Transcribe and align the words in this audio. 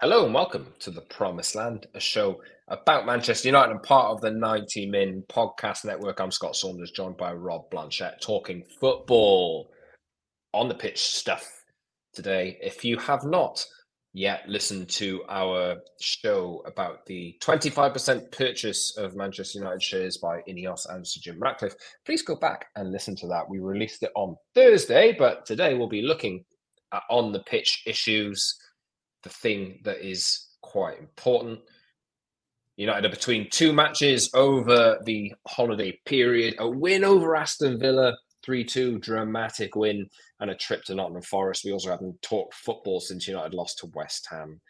Hello 0.00 0.24
and 0.24 0.32
welcome 0.32 0.72
to 0.78 0.92
the 0.92 1.00
Promised 1.00 1.56
Land, 1.56 1.88
a 1.92 1.98
show 1.98 2.40
about 2.68 3.04
Manchester 3.04 3.48
United 3.48 3.72
and 3.72 3.82
part 3.82 4.12
of 4.12 4.20
the 4.20 4.30
90 4.30 4.86
Min 4.86 5.24
podcast 5.28 5.84
network. 5.84 6.20
I'm 6.20 6.30
Scott 6.30 6.54
Saunders, 6.54 6.92
joined 6.92 7.16
by 7.16 7.32
Rob 7.32 7.68
Blanchette, 7.72 8.20
talking 8.22 8.62
football 8.78 9.72
on 10.54 10.68
the 10.68 10.74
pitch 10.76 11.00
stuff 11.00 11.64
today. 12.12 12.58
If 12.62 12.84
you 12.84 12.96
have 12.98 13.24
not 13.24 13.66
yet 14.12 14.48
listened 14.48 14.88
to 14.90 15.24
our 15.28 15.78
show 16.00 16.62
about 16.64 17.04
the 17.06 17.36
25% 17.42 18.30
purchase 18.30 18.96
of 18.96 19.16
Manchester 19.16 19.58
United 19.58 19.82
shares 19.82 20.18
by 20.18 20.42
Ineos 20.48 20.88
and 20.94 21.04
Sir 21.04 21.18
Jim 21.24 21.40
Ratcliffe, 21.40 21.74
please 22.06 22.22
go 22.22 22.36
back 22.36 22.66
and 22.76 22.92
listen 22.92 23.16
to 23.16 23.26
that. 23.26 23.50
We 23.50 23.58
released 23.58 24.04
it 24.04 24.12
on 24.14 24.36
Thursday, 24.54 25.16
but 25.18 25.44
today 25.44 25.74
we'll 25.74 25.88
be 25.88 26.02
looking 26.02 26.44
at 26.92 27.02
on 27.10 27.32
the 27.32 27.42
pitch 27.42 27.82
issues, 27.84 28.56
the 29.22 29.30
thing 29.30 29.80
that 29.84 30.06
is 30.06 30.48
quite 30.62 30.98
important. 30.98 31.60
United 32.76 33.06
are 33.06 33.10
between 33.10 33.50
two 33.50 33.72
matches 33.72 34.30
over 34.34 34.98
the 35.04 35.34
holiday 35.46 35.98
period. 36.06 36.54
A 36.58 36.68
win 36.68 37.02
over 37.02 37.34
Aston 37.34 37.78
Villa, 37.78 38.16
3 38.44 38.64
2, 38.64 38.98
dramatic 39.00 39.74
win, 39.74 40.08
and 40.40 40.50
a 40.50 40.54
trip 40.54 40.84
to 40.84 40.94
Nottingham 40.94 41.22
Forest. 41.22 41.64
We 41.64 41.72
also 41.72 41.90
haven't 41.90 42.22
talked 42.22 42.54
football 42.54 43.00
since 43.00 43.26
United 43.26 43.54
lost 43.54 43.78
to 43.78 43.86
West 43.94 44.28
Ham 44.30 44.60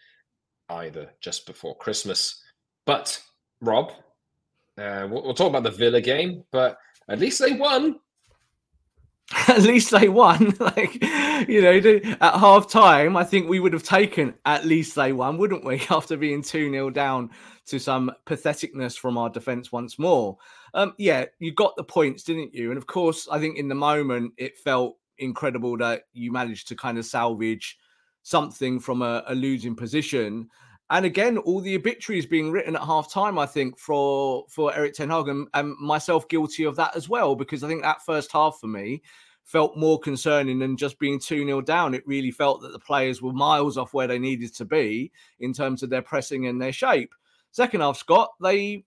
either 0.70 1.10
just 1.20 1.46
before 1.46 1.76
Christmas. 1.76 2.42
But, 2.86 3.20
Rob, 3.60 3.92
uh, 4.78 5.06
we'll, 5.10 5.24
we'll 5.24 5.34
talk 5.34 5.50
about 5.50 5.64
the 5.64 5.70
Villa 5.70 6.00
game, 6.00 6.44
but 6.50 6.78
at 7.08 7.19
least 7.19 7.41
they 7.41 7.52
won. 7.52 7.96
at 9.48 9.62
least 9.62 9.90
they 9.90 10.08
won. 10.08 10.54
like, 10.60 10.94
you 11.48 11.60
know, 11.62 12.00
at 12.20 12.34
half 12.34 12.68
time, 12.70 13.16
I 13.16 13.24
think 13.24 13.48
we 13.48 13.60
would 13.60 13.72
have 13.72 13.82
taken 13.82 14.34
at 14.46 14.64
least 14.64 14.94
they 14.94 15.12
won, 15.12 15.36
wouldn't 15.36 15.64
we? 15.64 15.82
After 15.90 16.16
being 16.16 16.42
2 16.42 16.70
0 16.70 16.90
down 16.90 17.30
to 17.66 17.78
some 17.78 18.10
patheticness 18.26 18.98
from 18.98 19.18
our 19.18 19.28
defence 19.28 19.70
once 19.70 19.98
more. 19.98 20.38
Um, 20.72 20.94
yeah, 20.96 21.26
you 21.38 21.52
got 21.52 21.76
the 21.76 21.84
points, 21.84 22.22
didn't 22.22 22.54
you? 22.54 22.70
And 22.70 22.78
of 22.78 22.86
course, 22.86 23.28
I 23.30 23.38
think 23.38 23.58
in 23.58 23.68
the 23.68 23.74
moment, 23.74 24.32
it 24.38 24.56
felt 24.56 24.96
incredible 25.18 25.76
that 25.78 26.04
you 26.14 26.32
managed 26.32 26.68
to 26.68 26.76
kind 26.76 26.96
of 26.96 27.04
salvage 27.04 27.76
something 28.22 28.80
from 28.80 29.02
a, 29.02 29.22
a 29.26 29.34
losing 29.34 29.76
position. 29.76 30.48
And 30.91 31.05
again, 31.05 31.36
all 31.39 31.61
the 31.61 31.77
obituaries 31.77 32.25
being 32.25 32.50
written 32.50 32.75
at 32.75 32.83
half 32.83 33.12
time, 33.12 33.39
I 33.39 33.47
think, 33.47 33.78
for 33.78 34.47
for 34.48 34.75
Erik 34.75 34.94
Ten 34.94 35.11
Hag 35.11 35.28
and, 35.28 35.47
and 35.55 35.77
myself 35.78 36.28
guilty 36.28 36.64
of 36.64 36.77
that 36.77 36.97
as 36.97 37.08
well, 37.08 37.34
because 37.34 37.62
I 37.62 37.69
think 37.69 37.83
that 37.83 38.05
first 38.05 38.33
half 38.33 38.58
for 38.61 38.69
me 38.69 39.03
felt 39.44 39.78
more 39.78 39.98
concerning 39.98 40.59
than 40.59 40.77
just 40.77 40.98
being 40.98 41.19
2 41.19 41.44
0 41.44 41.61
down. 41.62 41.94
It 41.94 42.06
really 42.06 42.31
felt 42.31 42.61
that 42.62 42.72
the 42.72 42.78
players 42.78 43.22
were 43.22 43.33
miles 43.33 43.78
off 43.78 43.94
where 43.94 44.06
they 44.06 44.19
needed 44.19 44.55
to 44.56 44.64
be 44.66 45.11
in 45.41 45.55
terms 45.55 45.83
of 45.83 45.89
their 45.89 46.03
pressing 46.03 46.47
and 46.47 46.61
their 46.61 46.72
shape. 46.72 47.14
Second 47.50 47.81
half, 47.81 47.97
Scott, 47.97 48.31
they 48.41 48.84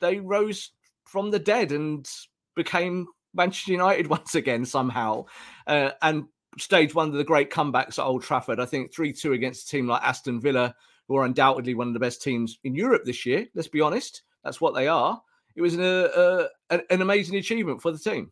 they 0.00 0.18
rose 0.18 0.72
from 1.04 1.30
the 1.30 1.38
dead 1.38 1.72
and 1.72 2.08
became 2.56 3.06
Manchester 3.34 3.72
United 3.72 4.06
once 4.08 4.34
again 4.34 4.64
somehow, 4.64 5.24
uh, 5.66 5.90
and 6.02 6.24
staged 6.58 6.94
one 6.94 7.08
of 7.08 7.14
the 7.14 7.24
great 7.24 7.50
comebacks 7.50 7.98
at 7.98 8.04
Old 8.04 8.22
Trafford. 8.22 8.60
I 8.60 8.66
think 8.66 8.94
3 8.94 9.12
2 9.12 9.32
against 9.32 9.68
a 9.68 9.70
team 9.70 9.86
like 9.86 10.02
Aston 10.02 10.40
Villa, 10.40 10.74
who 11.10 11.16
are 11.16 11.24
undoubtedly 11.24 11.74
one 11.74 11.88
of 11.88 11.92
the 11.92 11.98
best 11.98 12.22
teams 12.22 12.60
in 12.62 12.72
Europe 12.72 13.04
this 13.04 13.26
year. 13.26 13.44
Let's 13.52 13.66
be 13.66 13.80
honest, 13.80 14.22
that's 14.44 14.60
what 14.60 14.76
they 14.76 14.86
are. 14.86 15.20
It 15.56 15.60
was 15.60 15.74
an, 15.74 15.80
uh, 15.82 16.46
an 16.70 17.02
amazing 17.02 17.36
achievement 17.36 17.82
for 17.82 17.90
the 17.90 17.98
team. 17.98 18.30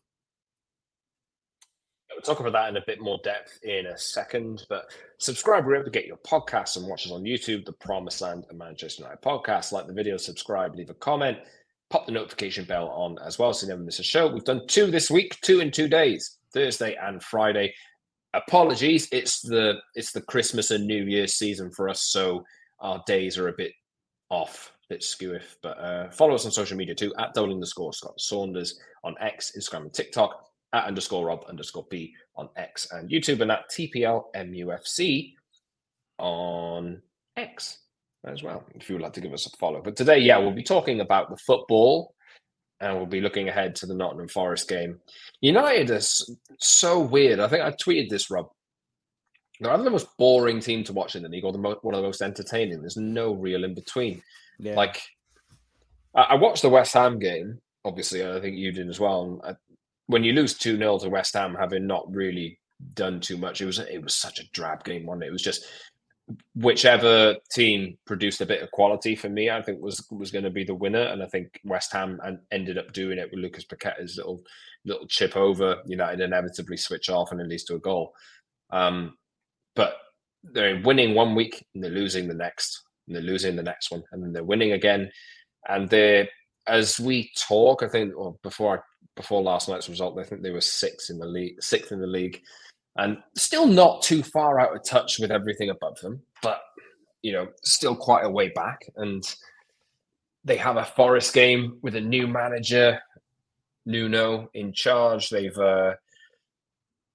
We'll 2.13 2.23
talk 2.23 2.39
about 2.39 2.53
that 2.53 2.69
in 2.69 2.77
a 2.77 2.85
bit 2.87 3.01
more 3.01 3.19
depth 3.25 3.59
in 3.65 3.87
a 3.87 3.99
second, 3.99 4.65
but 4.69 4.93
subscribe 5.19 5.67
wherever 5.67 5.87
to 5.87 5.91
get 5.91 6.07
your 6.07 6.19
podcasts 6.19 6.77
and 6.77 6.87
watch 6.87 7.05
us 7.05 7.11
on 7.11 7.25
YouTube, 7.25 7.65
the 7.65 7.73
Promised 7.73 8.21
Land 8.21 8.45
and 8.49 8.57
Manchester 8.57 9.03
United 9.03 9.23
podcast. 9.23 9.73
Like 9.73 9.89
the 9.89 9.93
video, 9.93 10.17
subscribe, 10.17 10.77
leave 10.77 10.91
a 10.91 10.95
comment, 10.95 11.39
pop 11.91 12.07
the 12.07 12.13
notification 12.13 12.65
bell 12.65 12.91
on 12.91 13.19
as 13.27 13.41
well 13.41 13.53
so 13.53 13.67
you 13.67 13.71
never 13.71 13.83
miss 13.83 13.99
a 13.99 14.05
show. 14.05 14.29
We've 14.29 14.45
done 14.45 14.69
two 14.69 14.93
this 14.93 15.11
week, 15.11 15.37
two 15.41 15.59
in 15.59 15.73
two 15.73 15.89
days, 15.89 16.39
Thursday 16.55 16.97
and 17.03 17.21
Friday. 17.21 17.75
Apologies, 18.35 19.09
it's 19.11 19.41
the 19.41 19.81
it's 19.97 20.13
the 20.13 20.21
Christmas 20.21 20.71
and 20.71 20.87
New 20.87 21.05
Year 21.07 21.27
season 21.27 21.73
for 21.73 21.89
us, 21.89 22.05
so 22.05 22.45
our 22.81 23.03
days 23.07 23.39
are 23.39 23.49
a 23.49 23.55
bit 23.57 23.73
off, 24.31 24.73
a 24.91 24.95
bit 24.95 25.01
skewiff. 25.01 25.57
But 25.63 25.79
uh, 25.79 26.11
follow 26.11 26.35
us 26.35 26.45
on 26.45 26.53
social 26.53 26.77
media 26.77 26.95
too 26.95 27.15
at 27.19 27.35
Dole 27.35 27.53
underscore 27.53 27.93
Scott 27.93 28.21
Saunders 28.21 28.79
on 29.05 29.15
X, 29.21 29.53
Instagram, 29.59 29.83
and 29.83 29.95
TikTok, 29.95 30.45
at 30.73 30.85
underscore 30.85 31.27
Rob 31.27 31.45
underscore 31.49 31.87
B 31.91 32.15
on 32.37 32.49
X 32.57 32.89
and 32.93 33.11
YouTube, 33.11 33.41
and 33.41 33.51
at 33.51 33.71
TPL 33.71 34.25
MUFC 34.37 35.35
on 36.19 37.01
X 37.37 37.79
as 38.27 38.43
well, 38.43 38.65
if 38.75 38.89
you 38.89 38.97
would 38.97 39.03
like 39.03 39.13
to 39.15 39.21
give 39.21 39.33
us 39.33 39.47
a 39.47 39.57
follow. 39.57 39.81
But 39.81 39.97
today, 39.97 40.19
yeah, 40.19 40.39
we'll 40.39 40.53
be 40.53 40.63
talking 40.63 41.01
about 41.01 41.31
the 41.31 41.37
football 41.37 42.15
and 42.81 42.97
we'll 42.97 43.07
be 43.07 43.21
looking 43.21 43.49
ahead 43.49 43.75
to 43.77 43.87
the 43.87 43.95
Nottingham 43.95 44.29
Forest 44.29 44.69
game. 44.69 44.99
United 45.41 45.91
is 45.91 46.37
so 46.59 47.01
weird. 47.01 47.41
I 47.41 47.49
think 47.49 47.63
I 47.63 47.71
tweeted 47.73 48.09
this, 48.09 48.31
Rob. 48.31 48.49
They're 49.61 49.73
either 49.73 49.83
the 49.83 49.91
most 49.91 50.17
boring 50.17 50.61
team 50.61 50.85
to 50.85 50.93
watch 50.93 51.17
in 51.17 51.23
the 51.23 51.29
league 51.29 51.45
or 51.45 51.53
the 51.53 51.59
mo- 51.59 51.79
one 51.83 51.95
of 51.95 52.01
the 52.01 52.07
most 52.07 52.23
entertaining. 52.23 52.81
There's 52.81 52.97
no 52.97 53.33
real 53.33 53.65
in 53.65 53.75
between. 53.75 54.23
Yeah. 54.59 54.75
Like, 54.75 55.03
I-, 56.15 56.23
I 56.31 56.35
watched 56.35 56.63
the 56.63 56.69
West 56.69 56.95
Ham 56.95 57.19
game, 57.19 57.61
obviously, 57.85 58.25
I 58.25 58.41
think 58.41 58.57
you 58.57 58.73
did 58.73 58.89
as 58.89 59.01
well. 59.01 59.41
I- 59.45 59.57
when 60.07 60.25
you 60.25 60.33
lose 60.33 60.57
2 60.57 60.79
0 60.79 60.99
to 60.99 61.11
West 61.11 61.35
Ham, 61.35 61.55
having 61.55 61.87
not 61.87 62.11
really 62.11 62.59
done 62.95 63.21
too 63.21 63.37
much, 63.37 63.61
it 63.61 63.67
was 63.67 63.79
it 63.79 64.03
was 64.03 64.15
such 64.15 64.41
a 64.41 64.51
drab 64.53 64.83
game, 64.85 65.05
one. 65.05 65.23
It? 65.23 65.27
it 65.27 65.33
was 65.33 65.43
just 65.43 65.67
whichever 66.55 67.37
team 67.53 67.97
produced 68.07 68.41
a 68.41 68.47
bit 68.47 68.63
of 68.63 68.71
quality 68.71 69.15
for 69.15 69.29
me, 69.29 69.51
I 69.51 69.63
think 69.63 69.83
was 69.83 70.07
was 70.11 70.31
going 70.31 70.45
to 70.45 70.51
be 70.51 70.65
the 70.65 70.75
winner, 70.75 71.03
and 71.03 71.23
I 71.23 71.27
think 71.27 71.61
West 71.65 71.93
Ham 71.93 72.21
and 72.25 72.39
ended 72.51 72.79
up 72.79 72.93
doing 72.93 73.19
it 73.19 73.31
with 73.31 73.41
Lucas 73.41 73.65
Paqueta's 73.65 74.17
little 74.17 74.43
little 74.85 75.07
chip 75.07 75.37
over 75.37 75.83
United 75.87 76.21
inevitably 76.21 76.77
switch 76.77 77.11
off 77.11 77.33
and 77.33 77.41
it 77.41 77.49
leads 77.49 77.65
to 77.65 77.75
a 77.75 77.79
goal. 77.79 78.15
Um, 78.71 79.17
but 79.79 79.97
they're 80.45 80.83
winning 80.83 81.15
one 81.15 81.35
week 81.35 81.65
and 81.75 81.83
they're 81.83 81.91
losing 81.91 82.29
the 82.29 82.35
next, 82.35 82.83
and 83.07 83.17
they're 83.17 83.23
losing 83.23 83.57
the 83.57 83.63
next 83.63 83.91
one, 83.91 84.03
and 84.13 84.23
then 84.23 84.35
they're 84.35 84.45
winning 84.45 84.73
again, 84.73 85.11
and 85.71 85.89
they 85.89 86.29
as 86.67 87.01
we 87.01 87.31
talk, 87.35 87.83
I 87.83 87.89
think, 87.89 88.15
or 88.15 88.37
before 88.43 88.85
before 89.17 89.43
last 89.43 89.71
night's 89.71 89.89
result, 89.89 90.19
I 90.19 90.25
think 90.25 90.43
they 90.43 90.51
were 90.51 90.61
sixth 90.61 91.09
in 91.09 91.19
the 91.19 91.27
league, 91.27 91.63
sixth 91.63 91.93
in 91.93 92.01
the 92.01 92.07
league 92.07 92.43
and 92.99 93.17
still 93.37 93.67
not 93.67 94.03
too 94.03 94.23
far 94.23 94.61
out 94.61 94.75
of 94.75 94.85
touch 94.85 95.19
with 95.19 95.31
everything 95.31 95.71
above 95.71 95.99
them, 96.01 96.21
but 96.43 96.61
you 97.23 97.33
know, 97.33 97.49
still 97.65 97.97
quite 97.97 98.25
a 98.25 98.31
way 98.31 98.49
back. 98.51 98.85
And 98.97 99.25
they 100.45 100.57
have 100.57 100.77
a 100.77 100.85
Forest 100.85 101.33
game 101.33 101.79
with 101.83 101.95
a 101.95 102.01
new 102.01 102.27
manager, 102.27 103.01
Nuno, 103.87 104.51
in 104.55 104.73
charge. 104.73 105.31
They've 105.31 105.57
uh, 105.57 105.95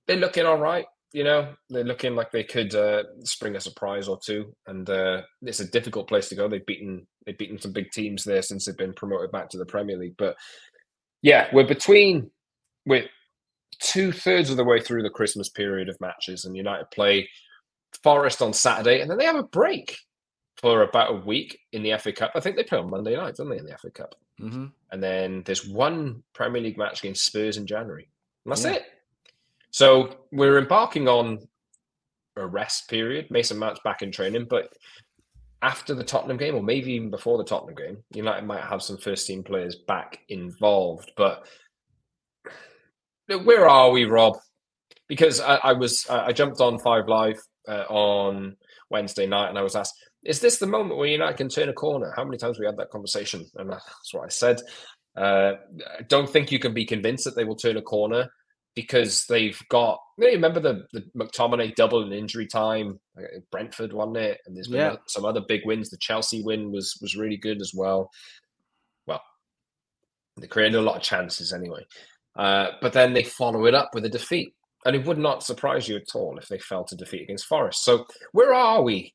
they're 0.08 0.18
looking 0.18 0.46
all 0.46 0.58
right. 0.58 0.86
You 1.14 1.24
know, 1.24 1.54
they're 1.70 1.84
looking 1.84 2.16
like 2.16 2.32
they 2.32 2.44
could 2.44 2.74
uh, 2.74 3.04
spring 3.24 3.56
a 3.56 3.60
surprise 3.60 4.08
or 4.08 4.20
two, 4.24 4.56
and 4.68 4.90
uh, 4.90 5.22
it's 5.44 5.60
a 5.60 5.70
difficult 5.70 6.08
place 6.08 6.28
to 6.30 6.36
go. 6.36 6.48
They've 6.48 6.66
beaten 6.66 7.08
they've 7.26 7.38
beaten 7.38 7.60
some 7.60 7.72
big 7.72 7.92
teams 7.92 8.24
there 8.24 8.42
since 8.42 8.66
they've 8.66 8.78
been 8.78 8.94
promoted 8.94 9.32
back 9.32 9.50
to 9.50 9.58
the 9.58 9.66
Premier 9.66 9.98
League. 9.98 10.16
But 10.18 10.36
yeah, 11.22 11.50
we're 11.54 11.68
between 11.68 12.32
we're 12.86 13.06
two 13.80 14.12
thirds 14.12 14.50
of 14.50 14.58
the 14.58 14.64
way 14.64 14.82
through 14.82 15.04
the 15.04 15.10
Christmas 15.10 15.50
period 15.50 15.88
of 15.88 16.02
matches, 16.02 16.46
and 16.46 16.58
United 16.58 16.90
play 16.92 17.30
Forest 18.02 18.42
on 18.42 18.54
Saturday, 18.54 19.02
and 19.02 19.10
then 19.10 19.18
they 19.20 19.26
have 19.26 19.36
a 19.36 19.44
break 19.44 19.98
for 20.58 20.82
about 20.82 21.12
a 21.12 21.26
week 21.26 21.60
in 21.74 21.84
the 21.84 21.96
FA 21.98 22.12
Cup. 22.12 22.32
I 22.36 22.40
think 22.40 22.56
they 22.56 22.64
play 22.64 22.80
on 22.80 22.90
Monday 22.90 23.16
night, 23.16 23.36
don't 23.36 23.50
they, 23.50 23.58
in 23.58 23.66
the 23.66 23.78
FA 23.78 23.92
Cup? 23.92 24.16
Mm-hmm. 24.42 24.66
And 24.92 25.04
then 25.04 25.44
there's 25.46 25.68
one 25.68 26.24
Premier 26.34 26.62
League 26.62 26.78
match 26.78 27.02
against 27.02 27.26
Spurs 27.26 27.58
in 27.58 27.68
January. 27.68 28.10
And 28.46 28.52
that's 28.52 28.64
yeah. 28.64 28.74
it. 28.74 28.86
So 29.74 30.18
we're 30.32 30.60
embarking 30.60 31.08
on 31.08 31.40
a 32.38 32.46
rest 32.46 32.88
period. 32.90 33.32
Mason 33.32 33.58
Mount's 33.58 33.82
back 33.84 34.04
in 34.04 34.12
training, 34.12 34.46
but 34.48 34.72
after 35.64 35.96
the 35.96 36.04
Tottenham 36.04 36.38
game, 36.38 36.54
or 36.54 36.62
maybe 36.62 36.94
even 36.94 37.10
before 37.10 37.40
the 37.40 37.44
Tottenham 37.44 37.74
game, 37.74 37.98
United 38.14 38.46
might 38.46 38.62
have 38.62 38.84
some 38.84 38.98
first 38.98 39.26
team 39.26 39.44
players 39.44 39.76
back 39.88 40.20
involved. 40.30 41.12
But 41.18 41.48
where 43.28 43.68
are 43.68 43.90
we, 43.90 44.06
Rob? 44.06 44.38
Because 45.08 45.42
I, 45.42 45.56
I 45.56 45.74
was 45.74 46.08
I 46.08 46.34
jumped 46.34 46.62
on 46.62 46.78
Five 46.78 47.08
Live 47.08 47.40
uh, 47.68 47.86
on 47.90 48.56
Wednesday 48.92 49.26
night 49.26 49.50
and 49.50 49.58
I 49.58 49.64
was 49.64 49.76
asked, 49.76 49.96
is 50.24 50.40
this 50.40 50.60
the 50.60 50.68
moment 50.68 50.98
where 50.98 51.08
United 51.08 51.38
can 51.38 51.50
turn 51.50 51.70
a 51.70 51.74
corner? 51.74 52.14
How 52.16 52.24
many 52.24 52.38
times 52.38 52.60
we 52.60 52.68
had 52.68 52.78
that 52.78 52.92
conversation? 52.92 53.44
And 53.56 53.72
that's 53.72 54.14
what 54.14 54.26
I 54.26 54.30
said. 54.30 54.62
Uh, 55.18 55.54
I 55.98 56.04
don't 56.08 56.30
think 56.30 56.52
you 56.52 56.60
can 56.60 56.76
be 56.76 56.86
convinced 56.86 57.26
that 57.26 57.36
they 57.36 57.44
will 57.44 57.56
turn 57.56 57.78
a 57.78 57.82
corner 57.82 58.30
because 58.76 59.26
they've 59.28 59.60
got. 59.70 60.00
You 60.18 60.28
remember 60.28 60.60
the, 60.60 60.86
the 60.94 61.04
McTominay 61.18 61.76
double 61.76 62.04
in 62.04 62.14
injury 62.14 62.48
time, 62.48 63.00
Brentford 63.52 63.94
won 63.94 64.16
it, 64.16 64.40
and 64.46 64.56
there's 64.56 64.68
been 64.68 64.80
yeah. 64.80 64.96
some 65.08 65.26
other 65.26 65.42
big 65.48 65.62
wins. 65.66 65.90
The 65.90 65.98
Chelsea 65.98 66.42
win 66.44 66.72
was 66.72 66.98
was 67.02 67.16
really 67.16 67.38
good 67.38 67.62
as 67.62 67.72
well. 67.76 68.10
Well, 69.08 69.22
they 70.40 70.48
created 70.48 70.78
a 70.78 70.82
lot 70.82 70.98
of 70.98 71.04
chances 71.04 71.54
anyway, 71.54 71.86
uh, 72.36 72.72
but 72.82 72.94
then 72.94 73.14
they 73.14 73.24
follow 73.24 73.66
it 73.66 73.76
up 73.76 73.90
with 73.94 74.06
a 74.06 74.10
defeat, 74.10 74.54
and 74.86 74.96
it 74.96 75.06
would 75.06 75.20
not 75.20 75.44
surprise 75.44 75.88
you 75.88 75.96
at 75.96 76.16
all 76.16 76.38
if 76.38 76.48
they 76.48 76.60
fell 76.60 76.84
to 76.86 76.96
defeat 76.96 77.24
against 77.24 77.46
Forest. 77.46 77.84
So 77.84 78.06
where 78.32 78.54
are 78.54 78.82
we 78.82 79.14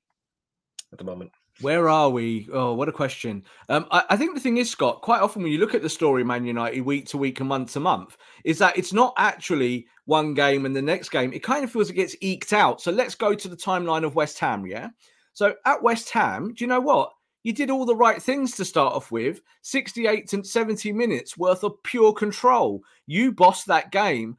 at 0.93 0.99
the 0.99 1.05
moment? 1.05 1.31
Where 1.61 1.89
are 1.89 2.09
we? 2.09 2.49
Oh, 2.53 2.75
what 2.75 2.89
a 2.89 2.93
question. 2.93 3.43
Um, 3.69 3.87
I, 3.91 4.05
I, 4.11 4.17
think 4.17 4.35
the 4.35 4.41
thing 4.41 4.59
is, 4.59 4.71
Scott, 4.71 5.03
quite 5.03 5.21
often 5.21 5.43
when 5.43 5.51
you 5.51 5.59
look 5.59 5.75
at 5.75 5.83
the 5.83 5.89
story 5.89 6.23
Man 6.23 6.45
United 6.45 6.83
week 6.83 7.07
to 7.09 7.19
week 7.19 7.41
and 7.41 7.49
month 7.49 7.73
to 7.73 7.81
month, 7.81 8.17
is 8.45 8.59
that 8.59 8.79
it's 8.79 8.93
not 8.93 9.13
actually 9.17 9.87
one 10.05 10.35
game 10.35 10.67
and 10.67 10.77
the 10.77 10.83
next 10.83 11.09
game. 11.09 11.33
It 11.33 11.43
kind 11.43 11.65
of 11.65 11.73
feels 11.73 11.91
it 11.91 11.95
gets 11.95 12.17
eked 12.21 12.53
out. 12.53 12.81
So 12.81 12.93
let's 12.93 13.17
go 13.17 13.35
to 13.35 13.49
the 13.49 13.57
timeline 13.57 14.05
of 14.05 14.15
West 14.15 14.39
Ham, 14.39 14.67
yeah? 14.67 14.91
So 15.33 15.55
at 15.67 15.83
West 15.83 16.11
Ham, 16.11 16.55
do 16.55 16.63
you 16.65 16.69
know 16.69 16.81
what? 16.81 17.13
You 17.43 17.53
did 17.53 17.71
all 17.71 17.85
the 17.85 17.97
right 17.97 18.23
things 18.23 18.55
to 18.57 18.65
start 18.65 18.95
off 18.95 19.11
with 19.11 19.41
68 19.63 20.33
and 20.33 20.47
70 20.47 20.93
minutes 20.93 21.37
worth 21.37 21.65
of 21.65 21.83
pure 21.83 22.13
control. 22.13 22.83
You 23.07 23.33
bossed 23.33 23.67
that 23.67 23.91
game. 23.91 24.37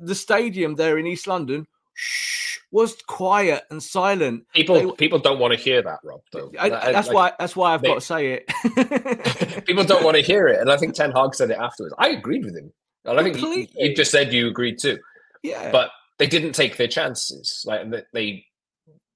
The 0.00 0.14
stadium 0.14 0.74
there 0.74 0.98
in 0.98 1.06
East 1.06 1.26
London, 1.26 1.66
shh 1.94 2.58
was 2.74 3.00
quiet 3.06 3.62
and 3.70 3.80
silent. 3.80 4.44
People 4.52 4.74
they, 4.74 4.92
people 4.96 5.20
don't 5.20 5.38
want 5.38 5.54
to 5.54 5.58
hear 5.58 5.80
that, 5.80 6.00
Rob. 6.02 6.20
Though 6.32 6.50
I, 6.58 6.68
that's 6.68 7.06
like, 7.06 7.14
why 7.14 7.32
that's 7.38 7.54
why 7.54 7.72
I've 7.72 7.82
they, 7.82 7.88
got 7.88 7.94
to 7.94 8.00
say 8.00 8.32
it. 8.32 9.64
people 9.66 9.84
don't 9.84 10.04
want 10.04 10.16
to 10.16 10.22
hear 10.22 10.48
it, 10.48 10.60
and 10.60 10.70
I 10.70 10.76
think 10.76 10.94
Ten 10.94 11.12
Hag 11.12 11.36
said 11.36 11.52
it 11.52 11.56
afterwards. 11.56 11.94
I 11.98 12.08
agreed 12.08 12.44
with 12.44 12.56
him, 12.56 12.72
and 13.04 13.18
I 13.18 13.22
think 13.22 13.40
you, 13.40 13.68
you 13.76 13.94
just 13.94 14.10
said 14.10 14.32
you 14.32 14.48
agreed 14.48 14.80
too. 14.80 14.98
Yeah, 15.44 15.70
but 15.70 15.90
they 16.18 16.26
didn't 16.26 16.52
take 16.52 16.76
their 16.76 16.88
chances. 16.88 17.62
Like 17.64 17.82
they 18.12 18.44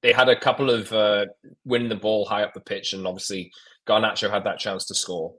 they 0.03 0.13
had 0.13 0.29
a 0.29 0.39
couple 0.39 0.71
of 0.71 0.93
uh, 0.93 1.27
winning 1.65 1.89
the 1.89 1.97
ball 1.97 2.27
high 2.27 2.45
up 2.45 2.55
the 2.55 2.61
pitch, 2.61 2.93
and 2.93 3.09
obviously 3.09 3.51
Garnacho 3.89 4.31
had 4.31 4.45
that 4.45 4.61
chance 4.61 4.87
to 4.87 4.95
score. 4.95 5.35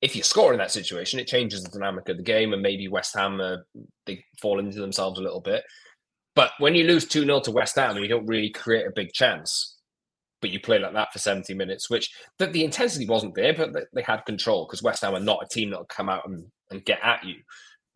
If 0.00 0.14
you 0.14 0.22
score 0.22 0.52
in 0.52 0.58
that 0.58 0.70
situation, 0.70 1.18
it 1.18 1.26
changes 1.26 1.64
the 1.64 1.70
dynamic 1.70 2.08
of 2.08 2.16
the 2.16 2.22
game, 2.22 2.52
and 2.52 2.62
maybe 2.62 2.86
West 2.86 3.16
Ham 3.16 3.40
uh, 3.40 3.56
they 4.06 4.24
fall 4.40 4.60
into 4.60 4.78
themselves 4.78 5.18
a 5.18 5.22
little 5.22 5.40
bit. 5.40 5.64
But 6.34 6.52
when 6.58 6.74
you 6.74 6.84
lose 6.84 7.06
2 7.06 7.24
0 7.24 7.40
to 7.40 7.50
West 7.50 7.76
Ham 7.76 7.92
and 7.92 8.02
you 8.02 8.08
don't 8.08 8.26
really 8.26 8.50
create 8.50 8.86
a 8.86 8.92
big 8.94 9.12
chance, 9.12 9.78
but 10.40 10.50
you 10.50 10.60
play 10.60 10.78
like 10.78 10.92
that 10.92 11.12
for 11.12 11.18
70 11.18 11.54
minutes, 11.54 11.88
which 11.88 12.10
the, 12.38 12.46
the 12.46 12.64
intensity 12.64 13.06
wasn't 13.06 13.34
there, 13.34 13.54
but 13.54 13.72
they, 13.72 13.80
they 13.94 14.02
had 14.02 14.26
control 14.26 14.66
because 14.66 14.82
West 14.82 15.02
Ham 15.02 15.14
are 15.14 15.20
not 15.20 15.42
a 15.42 15.48
team 15.48 15.70
that'll 15.70 15.86
come 15.86 16.08
out 16.08 16.28
and, 16.28 16.44
and 16.70 16.84
get 16.84 16.98
at 17.02 17.24
you. 17.24 17.36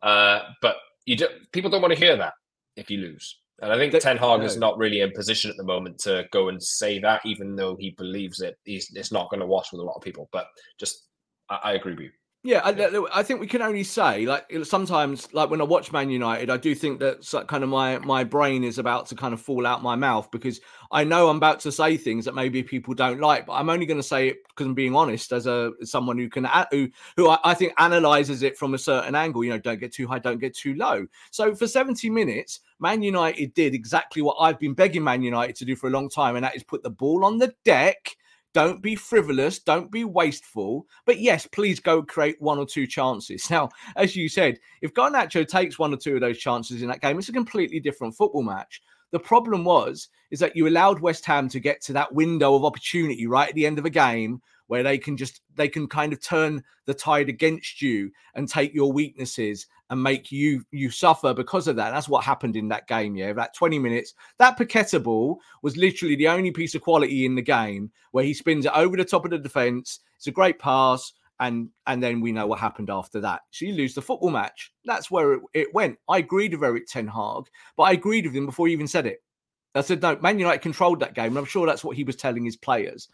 Uh, 0.01 0.41
but 0.61 0.77
you 1.05 1.15
do, 1.15 1.27
people 1.51 1.69
don't 1.69 1.81
want 1.81 1.93
to 1.93 1.99
hear 1.99 2.15
that 2.15 2.33
if 2.75 2.89
you 2.89 2.99
lose. 2.99 3.39
And 3.61 3.73
I 3.73 3.77
think 3.77 3.91
the, 3.91 3.99
Ten 3.99 4.17
Hag 4.17 4.39
no. 4.39 4.45
is 4.45 4.57
not 4.57 4.77
really 4.77 5.01
in 5.01 5.11
position 5.11 5.51
at 5.51 5.57
the 5.57 5.63
moment 5.63 5.99
to 5.99 6.25
go 6.31 6.47
and 6.47 6.63
say 6.63 6.99
that, 6.99 7.21
even 7.25 7.55
though 7.55 7.75
he 7.77 7.91
believes 7.91 8.39
it. 8.39 8.57
He's 8.63 8.89
it's 8.95 9.11
not 9.11 9.29
going 9.29 9.41
to 9.41 9.45
wash 9.45 9.71
with 9.71 9.81
a 9.81 9.83
lot 9.83 9.95
of 9.97 10.01
people. 10.01 10.29
But 10.31 10.47
just, 10.79 11.07
I, 11.49 11.59
I 11.63 11.73
agree 11.73 11.93
with 11.93 12.03
you. 12.03 12.11
Yeah, 12.49 12.61
I, 12.63 13.19
I, 13.19 13.21
think 13.21 13.39
we 13.39 13.45
can 13.45 13.61
only 13.61 13.83
say 13.83 14.25
like 14.25 14.51
sometimes, 14.63 15.31
like 15.35 15.51
when 15.51 15.61
I 15.61 15.65
watch 15.65 15.91
Man 15.91 16.09
United, 16.09 16.49
I 16.49 16.57
do 16.57 16.73
think 16.73 16.99
that 16.99 17.45
kind 17.47 17.63
of 17.63 17.69
my 17.69 17.99
my 17.99 18.23
brain 18.23 18.63
is 18.63 18.79
about 18.79 19.05
to 19.09 19.15
kind 19.15 19.35
of 19.35 19.39
fall 19.39 19.67
out 19.67 19.83
my 19.83 19.95
mouth 19.95 20.31
because 20.31 20.59
I 20.91 21.03
know 21.03 21.29
I'm 21.29 21.37
about 21.37 21.59
to 21.59 21.71
say 21.71 21.95
things 21.95 22.25
that 22.25 22.33
maybe 22.33 22.63
people 22.63 22.95
don't 22.95 23.19
like, 23.19 23.45
but 23.45 23.53
I'm 23.53 23.69
only 23.69 23.85
going 23.85 23.99
to 23.99 24.03
say 24.03 24.29
it 24.29 24.37
because 24.47 24.65
I'm 24.65 24.73
being 24.73 24.95
honest 24.95 25.31
as 25.31 25.45
a 25.45 25.73
as 25.79 25.91
someone 25.91 26.17
who 26.17 26.27
can 26.27 26.47
who 26.71 26.89
who 27.17 27.29
I, 27.29 27.37
I 27.43 27.53
think 27.53 27.73
analyzes 27.77 28.41
it 28.41 28.57
from 28.57 28.73
a 28.73 28.79
certain 28.79 29.13
angle. 29.13 29.43
You 29.43 29.51
know, 29.51 29.59
don't 29.59 29.79
get 29.79 29.93
too 29.93 30.07
high, 30.07 30.17
don't 30.17 30.39
get 30.39 30.55
too 30.55 30.73
low. 30.73 31.05
So 31.29 31.53
for 31.53 31.67
70 31.67 32.09
minutes, 32.09 32.61
Man 32.79 33.03
United 33.03 33.53
did 33.53 33.75
exactly 33.75 34.23
what 34.23 34.37
I've 34.39 34.57
been 34.57 34.73
begging 34.73 35.03
Man 35.03 35.21
United 35.21 35.55
to 35.57 35.65
do 35.65 35.75
for 35.75 35.85
a 35.85 35.91
long 35.91 36.09
time, 36.09 36.35
and 36.35 36.43
that 36.43 36.55
is 36.55 36.63
put 36.63 36.81
the 36.81 36.89
ball 36.89 37.25
on 37.25 37.37
the 37.37 37.53
deck 37.63 38.17
don't 38.53 38.81
be 38.81 38.95
frivolous. 38.95 39.59
Don't 39.59 39.91
be 39.91 40.03
wasteful. 40.03 40.87
But 41.05 41.19
yes, 41.19 41.47
please 41.47 41.79
go 41.79 42.01
create 42.01 42.41
one 42.41 42.57
or 42.57 42.65
two 42.65 42.87
chances. 42.87 43.49
Now, 43.59 43.69
as 43.95 44.15
you 44.15 44.29
said, 44.29 44.59
if 44.81 44.93
Garnacho 44.93 45.47
takes 45.47 45.77
one 45.77 45.93
or 45.93 45.97
two 45.97 46.15
of 46.15 46.21
those 46.21 46.37
chances 46.37 46.81
in 46.81 46.87
that 46.89 47.01
game, 47.01 47.17
it's 47.17 47.29
a 47.29 47.33
completely 47.33 47.79
different 47.79 48.15
football 48.15 48.43
match. 48.43 48.81
The 49.11 49.19
problem 49.19 49.63
was 49.63 50.07
is 50.31 50.39
that 50.39 50.55
you 50.55 50.67
allowed 50.67 50.99
West 50.99 51.25
Ham 51.25 51.49
to 51.49 51.59
get 51.59 51.81
to 51.81 51.93
that 51.93 52.13
window 52.13 52.55
of 52.55 52.63
opportunity 52.63 53.25
right 53.25 53.49
at 53.49 53.55
the 53.55 53.65
end 53.65 53.79
of 53.79 53.85
a 53.85 53.89
game 53.89 54.41
where 54.67 54.83
they 54.83 54.99
can 54.99 55.17
just 55.17 55.41
they 55.55 55.67
can 55.67 55.87
kind 55.87 56.13
of 56.13 56.21
turn 56.21 56.63
the 56.85 56.93
tide 56.93 57.27
against 57.27 57.81
you 57.81 58.11
and 58.35 58.47
take 58.47 58.73
your 58.73 58.91
weaknesses 58.91 59.65
and 59.89 60.01
make 60.01 60.31
you 60.31 60.63
you 60.71 60.89
suffer 60.91 61.33
because 61.33 61.67
of 61.67 61.75
that. 61.77 61.91
That's 61.91 62.09
what 62.09 62.23
happened 62.23 62.55
in 62.55 62.67
that 62.69 62.87
game. 62.87 63.15
Yeah, 63.15 63.33
that 63.33 63.55
20 63.55 63.79
minutes. 63.79 64.13
That 64.37 64.57
Paqueta 64.57 65.01
ball 65.01 65.39
was 65.61 65.77
literally 65.77 66.15
the 66.15 66.27
only 66.27 66.51
piece 66.51 66.75
of 66.75 66.81
quality 66.81 67.25
in 67.25 67.35
the 67.35 67.41
game 67.41 67.91
where 68.11 68.23
he 68.23 68.33
spins 68.33 68.65
it 68.65 68.71
over 68.75 68.95
the 68.95 69.05
top 69.05 69.25
of 69.25 69.31
the 69.31 69.37
defense. 69.37 69.99
It's 70.17 70.27
a 70.27 70.31
great 70.31 70.59
pass. 70.59 71.13
And 71.41 71.69
and 71.87 72.03
then 72.03 72.19
we 72.19 72.33
know 72.33 72.47
what 72.47 72.59
happened 72.59 72.89
after 72.89 73.21
that. 73.21 73.41
So 73.51 73.65
you 73.65 73.73
lose 73.73 73.95
the 73.95 74.01
football 74.01 74.29
match. 74.29 74.73
That's 74.83 75.09
where 75.09 75.33
it, 75.33 75.41
it 75.53 75.73
went. 75.73 75.97
I 76.09 76.17
agreed 76.17 76.53
with 76.53 76.63
Erik 76.63 76.87
Ten 76.87 77.07
Hag, 77.07 77.45
but 77.77 77.83
I 77.83 77.93
agreed 77.93 78.25
with 78.25 78.35
him 78.35 78.45
before 78.45 78.67
he 78.67 78.73
even 78.73 78.87
said 78.87 79.05
it. 79.05 79.23
I 79.75 79.81
said, 79.81 80.01
no, 80.01 80.17
Man 80.17 80.39
United 80.39 80.61
controlled 80.61 80.99
that 80.99 81.13
game. 81.13 81.27
And 81.27 81.37
I'm 81.37 81.45
sure 81.45 81.65
that's 81.65 81.83
what 81.83 81.95
he 81.95 82.03
was 82.03 82.15
telling 82.15 82.43
his 82.43 82.57
players. 82.57 83.07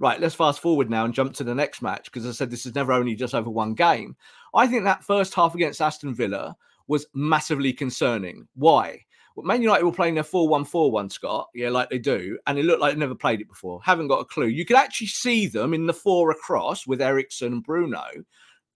Right, 0.00 0.20
let's 0.20 0.34
fast 0.34 0.60
forward 0.60 0.88
now 0.88 1.04
and 1.04 1.12
jump 1.12 1.34
to 1.34 1.44
the 1.44 1.54
next 1.54 1.82
match 1.82 2.04
because 2.04 2.26
I 2.26 2.30
said 2.30 2.50
this 2.50 2.66
is 2.66 2.74
never 2.74 2.92
only 2.92 3.16
just 3.16 3.34
over 3.34 3.50
one 3.50 3.74
game. 3.74 4.16
I 4.54 4.66
think 4.66 4.84
that 4.84 5.02
first 5.02 5.34
half 5.34 5.54
against 5.54 5.82
Aston 5.82 6.14
Villa 6.14 6.56
was 6.86 7.06
massively 7.14 7.72
concerning. 7.72 8.46
Why? 8.54 9.04
Well, 9.34 9.46
Man 9.46 9.62
United 9.62 9.84
were 9.84 9.92
playing 9.92 10.14
their 10.14 10.24
4 10.24 10.48
1 10.48 10.64
4 10.64 10.90
1, 10.90 11.10
Scott. 11.10 11.48
Yeah, 11.54 11.70
like 11.70 11.90
they 11.90 11.98
do. 11.98 12.38
And 12.46 12.58
it 12.58 12.64
looked 12.64 12.80
like 12.80 12.94
they 12.94 12.98
never 12.98 13.14
played 13.14 13.40
it 13.40 13.48
before. 13.48 13.80
Haven't 13.84 14.08
got 14.08 14.20
a 14.20 14.24
clue. 14.24 14.46
You 14.46 14.64
could 14.64 14.76
actually 14.76 15.08
see 15.08 15.46
them 15.46 15.74
in 15.74 15.86
the 15.86 15.92
four 15.92 16.30
across 16.30 16.86
with 16.86 17.00
Eriksen 17.00 17.52
and 17.52 17.62
Bruno 17.62 18.04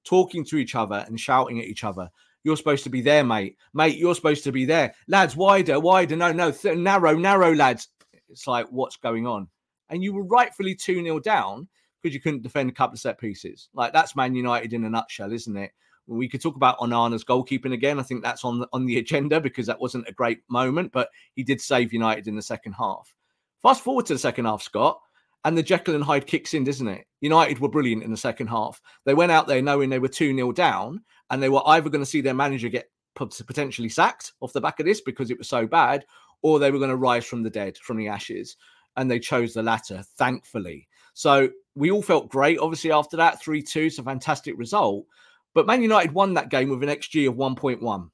talking 0.05 0.45
to 0.45 0.57
each 0.57 0.75
other 0.75 1.05
and 1.07 1.19
shouting 1.19 1.61
at 1.61 1.67
each 1.67 1.85
other. 1.85 2.11
You're 2.45 2.57
supposed 2.57 2.85
to 2.85 2.91
be 2.91 3.01
there, 3.01 3.25
mate. 3.25 3.57
Mate, 3.73 3.97
you're 3.97 4.15
supposed 4.15 4.45
to 4.45 4.53
be 4.53 4.65
there. 4.65 4.95
Lads, 5.07 5.37
wider, 5.37 5.79
wider. 5.79 6.17
No, 6.17 6.33
no, 6.33 6.51
th- 6.51 6.77
narrow, 6.77 7.17
narrow, 7.17 7.55
lads. 7.55 7.89
It's 8.29 8.47
like, 8.47 8.67
what's 8.71 8.97
going 8.97 9.27
on? 9.27 9.49
And 9.93 10.03
you 10.03 10.13
were 10.13 10.25
rightfully 10.25 10.75
2 10.75 11.05
0 11.05 11.21
down 11.21 11.69
because 12.03 12.15
you 12.15 12.21
couldn't 12.21 12.43
defend 12.43 12.71
a 12.71 12.73
couple 12.73 12.95
of 12.95 13.01
set 13.01 13.21
pieces. 13.21 13.69
Like 13.75 13.93
that's 13.93 14.17
Man 14.17 14.35
United 14.35 14.73
in 14.73 14.85
a 14.85 14.91
nutshell, 14.91 15.33
isn't 15.33 15.57
it? 15.57 15.71
We 16.09 16.29
could 16.29 16.43
talk 16.43 16.57
about 16.57 16.79
Onana's 16.79 17.25
goalkeeping 17.25 17.75
again. 17.75 18.01
I 18.01 18.03
think 18.03 18.23
that's 18.23 18.45
on 18.45 18.59
the, 18.59 18.69
on 18.73 18.87
the 18.87 18.99
agenda 18.99 19.41
because 19.41 19.67
that 19.67 19.81
wasn't 19.81 20.09
a 20.09 20.13
great 20.13 20.41
moment, 20.49 20.91
but 20.91 21.11
he 21.35 21.45
did 21.45 21.61
save 21.61 21.93
United 21.93 22.27
in 22.27 22.35
the 22.35 22.43
second 22.43 22.73
half. 22.73 23.15
Fast 23.63 23.85
forward 23.85 24.07
to 24.07 24.15
the 24.15 24.19
second 24.19 24.47
half, 24.47 24.63
Scott, 24.63 24.99
and 25.45 25.57
the 25.57 25.63
Jekyll 25.63 25.95
and 25.95 26.03
Hyde 26.03 26.27
kicks 26.27 26.55
in, 26.55 26.65
doesn't 26.65 26.89
it? 26.89 27.07
United 27.21 27.61
were 27.61 27.69
brilliant 27.69 28.03
in 28.03 28.11
the 28.11 28.17
second 28.17 28.49
half. 28.49 28.81
They 29.05 29.15
went 29.15 29.31
out 29.31 29.47
there 29.47 29.63
knowing 29.63 29.91
they 29.91 30.01
were 30.01 30.09
2 30.09 30.35
0 30.35 30.53
down, 30.53 31.03
and 31.31 31.41
they 31.41 31.49
were 31.49 31.63
either 31.69 31.89
going 31.89 32.03
to 32.03 32.11
see 32.11 32.21
their 32.21 32.35
manager 32.35 32.69
get 32.69 32.91
potentially 33.15 33.91
sacked 33.91 34.33
off 34.41 34.55
the 34.55 34.61
back 34.61 34.81
of 34.81 34.87
this 34.87 35.03
because 35.03 35.31
it 35.31 35.39
was 35.39 35.49
so 35.49 35.67
bad, 35.67 36.05
or 36.41 36.59
they 36.59 36.73
were 36.73 36.79
going 36.79 36.91
to 36.91 36.97
rise 36.97 37.25
from 37.25 37.45
the 37.45 37.51
dead, 37.51 37.77
from 37.77 37.97
the 37.97 38.09
ashes 38.09 38.57
and 38.97 39.11
they 39.11 39.19
chose 39.19 39.55
the 39.55 39.63
latter, 39.63 40.03
thankfully. 40.17 40.89
So 41.15 41.51
we 41.75 41.91
all 41.91 42.03
felt 42.03 42.29
great, 42.29 42.59
obviously, 42.59 42.93
after 42.93 43.17
that 43.17 43.41
3 43.41 43.63
2. 43.63 43.81
It's 43.83 43.99
a 43.99 44.03
fantastic 44.03 44.57
result. 44.57 45.07
But 45.55 45.67
Man 45.67 45.83
United 45.83 46.13
won 46.13 46.35
that 46.35 46.49
game 46.49 46.71
with 46.71 46.83
an 46.83 46.89
XG 46.89 47.29
of 47.29 47.35
1.1. 47.35 48.11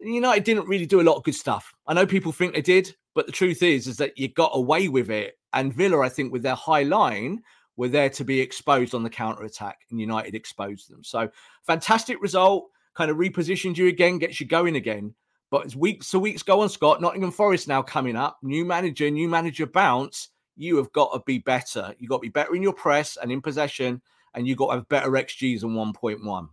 United 0.00 0.44
didn't 0.44 0.68
really 0.68 0.86
do 0.86 1.00
a 1.00 1.02
lot 1.02 1.16
of 1.16 1.24
good 1.24 1.34
stuff. 1.34 1.74
I 1.86 1.94
know 1.94 2.06
people 2.06 2.32
think 2.32 2.54
they 2.54 2.62
did, 2.62 2.94
but 3.14 3.26
the 3.26 3.32
truth 3.32 3.62
is, 3.62 3.86
is 3.86 3.96
that 3.96 4.18
you 4.18 4.28
got 4.28 4.50
away 4.52 4.88
with 4.88 5.10
it. 5.10 5.38
And 5.54 5.72
Villa, 5.72 6.00
I 6.00 6.10
think, 6.10 6.32
with 6.32 6.42
their 6.42 6.54
high 6.54 6.82
line, 6.82 7.42
were 7.76 7.88
there 7.88 8.10
to 8.10 8.24
be 8.24 8.40
exposed 8.40 8.94
on 8.94 9.02
the 9.02 9.10
counter 9.10 9.44
attack, 9.44 9.80
and 9.90 10.00
United 10.00 10.34
exposed 10.34 10.90
them. 10.90 11.02
So 11.02 11.28
fantastic 11.66 12.20
result, 12.20 12.68
kind 12.94 13.10
of 13.10 13.16
repositioned 13.16 13.76
you 13.76 13.88
again, 13.88 14.18
gets 14.18 14.40
you 14.40 14.46
going 14.46 14.76
again. 14.76 15.14
But 15.50 15.66
as 15.66 15.76
weeks 15.76 16.10
to 16.10 16.18
weeks 16.18 16.42
go 16.42 16.60
on, 16.62 16.68
Scott, 16.68 17.00
Nottingham 17.00 17.30
Forest 17.30 17.68
now 17.68 17.82
coming 17.82 18.16
up, 18.16 18.38
new 18.42 18.64
manager, 18.64 19.10
new 19.10 19.28
manager 19.28 19.66
bounce. 19.66 20.28
You 20.56 20.76
have 20.78 20.90
got 20.92 21.12
to 21.12 21.20
be 21.26 21.38
better. 21.38 21.94
You've 21.98 22.08
got 22.08 22.16
to 22.16 22.22
be 22.22 22.28
better 22.30 22.54
in 22.54 22.62
your 22.62 22.72
press 22.72 23.16
and 23.20 23.30
in 23.30 23.42
possession, 23.42 24.00
and 24.34 24.48
you've 24.48 24.58
got 24.58 24.68
to 24.68 24.78
have 24.78 24.88
better 24.88 25.10
XGs 25.10 25.60
than 25.60 25.74
1.1. 25.74 26.48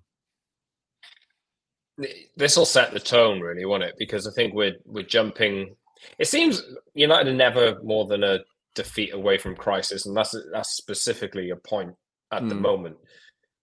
This 2.36 2.58
will 2.58 2.66
set 2.66 2.92
the 2.92 3.00
tone, 3.00 3.40
really, 3.40 3.66
won't 3.66 3.84
it? 3.84 3.96
Because 3.98 4.28
I 4.28 4.32
think 4.32 4.54
we're 4.54 4.76
we're 4.86 5.04
jumping. 5.04 5.76
It 6.20 6.28
seems 6.28 6.62
United 6.94 7.34
are 7.34 7.36
never 7.36 7.80
more 7.84 8.06
than 8.08 8.24
a 8.24 8.40
defeat 8.76 9.14
away 9.14 9.38
from 9.38 9.56
crisis, 9.56 10.06
and 10.06 10.18
that's 10.18 10.36
that's 10.52 10.72
specifically 10.72 11.52
a 11.52 11.56
point 11.56 11.94
at 12.32 12.44
mm. 12.44 12.50
the 12.50 12.56
hmm. 12.56 12.62
moment. 12.62 12.98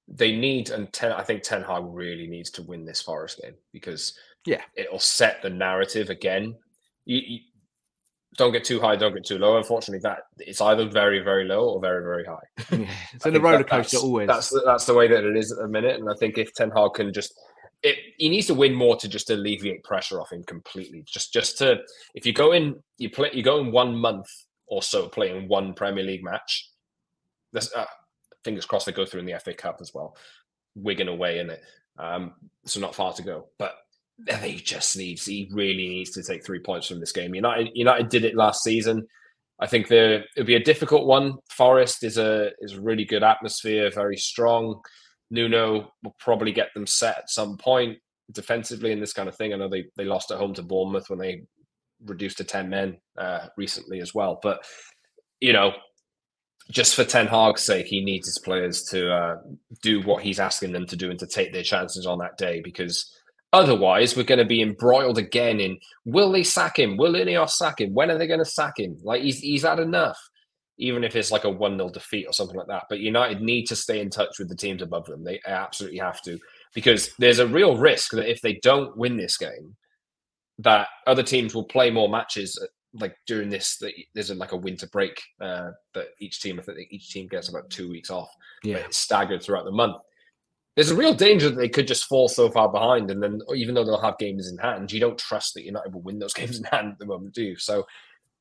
They 0.06 0.36
need, 0.36 0.70
and 0.70 0.92
ten, 0.92 1.12
I 1.12 1.22
think 1.22 1.42
Ten 1.42 1.62
Hag 1.62 1.82
really 1.86 2.26
needs 2.26 2.50
to 2.52 2.62
win 2.62 2.84
this 2.84 3.02
Forest 3.02 3.40
game 3.42 3.54
because 3.72 4.14
yeah, 4.46 4.62
it'll 4.74 4.98
set 4.98 5.42
the 5.42 5.50
narrative 5.50 6.10
again. 6.10 6.54
You, 7.04 7.20
you, 7.24 7.38
don't 8.36 8.52
get 8.52 8.64
too 8.64 8.80
high, 8.80 8.96
don't 8.96 9.14
get 9.14 9.24
too 9.24 9.38
low. 9.38 9.56
Unfortunately, 9.56 10.00
that 10.02 10.20
it's 10.38 10.60
either 10.60 10.88
very, 10.88 11.20
very 11.20 11.44
low 11.44 11.70
or 11.70 11.80
very, 11.80 12.02
very 12.02 12.24
high. 12.24 12.78
Yeah, 12.78 12.90
it's 13.12 13.26
in 13.26 13.34
the 13.34 13.40
roller 13.40 13.64
coaster 13.64 13.96
that's, 13.96 14.04
always. 14.04 14.28
That's 14.28 14.50
the, 14.50 14.62
that's 14.64 14.86
the 14.86 14.94
way 14.94 15.08
that 15.08 15.24
it 15.24 15.36
is 15.36 15.52
at 15.52 15.58
the 15.58 15.68
minute, 15.68 15.98
and 15.98 16.08
I 16.08 16.14
think 16.14 16.38
if 16.38 16.54
Ten 16.54 16.70
Hag 16.70 16.94
can 16.94 17.12
just, 17.12 17.34
it, 17.82 17.96
he 18.18 18.28
needs 18.28 18.46
to 18.46 18.54
win 18.54 18.74
more 18.74 18.96
to 18.96 19.08
just 19.08 19.30
alleviate 19.30 19.82
pressure 19.84 20.20
off 20.20 20.32
him 20.32 20.44
completely. 20.44 21.02
Just, 21.06 21.32
just 21.32 21.58
to 21.58 21.80
if 22.14 22.24
you 22.24 22.32
go 22.32 22.52
in, 22.52 22.76
you 22.98 23.10
play, 23.10 23.30
you 23.32 23.42
go 23.42 23.58
in 23.58 23.72
one 23.72 23.96
month 23.96 24.28
or 24.68 24.82
so 24.82 25.08
playing 25.08 25.48
one 25.48 25.74
Premier 25.74 26.04
League 26.04 26.24
match. 26.24 26.70
This, 27.52 27.74
uh, 27.74 27.86
fingers 28.44 28.64
crossed 28.64 28.86
they 28.86 28.92
go 28.92 29.04
through 29.04 29.20
in 29.20 29.26
the 29.26 29.38
FA 29.40 29.52
Cup 29.52 29.78
as 29.80 29.92
well. 29.92 30.16
Wigan 30.76 31.08
away 31.08 31.40
in 31.40 31.50
it, 31.50 31.62
um, 31.98 32.32
so 32.64 32.78
not 32.78 32.94
far 32.94 33.12
to 33.12 33.22
go, 33.22 33.48
but 33.58 33.74
he 34.42 34.56
just 34.56 34.96
needs 34.96 35.24
he 35.24 35.48
really 35.52 35.88
needs 35.88 36.10
to 36.10 36.22
take 36.22 36.44
three 36.44 36.60
points 36.60 36.86
from 36.86 37.00
this 37.00 37.12
game. 37.12 37.34
United 37.34 37.70
United 37.74 38.08
did 38.08 38.24
it 38.24 38.36
last 38.36 38.62
season. 38.62 39.06
I 39.60 39.66
think 39.66 39.88
the 39.88 40.24
it'll 40.36 40.46
be 40.46 40.56
a 40.56 40.64
difficult 40.64 41.06
one. 41.06 41.34
Forest 41.50 42.04
is 42.04 42.18
a 42.18 42.50
is 42.60 42.74
a 42.74 42.80
really 42.80 43.04
good 43.04 43.22
atmosphere, 43.22 43.90
very 43.90 44.16
strong. 44.16 44.80
Nuno 45.30 45.92
will 46.02 46.16
probably 46.18 46.52
get 46.52 46.74
them 46.74 46.86
set 46.86 47.18
at 47.18 47.30
some 47.30 47.56
point 47.56 47.98
defensively 48.32 48.92
in 48.92 49.00
this 49.00 49.12
kind 49.12 49.28
of 49.28 49.36
thing. 49.36 49.52
I 49.52 49.56
know 49.56 49.68
they 49.68 49.86
they 49.96 50.04
lost 50.04 50.30
at 50.30 50.38
home 50.38 50.54
to 50.54 50.62
Bournemouth 50.62 51.08
when 51.08 51.18
they 51.18 51.42
reduced 52.04 52.38
to 52.38 52.44
ten 52.44 52.68
men 52.68 52.98
uh, 53.18 53.46
recently 53.56 54.00
as 54.00 54.14
well. 54.14 54.38
But 54.42 54.64
you 55.40 55.52
know, 55.52 55.72
just 56.70 56.94
for 56.94 57.04
Ten 57.04 57.26
Hag's 57.26 57.62
sake, 57.62 57.86
he 57.86 58.04
needs 58.04 58.28
his 58.28 58.38
players 58.38 58.84
to 58.84 59.12
uh, 59.12 59.36
do 59.82 60.02
what 60.02 60.22
he's 60.22 60.40
asking 60.40 60.72
them 60.72 60.86
to 60.86 60.96
do 60.96 61.10
and 61.10 61.18
to 61.18 61.26
take 61.26 61.52
their 61.52 61.62
chances 61.62 62.06
on 62.06 62.18
that 62.18 62.38
day 62.38 62.60
because 62.62 63.14
Otherwise, 63.52 64.16
we're 64.16 64.22
going 64.22 64.38
to 64.38 64.44
be 64.44 64.62
embroiled 64.62 65.18
again 65.18 65.58
in 65.58 65.78
will 66.04 66.30
they 66.30 66.44
sack 66.44 66.78
him? 66.78 66.96
Will 66.96 67.14
Ineos 67.14 67.50
sack 67.50 67.80
him? 67.80 67.94
When 67.94 68.10
are 68.10 68.18
they 68.18 68.28
going 68.28 68.38
to 68.38 68.44
sack 68.44 68.78
him? 68.78 68.96
Like 69.02 69.22
he's 69.22 69.40
he's 69.40 69.62
had 69.62 69.80
enough, 69.80 70.18
even 70.78 71.02
if 71.02 71.16
it's 71.16 71.32
like 71.32 71.44
a 71.44 71.50
1 71.50 71.76
0 71.76 71.90
defeat 71.90 72.26
or 72.26 72.32
something 72.32 72.56
like 72.56 72.68
that. 72.68 72.84
But 72.88 73.00
United 73.00 73.42
need 73.42 73.66
to 73.66 73.76
stay 73.76 74.00
in 74.00 74.08
touch 74.08 74.38
with 74.38 74.48
the 74.48 74.56
teams 74.56 74.82
above 74.82 75.06
them. 75.06 75.24
They 75.24 75.40
absolutely 75.46 75.98
have 75.98 76.22
to, 76.22 76.38
because 76.74 77.10
there's 77.18 77.40
a 77.40 77.46
real 77.46 77.76
risk 77.76 78.12
that 78.12 78.30
if 78.30 78.40
they 78.40 78.60
don't 78.62 78.96
win 78.96 79.16
this 79.16 79.36
game, 79.36 79.76
that 80.58 80.86
other 81.08 81.24
teams 81.24 81.52
will 81.52 81.64
play 81.64 81.90
more 81.90 82.08
matches 82.08 82.56
uh, 82.62 82.66
like 82.94 83.16
during 83.26 83.48
this 83.48 83.78
that 83.78 83.92
there's 84.14 84.30
a, 84.30 84.34
like 84.34 84.52
a 84.52 84.56
winter 84.56 84.86
break 84.92 85.20
uh, 85.40 85.70
that 85.94 86.08
each 86.20 86.40
team 86.40 86.60
I 86.60 86.62
think 86.62 86.78
each 86.90 87.10
team 87.10 87.26
gets 87.26 87.48
about 87.48 87.68
two 87.68 87.90
weeks 87.90 88.10
off. 88.10 88.30
Yeah, 88.62 88.76
it's 88.76 88.96
staggered 88.96 89.42
throughout 89.42 89.64
the 89.64 89.72
month 89.72 90.02
there's 90.80 90.90
a 90.90 90.96
real 90.96 91.12
danger 91.12 91.50
that 91.50 91.56
they 91.56 91.68
could 91.68 91.86
just 91.86 92.06
fall 92.06 92.26
so 92.26 92.48
far 92.48 92.66
behind, 92.66 93.10
and 93.10 93.22
then 93.22 93.42
even 93.54 93.74
though 93.74 93.84
they'll 93.84 94.00
have 94.00 94.16
games 94.16 94.50
in 94.50 94.56
hand, 94.56 94.90
you 94.90 94.98
don't 94.98 95.18
trust 95.18 95.52
that 95.52 95.62
United 95.62 95.92
will 95.92 96.00
win 96.00 96.18
those 96.18 96.32
games 96.40 96.56
in 96.56 96.64
hand 96.64 96.92
at 96.92 96.98
the 96.98 97.04
moment, 97.04 97.34
do 97.34 97.42
you? 97.42 97.56
So, 97.58 97.86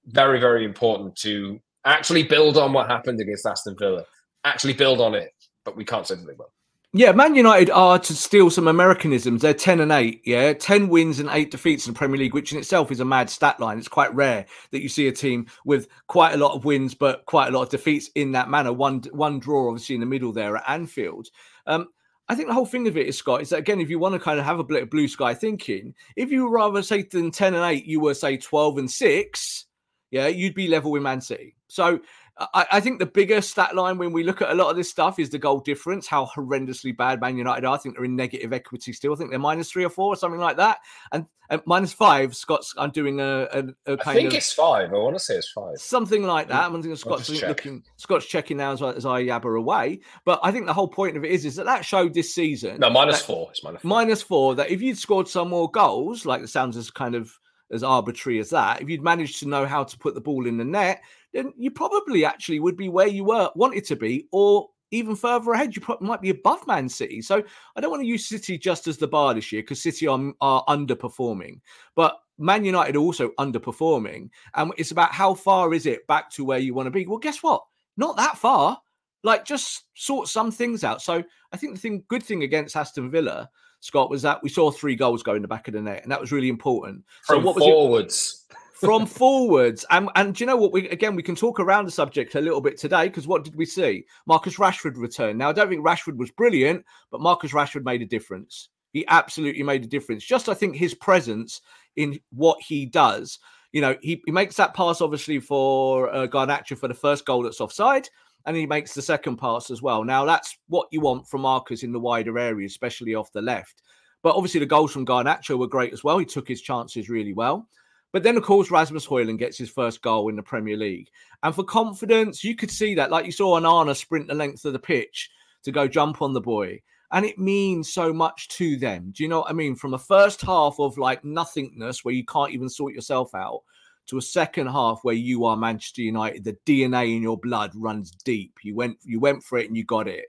very, 0.06 0.40
very 0.40 0.64
important 0.64 1.18
to 1.18 1.60
actually 1.84 2.24
build 2.24 2.58
on 2.58 2.72
what 2.72 2.90
happened 2.90 3.20
against 3.20 3.46
Aston 3.46 3.76
Villa. 3.78 4.06
Actually 4.46 4.72
build 4.72 5.02
on 5.02 5.16
it, 5.16 5.34
but 5.66 5.76
we 5.76 5.84
can't 5.84 6.08
say 6.08 6.16
that 6.16 6.26
they 6.26 6.32
will. 6.32 6.54
Yeah, 6.94 7.12
Man 7.12 7.36
United 7.36 7.70
are 7.72 8.00
to 8.00 8.14
steal 8.16 8.50
some 8.50 8.70
Americanisms. 8.70 9.42
They're 9.42 9.54
ten 9.54 9.82
and 9.82 9.92
eight. 9.92 10.22
Yeah, 10.24 10.54
ten 10.54 10.88
wins 10.88 11.20
and 11.20 11.28
eight 11.34 11.52
defeats 11.52 11.88
in 11.88 11.94
the 11.94 11.98
Premier 11.98 12.18
League, 12.18 12.34
which 12.34 12.54
in 12.54 12.58
itself 12.58 12.90
is 12.90 13.02
a 13.02 13.06
mad 13.06 13.30
stat 13.30 13.60
line. 13.60 13.78
It's 13.78 13.90
quite 13.90 14.16
rare 14.16 14.46
that 14.72 14.82
you 14.82 14.88
see 14.88 15.10
a 15.10 15.12
team 15.12 15.48
with 15.66 15.90
quite 16.08 16.36
a 16.36 16.38
lot 16.38 16.56
of 16.56 16.64
wins 16.64 16.96
but 16.96 17.26
quite 17.26 17.50
a 17.50 17.52
lot 17.52 17.64
of 17.64 17.70
defeats 17.70 18.10
in 18.16 18.32
that 18.32 18.50
manner. 18.50 18.72
One 18.72 19.02
one 19.12 19.40
draw, 19.40 19.68
obviously 19.68 19.96
in 19.96 20.00
the 20.00 20.08
middle 20.08 20.32
there 20.32 20.56
at 20.56 20.64
Anfield. 20.70 21.28
Um, 21.68 21.90
I 22.30 22.36
think 22.36 22.48
the 22.48 22.54
whole 22.54 22.66
thing 22.66 22.88
of 22.88 22.96
it 22.96 23.08
is, 23.08 23.18
Scott, 23.18 23.42
is 23.42 23.50
that 23.50 23.60
again, 23.60 23.82
if 23.82 23.90
you 23.90 23.98
want 23.98 24.14
to 24.14 24.20
kind 24.20 24.40
of 24.40 24.46
have 24.46 24.60
a 24.60 24.64
bit 24.64 24.84
of 24.84 24.92
blue 24.92 25.08
sky 25.08 25.34
thinking, 25.34 25.96
if 26.16 26.32
you 26.32 26.44
were 26.44 26.52
rather 26.52 26.84
say 26.84 27.02
than 27.02 27.32
10 27.32 27.56
and 27.56 27.66
8, 27.66 27.86
you 27.86 28.00
were 28.00 28.14
say 28.14 28.38
12 28.38 28.78
and 28.78 28.92
6, 28.92 29.66
yeah, 30.12 30.28
you'd 30.28 30.54
be 30.54 30.68
level 30.68 30.92
with 30.92 31.02
Man 31.02 31.22
City. 31.22 31.56
So 31.68 32.00
I, 32.40 32.66
I, 32.74 32.80
think 32.80 33.00
the 33.00 33.06
bigger 33.06 33.42
stat 33.42 33.76
line 33.76 33.98
when 33.98 34.14
we 34.14 34.24
look 34.24 34.42
at 34.42 34.50
a 34.50 34.54
lot 34.54 34.70
of 34.70 34.78
this 34.78 34.90
stuff 34.90 35.20
is 35.20 35.30
the 35.30 35.38
goal 35.38 35.60
difference, 35.60 36.08
how 36.08 36.26
horrendously 36.26 36.96
bad 36.96 37.20
Man 37.20 37.38
United 37.38 37.66
are. 37.66 37.76
I 37.76 37.78
think 37.78 37.96
they're 37.96 38.06
in 38.06 38.16
negative 38.16 38.54
equity 38.54 38.94
still. 38.94 39.12
I 39.12 39.18
think 39.18 39.30
they're 39.30 39.40
minus 39.40 39.70
three 39.70 39.84
or 39.84 39.90
four 39.90 40.14
or 40.14 40.16
something 40.16 40.40
like 40.40 40.56
that. 40.56 40.78
And, 41.12 41.26
and 41.50 41.62
minus 41.66 41.92
five, 41.92 42.36
Scott's 42.36 42.74
I'm 42.78 42.92
doing 42.92 43.20
a, 43.20 43.48
a, 43.52 43.94
a 43.94 43.98
kind 43.98 44.02
I 44.08 44.14
think 44.14 44.28
of, 44.30 44.34
it's 44.36 44.54
five. 44.54 44.94
I 44.94 44.98
want 44.98 45.18
to 45.18 45.20
say 45.20 45.36
it's 45.36 45.52
five. 45.52 45.78
Something 45.80 46.24
like 46.24 46.48
that. 46.48 46.66
I'm 46.66 46.74
thinking 46.74 46.96
Scott's 46.96 47.30
looking 47.30 47.84
Scott's 47.98 48.26
checking 48.26 48.58
now 48.58 48.72
as, 48.72 48.82
as 48.82 49.06
I 49.06 49.24
yabber 49.24 49.58
away. 49.58 50.00
But 50.24 50.40
I 50.42 50.52
think 50.52 50.66
the 50.66 50.74
whole 50.74 50.88
point 50.88 51.18
of 51.18 51.26
it 51.26 51.32
is 51.32 51.44
is 51.44 51.58
that 51.58 51.66
that 51.66 51.84
showed 51.84 52.14
this 52.14 52.34
season. 52.34 52.80
No, 52.80 52.90
minus 52.90 53.20
that, 53.20 53.26
four. 53.26 53.48
It's 53.50 53.64
minus 53.64 53.82
four. 53.82 53.90
Minus 53.90 54.22
four. 54.22 54.56
That 54.56 54.70
if 54.70 54.82
you'd 54.82 54.98
scored 54.98 55.28
some 55.28 55.50
more 55.50 55.70
goals, 55.70 56.26
like 56.26 56.42
it 56.42 56.50
sounds 56.50 56.78
as 56.78 56.90
kind 56.90 57.16
of 57.16 57.38
as 57.72 57.84
arbitrary 57.84 58.40
as 58.40 58.50
that, 58.52 58.82
if 58.82 58.90
you'd 58.90 59.04
managed 59.04 59.40
to 59.40 59.48
know 59.48 59.66
how 59.66 59.84
to 59.84 59.98
put 59.98 60.16
the 60.16 60.22
ball 60.22 60.48
in 60.48 60.58
the 60.58 60.66
net, 60.66 61.02
then 61.34 61.54
you 61.58 61.72
probably 61.72 62.26
actually 62.26 62.60
would 62.60 62.78
be 62.78 62.90
where 62.90 63.08
you 63.08 63.24
were 63.24 63.52
wanted 63.56 63.86
to 63.86 63.96
be, 63.96 64.28
or 64.32 64.70
even 64.92 65.16
further 65.16 65.52
ahead. 65.52 65.76
You 65.76 65.82
probably 65.82 66.08
might 66.08 66.22
be 66.22 66.32
above 66.32 66.66
Man 66.68 66.90
City. 66.90 67.22
So 67.22 67.44
I 67.76 67.82
don't 67.82 67.92
want 67.92 68.02
to 68.02 68.08
use 68.08 68.26
City 68.26 68.58
just 68.58 68.88
as 68.88 68.98
the 68.98 69.08
bar 69.08 69.34
this 69.34 69.52
year 69.52 69.62
because 69.62 69.82
City 69.82 70.08
are, 70.08 70.34
are 70.42 70.66
underperforming, 70.66 71.60
but 71.96 72.20
Man 72.38 72.64
United 72.64 72.96
are 72.96 73.00
also 73.00 73.30
underperforming, 73.40 74.30
and 74.56 74.72
it's 74.78 74.92
about 74.92 75.12
how 75.12 75.34
far 75.34 75.74
is 75.74 75.86
it 75.86 76.08
back 76.08 76.32
to 76.32 76.46
where 76.46 76.60
you 76.60 76.74
want 76.74 76.88
to 76.88 76.92
be. 76.92 77.06
Well, 77.06 77.18
guess 77.18 77.44
what? 77.44 77.64
Not 77.98 78.18
that 78.18 78.38
far. 78.38 78.80
Like 79.24 79.44
just 79.44 79.84
sort 79.96 80.30
some 80.30 80.50
things 80.50 80.86
out. 80.86 81.02
So 81.02 81.22
I 81.52 81.58
think 81.58 81.74
the 81.74 81.80
thing, 81.80 82.04
good 82.08 82.24
thing 82.24 82.44
against 82.44 82.78
Aston 82.78 83.12
Villa 83.12 83.50
Scott, 83.82 84.10
was 84.10 84.22
that 84.22 84.42
we 84.44 84.50
saw 84.50 84.72
three 84.72 84.96
goals 84.96 85.24
go 85.24 85.36
in 85.36 85.42
the 85.42 85.48
back 85.48 85.68
of 85.68 85.74
the 85.74 85.82
net, 85.82 86.04
and 86.04 86.12
that 86.12 86.20
was 86.20 86.32
really 86.32 86.50
important. 86.50 87.04
So 87.24 87.36
From 87.36 87.44
what 87.44 87.56
was 87.56 87.64
forwards. 87.64 88.46
From 88.80 89.06
forwards, 89.06 89.86
and 89.90 90.10
and 90.16 90.34
do 90.34 90.44
you 90.44 90.46
know 90.46 90.56
what? 90.56 90.72
We 90.72 90.88
again 90.90 91.16
we 91.16 91.24
can 91.24 91.36
talk 91.36 91.60
around 91.60 91.86
the 91.86 91.92
subject 91.92 92.36
a 92.36 92.42
little 92.42 92.62
bit 92.62 92.78
today 92.78 93.08
because 93.08 93.28
what 93.28 93.44
did 93.44 93.56
we 93.56 93.66
see? 93.66 94.06
Marcus 94.26 94.56
Rashford 94.56 94.98
returned. 94.98 95.38
Now 95.38 95.50
I 95.50 95.54
don't 95.54 95.70
think 95.70 95.86
Rashford 95.86 96.18
was 96.18 96.32
brilliant, 96.32 96.86
but 97.12 97.20
Marcus 97.22 97.52
Rashford 97.52 97.84
made 97.84 98.02
a 98.02 98.06
difference. 98.06 98.70
He 98.94 99.06
absolutely 99.08 99.64
made 99.64 99.84
a 99.84 99.88
difference. 99.88 100.24
Just 100.24 100.50
I 100.50 100.54
think 100.54 100.76
his 100.76 100.94
presence 100.94 101.62
in 101.98 102.20
what 102.32 102.62
he 102.62 102.86
does. 102.86 103.40
You 103.72 103.82
know, 103.82 103.96
he, 104.02 104.22
he 104.26 104.32
makes 104.32 104.56
that 104.56 104.74
pass 104.74 105.02
obviously 105.02 105.40
for 105.40 106.14
uh, 106.14 106.28
Garnacho 106.28 106.78
for 106.78 106.88
the 106.88 106.94
first 106.94 107.26
goal 107.26 107.44
that's 107.44 107.62
offside 107.62 108.10
and 108.46 108.56
he 108.56 108.66
makes 108.66 108.94
the 108.94 109.02
second 109.02 109.38
pass 109.38 109.70
as 109.70 109.82
well. 109.82 110.04
Now 110.04 110.26
that's 110.26 110.58
what 110.68 110.88
you 110.92 111.02
want 111.02 111.28
from 111.28 111.42
Marcus 111.42 111.84
in 111.84 111.92
the 111.92 112.00
wider 112.00 112.40
area, 112.40 112.66
especially 112.66 113.14
off 113.14 113.32
the 113.32 113.42
left. 113.42 113.84
But 114.24 114.36
obviously 114.36 114.60
the 114.60 114.66
goals 114.66 114.92
from 114.92 115.06
Garnacho 115.06 115.58
were 115.58 115.68
great 115.68 115.94
as 115.94 116.04
well. 116.04 116.18
He 116.18 116.26
took 116.26 116.48
his 116.48 116.62
chances 116.62 117.10
really 117.10 117.34
well. 117.34 117.68
But 118.12 118.24
then, 118.24 118.38
of 118.38 118.44
course, 118.44 118.72
Rasmus 118.72 119.06
Højlund 119.06 119.38
gets 119.38 119.58
his 119.58 119.70
first 119.70 120.02
goal 120.02 120.30
in 120.30 120.36
the 120.36 120.44
Premier 120.44 120.78
League. 120.78 121.10
And 121.44 121.54
for 121.54 121.64
confidence, 121.64 122.44
you 122.44 122.56
could 122.56 122.72
see 122.72 122.96
that, 122.96 123.12
like 123.12 123.26
you 123.26 123.32
saw 123.32 123.60
Onana 123.60 123.96
sprint 123.96 124.28
the 124.28 124.34
length 124.34 124.66
of 124.66 124.74
the 124.74 124.80
pitch 124.80 125.30
to 125.64 125.72
go 125.72 125.88
jump 125.88 126.22
on 126.22 126.34
the 126.34 126.42
boy. 126.42 126.82
And 127.12 127.26
it 127.26 127.40
means 127.40 127.92
so 127.92 128.14
much 128.14 128.48
to 128.50 128.78
them. 128.78 129.12
Do 129.16 129.24
you 129.24 129.30
know 129.30 129.40
what 129.40 129.50
I 129.50 129.54
mean? 129.54 129.76
From 129.76 129.94
a 129.94 130.00
first 130.00 130.42
half 130.42 130.80
of 130.80 130.98
like 130.98 131.24
nothingness 131.24 132.04
where 132.04 132.14
you 132.14 132.26
can't 132.26 132.52
even 132.52 132.70
sort 132.70 132.94
yourself 132.94 133.34
out 133.34 133.62
to 134.08 134.18
a 134.18 134.22
second 134.22 134.68
half 134.68 135.00
where 135.04 135.16
you 135.16 135.46
are 135.46 135.56
Manchester 135.56 136.02
United. 136.02 136.44
The 136.44 136.58
DNA 136.66 137.16
in 137.16 137.22
your 137.22 137.38
blood 137.38 137.72
runs 137.76 138.12
deep. 138.12 138.58
You 138.64 138.76
went 138.76 138.98
you 139.04 139.20
went 139.20 139.44
for 139.44 139.58
it 139.58 139.68
and 139.68 139.78
you 139.78 139.84
got 139.84 140.08
it. 140.08 140.26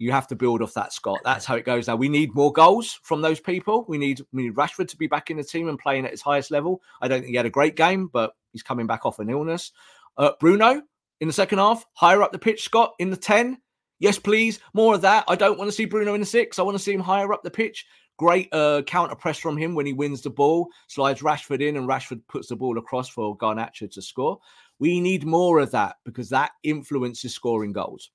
You 0.00 0.12
have 0.12 0.26
to 0.28 0.34
build 0.34 0.62
off 0.62 0.72
that, 0.72 0.94
Scott. 0.94 1.20
That's 1.24 1.44
how 1.44 1.56
it 1.56 1.66
goes. 1.66 1.86
Now 1.86 1.94
we 1.94 2.08
need 2.08 2.34
more 2.34 2.50
goals 2.50 2.98
from 3.02 3.20
those 3.20 3.38
people. 3.38 3.84
We 3.86 3.98
need 3.98 4.22
we 4.32 4.44
need 4.44 4.54
Rashford 4.54 4.88
to 4.88 4.96
be 4.96 5.06
back 5.06 5.30
in 5.30 5.36
the 5.36 5.44
team 5.44 5.68
and 5.68 5.78
playing 5.78 6.06
at 6.06 6.10
his 6.10 6.22
highest 6.22 6.50
level. 6.50 6.80
I 7.02 7.06
don't 7.06 7.20
think 7.20 7.32
he 7.32 7.36
had 7.36 7.44
a 7.44 7.50
great 7.50 7.76
game, 7.76 8.08
but 8.10 8.32
he's 8.52 8.62
coming 8.62 8.86
back 8.86 9.04
off 9.04 9.18
an 9.18 9.28
illness. 9.28 9.72
Uh, 10.16 10.30
Bruno 10.40 10.80
in 11.20 11.28
the 11.28 11.34
second 11.34 11.58
half, 11.58 11.84
higher 11.92 12.22
up 12.22 12.32
the 12.32 12.38
pitch, 12.38 12.62
Scott 12.64 12.94
in 12.98 13.10
the 13.10 13.16
ten. 13.16 13.58
Yes, 13.98 14.18
please, 14.18 14.58
more 14.72 14.94
of 14.94 15.02
that. 15.02 15.24
I 15.28 15.36
don't 15.36 15.58
want 15.58 15.68
to 15.68 15.76
see 15.76 15.84
Bruno 15.84 16.14
in 16.14 16.20
the 16.20 16.26
six. 16.26 16.58
I 16.58 16.62
want 16.62 16.78
to 16.78 16.82
see 16.82 16.94
him 16.94 17.00
higher 17.00 17.30
up 17.34 17.42
the 17.42 17.50
pitch. 17.50 17.84
Great 18.16 18.48
uh, 18.52 18.80
counter 18.86 19.14
press 19.14 19.38
from 19.38 19.58
him 19.58 19.74
when 19.74 19.84
he 19.84 19.92
wins 19.92 20.22
the 20.22 20.30
ball, 20.30 20.68
slides 20.88 21.20
Rashford 21.20 21.60
in, 21.60 21.76
and 21.76 21.86
Rashford 21.86 22.22
puts 22.26 22.48
the 22.48 22.56
ball 22.56 22.78
across 22.78 23.10
for 23.10 23.36
Garnacho 23.36 23.90
to 23.90 24.00
score. 24.00 24.38
We 24.78 24.98
need 24.98 25.26
more 25.26 25.58
of 25.58 25.72
that 25.72 25.96
because 26.06 26.30
that 26.30 26.52
influences 26.62 27.34
scoring 27.34 27.72
goals. 27.72 28.10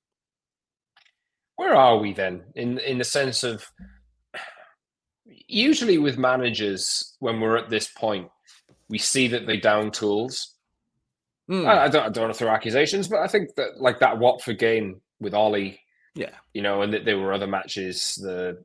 Where 1.55 1.75
are 1.75 1.97
we 1.97 2.13
then 2.13 2.43
in 2.55 2.79
in 2.79 2.97
the 2.97 3.03
sense 3.03 3.43
of 3.43 3.65
usually 5.47 5.97
with 5.97 6.17
managers 6.17 7.15
when 7.19 7.39
we're 7.39 7.57
at 7.57 7.69
this 7.69 7.87
point, 7.87 8.29
we 8.89 8.97
see 8.97 9.27
that 9.29 9.47
they 9.47 9.57
down 9.57 9.91
tools. 9.91 10.55
Mm. 11.49 11.67
I, 11.67 11.85
I, 11.85 11.87
don't, 11.87 12.05
I 12.05 12.09
don't 12.09 12.23
want 12.25 12.33
to 12.33 12.37
throw 12.37 12.51
accusations, 12.51 13.07
but 13.07 13.19
I 13.19 13.27
think 13.27 13.55
that 13.55 13.79
like 13.79 13.99
that 13.99 14.17
Watford 14.17 14.57
game 14.57 15.01
with 15.19 15.33
Ollie, 15.33 15.79
yeah, 16.15 16.31
you 16.53 16.61
know, 16.61 16.81
and 16.81 16.93
that 16.93 17.05
there 17.05 17.19
were 17.19 17.33
other 17.33 17.47
matches, 17.47 18.15
the 18.15 18.63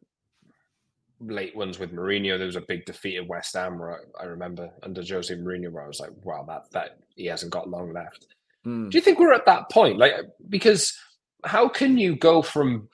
late 1.20 1.54
ones 1.54 1.78
with 1.78 1.92
Mourinho. 1.92 2.38
There 2.38 2.46
was 2.46 2.56
a 2.56 2.62
big 2.62 2.86
defeat 2.86 3.18
at 3.18 3.26
West 3.26 3.54
Ham, 3.54 3.78
where 3.78 3.92
I, 3.92 4.22
I 4.22 4.24
remember 4.24 4.70
under 4.82 5.02
Jose 5.02 5.34
Mourinho, 5.34 5.70
where 5.70 5.84
I 5.84 5.88
was 5.88 6.00
like, 6.00 6.10
"Wow, 6.24 6.44
that 6.48 6.70
that 6.72 6.98
he 7.16 7.26
hasn't 7.26 7.52
got 7.52 7.68
long 7.68 7.92
left." 7.92 8.28
Mm. 8.66 8.90
Do 8.90 8.96
you 8.96 9.02
think 9.02 9.18
we're 9.18 9.34
at 9.34 9.46
that 9.46 9.70
point? 9.70 9.98
Like, 9.98 10.14
because 10.48 10.96
how 11.44 11.68
can 11.68 11.98
you 11.98 12.16
go 12.16 12.42
from 12.42 12.88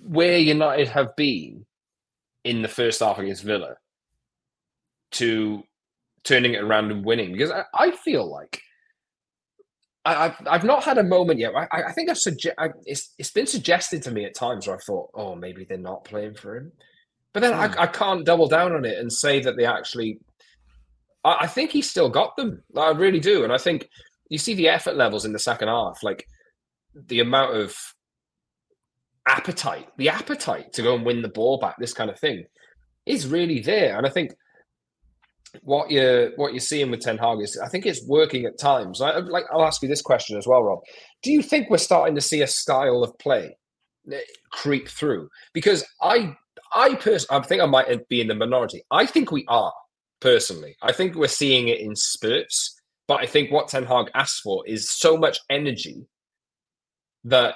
where 0.00 0.38
United 0.38 0.88
have 0.88 1.14
been 1.16 1.66
in 2.44 2.62
the 2.62 2.68
first 2.68 3.00
half 3.00 3.18
against 3.18 3.42
Villa 3.42 3.76
to 5.12 5.62
turning 6.24 6.54
it 6.54 6.62
around 6.62 6.90
and 6.90 7.04
winning 7.04 7.32
because 7.32 7.50
I, 7.50 7.64
I 7.74 7.90
feel 7.90 8.30
like 8.30 8.60
I, 10.04 10.28
have 10.28 10.36
I've 10.46 10.64
not 10.64 10.84
had 10.84 10.98
a 10.98 11.02
moment 11.02 11.38
yet. 11.38 11.52
I, 11.54 11.66
I 11.88 11.92
think 11.92 12.08
I've 12.08 12.16
suge- 12.16 12.54
I, 12.56 12.70
it's 12.84 13.14
it's 13.18 13.30
been 13.30 13.46
suggested 13.46 14.02
to 14.04 14.10
me 14.10 14.24
at 14.24 14.34
times 14.34 14.66
where 14.66 14.76
I 14.76 14.80
thought, 14.80 15.10
oh, 15.14 15.34
maybe 15.34 15.64
they're 15.64 15.76
not 15.76 16.04
playing 16.04 16.34
for 16.34 16.56
him, 16.56 16.72
but 17.34 17.40
then 17.40 17.52
I, 17.52 17.68
hmm. 17.68 17.80
I 17.80 17.86
can't 17.86 18.24
double 18.24 18.48
down 18.48 18.72
on 18.74 18.84
it 18.84 18.98
and 18.98 19.12
say 19.12 19.40
that 19.40 19.56
they 19.56 19.66
actually. 19.66 20.18
I, 21.24 21.38
I 21.40 21.46
think 21.46 21.72
he's 21.72 21.90
still 21.90 22.08
got 22.08 22.36
them. 22.36 22.62
I 22.76 22.90
really 22.90 23.20
do, 23.20 23.44
and 23.44 23.52
I 23.52 23.58
think 23.58 23.88
you 24.28 24.38
see 24.38 24.54
the 24.54 24.68
effort 24.68 24.96
levels 24.96 25.24
in 25.24 25.32
the 25.32 25.38
second 25.38 25.68
half, 25.68 26.02
like 26.02 26.26
the 26.94 27.20
amount 27.20 27.56
of 27.56 27.76
appetite, 29.26 29.88
the 29.96 30.08
appetite 30.08 30.72
to 30.74 30.82
go 30.82 30.94
and 30.94 31.04
win 31.04 31.22
the 31.22 31.28
ball 31.28 31.58
back, 31.58 31.76
this 31.78 31.94
kind 31.94 32.10
of 32.10 32.18
thing, 32.18 32.44
is 33.06 33.26
really 33.26 33.60
there, 33.60 33.96
and 33.96 34.06
I 34.06 34.10
think 34.10 34.32
what 35.62 35.90
you're 35.90 36.30
what 36.36 36.52
you're 36.52 36.60
seeing 36.60 36.90
with 36.90 37.00
Ten 37.00 37.18
Hag 37.18 37.40
is 37.40 37.58
I 37.58 37.68
think 37.68 37.86
it's 37.86 38.06
working 38.06 38.44
at 38.44 38.58
times. 38.58 39.00
I, 39.00 39.18
like 39.18 39.44
I'll 39.52 39.64
ask 39.64 39.82
you 39.82 39.88
this 39.88 40.02
question 40.02 40.36
as 40.36 40.46
well, 40.46 40.62
Rob. 40.62 40.80
Do 41.22 41.32
you 41.32 41.42
think 41.42 41.70
we're 41.70 41.78
starting 41.78 42.14
to 42.14 42.20
see 42.20 42.42
a 42.42 42.46
style 42.46 43.02
of 43.02 43.18
play 43.18 43.56
creep 44.52 44.88
through? 44.88 45.28
Because 45.52 45.84
I 46.02 46.34
I 46.74 46.94
personally 46.96 47.42
I 47.42 47.46
think 47.46 47.62
I 47.62 47.66
might 47.66 48.08
be 48.08 48.20
in 48.20 48.28
the 48.28 48.34
minority. 48.34 48.82
I 48.90 49.06
think 49.06 49.32
we 49.32 49.44
are 49.48 49.72
personally. 50.20 50.76
I 50.82 50.92
think 50.92 51.14
we're 51.14 51.28
seeing 51.28 51.68
it 51.68 51.80
in 51.80 51.96
spurts, 51.96 52.77
but 53.08 53.20
I 53.20 53.26
think 53.26 53.50
what 53.50 53.68
Ten 53.68 53.84
Hag 53.84 54.10
asks 54.14 54.40
for 54.40 54.64
is 54.66 54.90
so 54.90 55.16
much 55.16 55.38
energy 55.50 56.06
that 57.24 57.54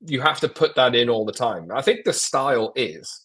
you 0.00 0.20
have 0.20 0.40
to 0.40 0.48
put 0.48 0.74
that 0.74 0.94
in 0.94 1.08
all 1.08 1.24
the 1.24 1.32
time. 1.32 1.68
I 1.72 1.82
think 1.82 2.04
the 2.04 2.12
style 2.12 2.72
is 2.74 3.24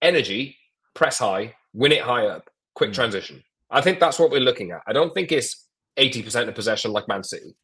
energy, 0.00 0.56
press 0.94 1.18
high, 1.18 1.54
win 1.74 1.92
it 1.92 2.02
high 2.02 2.26
up 2.26 2.48
quick 2.74 2.90
hmm. 2.90 2.94
transition. 2.94 3.42
I 3.70 3.80
think 3.80 3.98
that's 3.98 4.18
what 4.18 4.30
we're 4.30 4.40
looking 4.40 4.70
at. 4.70 4.82
I 4.86 4.92
don't 4.92 5.12
think 5.12 5.32
it's 5.32 5.66
80% 5.96 6.48
of 6.48 6.54
possession 6.54 6.92
like 6.92 7.08
Man 7.08 7.24
City. 7.24 7.56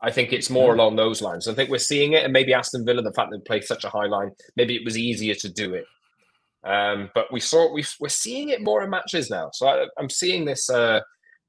I 0.00 0.10
think 0.10 0.32
it's 0.32 0.50
more 0.50 0.72
mm. 0.72 0.74
along 0.74 0.96
those 0.96 1.22
lines. 1.22 1.48
I 1.48 1.54
think 1.54 1.70
we're 1.70 1.78
seeing 1.78 2.12
it, 2.12 2.24
and 2.24 2.32
maybe 2.32 2.52
Aston 2.52 2.84
Villa, 2.84 3.00
the 3.00 3.12
fact 3.12 3.30
that 3.30 3.38
they 3.38 3.42
play 3.42 3.60
such 3.62 3.84
a 3.84 3.88
high 3.88 4.04
line, 4.04 4.32
maybe 4.54 4.76
it 4.76 4.84
was 4.84 4.98
easier 4.98 5.34
to 5.36 5.48
do 5.48 5.72
it. 5.72 5.86
Um, 6.62 7.10
but 7.14 7.32
we 7.32 7.40
saw 7.40 7.72
we 7.72 7.84
we're 8.00 8.08
seeing 8.10 8.50
it 8.50 8.62
more 8.62 8.82
in 8.82 8.90
matches 8.90 9.30
now. 9.30 9.50
So 9.52 9.66
I, 9.66 9.86
am 9.98 10.10
seeing 10.10 10.44
this 10.44 10.68
uh, 10.68 11.00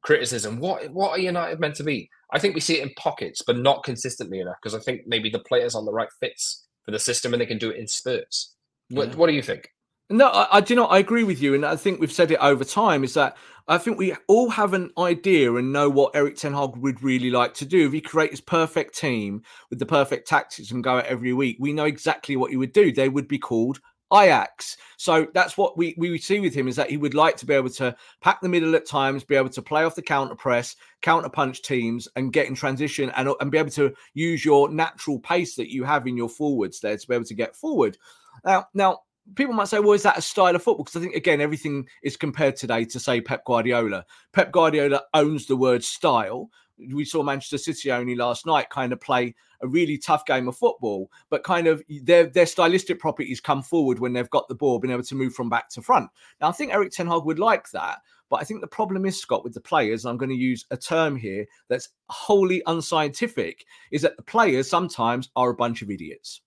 criticism. 0.06 0.60
What 0.60 0.90
what 0.94 1.12
are 1.12 1.20
United 1.20 1.60
meant 1.60 1.76
to 1.76 1.84
be? 1.84 2.10
I 2.32 2.40
think 2.40 2.56
we 2.56 2.62
see 2.62 2.78
it 2.80 2.84
in 2.84 2.94
pockets, 2.96 3.42
but 3.46 3.58
not 3.58 3.84
consistently 3.84 4.40
enough. 4.40 4.58
Because 4.62 4.76
I 4.76 4.80
think 4.80 5.02
maybe 5.08 5.30
the 5.30 5.40
players 5.40 5.76
on 5.76 5.86
the 5.86 5.94
right 5.94 6.10
fits 6.20 6.66
for 6.84 6.92
the 6.92 7.00
system, 7.00 7.34
and 7.34 7.42
they 7.42 7.46
can 7.46 7.58
do 7.58 7.72
it 7.72 7.78
in 7.78 7.88
spurts. 7.88 8.56
What, 8.90 9.10
yeah. 9.10 9.16
what 9.16 9.28
do 9.28 9.34
you 9.34 9.42
think? 9.42 9.70
No, 10.12 10.28
I, 10.28 10.58
I, 10.58 10.62
do 10.62 10.76
not. 10.76 10.92
I 10.92 11.00
agree 11.00 11.24
with 11.24 11.42
you, 11.42 11.56
and 11.56 11.66
I 11.66 11.76
think 11.76 12.00
we've 12.00 12.12
said 12.12 12.30
it 12.30 12.38
over 12.40 12.64
time. 12.64 13.04
Is 13.04 13.16
that 13.16 13.36
I 13.68 13.80
think 13.80 13.98
we 13.98 14.16
all 14.28 14.50
have 14.52 14.74
an 14.74 14.92
idea 14.98 15.56
and 15.56 15.74
know 15.74 15.90
what 15.90 16.16
Erik 16.16 16.36
Ten 16.36 16.54
Hag 16.54 16.78
would 16.78 17.02
really 17.02 17.32
like 17.32 17.56
to 17.56 17.66
do. 17.66 17.88
If 17.88 17.94
he 17.94 18.02
create 18.02 18.30
his 18.30 18.42
perfect 18.42 18.96
team 18.96 19.42
with 19.72 19.80
the 19.80 19.88
perfect 19.88 20.28
tactics 20.28 20.70
and 20.70 20.84
go 20.84 21.00
out 21.00 21.06
every 21.06 21.34
week, 21.34 21.58
we 21.60 21.74
know 21.74 21.86
exactly 21.86 22.36
what 22.38 22.52
he 22.52 22.58
would 22.58 22.74
do. 22.74 22.92
They 22.92 23.10
would 23.10 23.28
be 23.28 23.40
called 23.40 23.80
Ajax. 24.16 24.78
So 24.98 25.28
that's 25.34 25.58
what 25.58 25.78
we, 25.78 25.96
we 25.98 26.18
see 26.18 26.40
with 26.40 26.54
him 26.54 26.68
is 26.68 26.76
that 26.76 26.90
he 26.90 26.98
would 26.98 27.14
like 27.14 27.38
to 27.38 27.46
be 27.46 27.54
able 27.54 27.70
to 27.72 27.96
pack 28.22 28.42
the 28.42 28.50
middle 28.50 28.76
at 28.76 28.88
times, 28.88 29.24
be 29.24 29.36
able 29.36 29.50
to 29.50 29.62
play 29.62 29.84
off 29.84 29.96
the 29.96 30.02
counter 30.02 30.36
press, 30.36 30.76
counter 31.02 31.30
punch 31.30 31.62
teams, 31.62 32.08
and 32.16 32.34
get 32.34 32.48
in 32.48 32.56
transition 32.56 33.12
and, 33.16 33.30
and 33.40 33.52
be 33.52 33.58
able 33.58 33.72
to 33.72 33.94
use 34.14 34.46
your 34.46 34.70
natural 34.70 35.20
pace 35.20 35.56
that 35.56 35.72
you 35.72 35.84
have 35.84 36.08
in 36.08 36.18
your 36.18 36.30
forwards 36.30 36.80
there 36.80 36.98
to 36.98 37.08
be 37.08 37.16
able 37.16 37.26
to 37.26 37.34
get 37.34 37.56
forward. 37.56 37.98
Now, 38.44 38.68
now 38.74 39.00
people 39.36 39.54
might 39.54 39.68
say, 39.68 39.80
well, 39.80 39.94
is 39.94 40.04
that 40.04 40.18
a 40.18 40.22
style 40.22 40.56
of 40.56 40.64
football? 40.64 40.84
Because 40.84 40.98
I 40.98 41.04
think, 41.04 41.16
again, 41.16 41.42
everything 41.42 41.88
is 42.04 42.16
compared 42.16 42.56
today 42.56 42.86
to, 42.86 43.00
say, 43.00 43.22
Pep 43.22 43.44
Guardiola. 43.46 44.06
Pep 44.34 44.52
Guardiola 44.52 45.02
owns 45.14 45.48
the 45.48 45.56
word 45.56 45.84
style. 45.84 46.50
We 46.78 47.06
saw 47.06 47.24
Manchester 47.24 47.58
City 47.58 47.92
only 47.92 48.16
last 48.16 48.46
night 48.46 48.70
kind 48.70 48.92
of 48.92 49.00
play 49.00 49.34
a 49.62 49.68
really 49.68 49.98
tough 49.98 50.26
game 50.26 50.48
of 50.48 50.58
football, 50.58 51.10
but 51.30 51.44
kind 51.44 51.68
of 51.68 51.84
their, 52.04 52.28
their 52.28 52.46
stylistic 52.46 53.00
properties 53.00 53.40
come 53.40 53.64
forward 53.64 54.00
when 54.00 54.14
they've 54.14 54.30
got 54.30 54.48
the 54.48 54.56
ball, 54.56 54.80
being 54.80 54.94
able 54.94 55.04
to 55.04 55.16
move 55.16 55.34
from 55.34 55.50
back 55.50 55.70
to 55.70 55.82
front. 55.82 56.10
Now, 56.42 56.50
I 56.50 56.52
think 56.52 56.74
Erik 56.74 56.92
Ten 56.92 57.08
Hag 57.08 57.24
would 57.24 57.40
like 57.40 57.70
that. 57.72 58.00
But 58.30 58.42
I 58.42 58.44
think 58.44 58.62
the 58.62 58.68
problem 58.68 59.06
is, 59.06 59.22
Scott, 59.22 59.44
with 59.44 59.54
the 59.54 59.62
players, 59.62 60.04
and 60.04 60.10
I'm 60.10 60.18
going 60.18 60.32
to 60.32 60.36
use 60.36 60.66
a 60.72 60.78
term 60.78 61.16
here 61.16 61.46
that's 61.68 61.90
wholly 62.10 62.64
unscientific, 62.66 63.66
is 63.92 64.02
that 64.02 64.18
the 64.18 64.24
players 64.24 64.68
sometimes 64.68 65.30
are 65.36 65.52
a 65.52 65.56
bunch 65.56 65.84
of 65.84 65.92
idiots. 65.92 66.42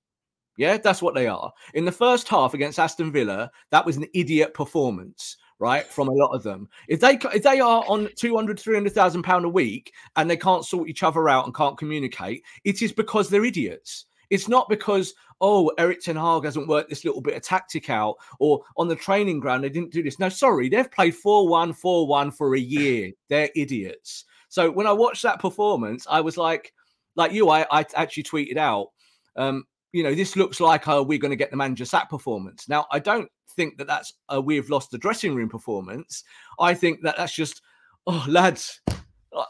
Yeah, 0.56 0.76
that's 0.78 1.02
what 1.02 1.14
they 1.14 1.28
are. 1.28 1.52
In 1.74 1.84
the 1.84 1.92
first 1.92 2.26
half 2.26 2.52
against 2.52 2.80
Aston 2.80 3.12
Villa, 3.12 3.48
that 3.70 3.86
was 3.86 3.96
an 3.96 4.06
idiot 4.12 4.54
performance, 4.54 5.36
right? 5.58 5.86
From 5.86 6.08
a 6.08 6.12
lot 6.12 6.34
of 6.34 6.42
them. 6.42 6.68
If 6.88 7.00
they 7.00 7.18
if 7.34 7.42
they 7.42 7.60
are 7.60 7.84
on 7.88 8.08
200, 8.14 8.58
300,000 8.58 9.22
pound 9.22 9.44
a 9.44 9.48
week 9.48 9.92
and 10.16 10.30
they 10.30 10.36
can't 10.36 10.64
sort 10.64 10.88
each 10.88 11.02
other 11.02 11.28
out 11.28 11.46
and 11.46 11.54
can't 11.54 11.78
communicate, 11.78 12.44
it 12.64 12.82
is 12.82 12.92
because 12.92 13.28
they're 13.28 13.44
idiots. 13.44 14.06
It's 14.30 14.48
not 14.48 14.68
because 14.68 15.14
oh 15.40 15.72
Erik 15.78 16.00
Ten 16.00 16.16
Hag 16.16 16.44
hasn't 16.44 16.68
worked 16.68 16.90
this 16.90 17.04
little 17.04 17.20
bit 17.20 17.36
of 17.36 17.42
tactic 17.42 17.90
out 17.90 18.16
or 18.38 18.62
on 18.76 18.88
the 18.88 18.96
training 18.96 19.40
ground 19.40 19.64
they 19.64 19.68
didn't 19.68 19.92
do 19.92 20.02
this. 20.02 20.18
No, 20.18 20.28
sorry, 20.28 20.68
they've 20.68 20.90
played 20.90 21.14
4-1, 21.14 21.78
4-1 21.80 22.34
for 22.34 22.54
a 22.54 22.60
year. 22.60 23.12
They're 23.28 23.50
idiots. 23.56 24.24
So 24.48 24.70
when 24.70 24.86
I 24.86 24.92
watched 24.92 25.22
that 25.22 25.40
performance, 25.40 26.06
I 26.08 26.20
was 26.20 26.36
like, 26.36 26.72
like 27.16 27.32
you, 27.32 27.50
I, 27.50 27.66
I 27.70 27.84
actually 27.94 28.22
tweeted 28.22 28.56
out, 28.56 28.88
um, 29.36 29.64
you 29.92 30.02
know, 30.02 30.14
this 30.14 30.36
looks 30.36 30.60
like 30.60 30.88
uh, 30.88 31.02
we're 31.06 31.18
going 31.18 31.30
to 31.30 31.36
get 31.36 31.50
the 31.50 31.56
manager 31.56 31.84
sack 31.84 32.10
performance. 32.10 32.68
Now, 32.68 32.86
I 32.90 32.98
don't 32.98 33.30
think 33.56 33.78
that 33.78 33.86
that's 33.86 34.12
a 34.28 34.40
we've 34.40 34.70
lost 34.70 34.90
the 34.90 34.98
dressing 34.98 35.34
room 35.34 35.48
performance. 35.48 36.24
I 36.58 36.74
think 36.74 37.02
that 37.02 37.16
that's 37.16 37.34
just, 37.34 37.62
oh, 38.06 38.24
lads, 38.28 38.80
uh, 39.32 39.44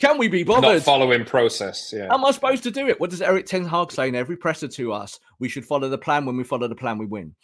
can 0.00 0.16
we 0.16 0.28
be 0.28 0.42
bothered? 0.42 0.62
Not 0.62 0.82
following 0.82 1.24
process. 1.24 1.92
Yeah. 1.94 2.08
How 2.08 2.14
am 2.14 2.24
I 2.24 2.30
supposed 2.30 2.62
to 2.62 2.70
do 2.70 2.88
it? 2.88 2.98
What 2.98 3.10
does 3.10 3.20
Erik 3.20 3.44
Ten 3.44 3.66
Hag 3.66 3.92
say 3.92 4.08
in 4.08 4.14
every 4.14 4.36
presser 4.36 4.68
to 4.68 4.92
us? 4.92 5.20
We 5.38 5.48
should 5.48 5.66
follow 5.66 5.90
the 5.90 5.98
plan. 5.98 6.24
When 6.24 6.38
we 6.38 6.44
follow 6.44 6.68
the 6.68 6.74
plan, 6.74 6.96
we 6.96 7.06
win. 7.06 7.34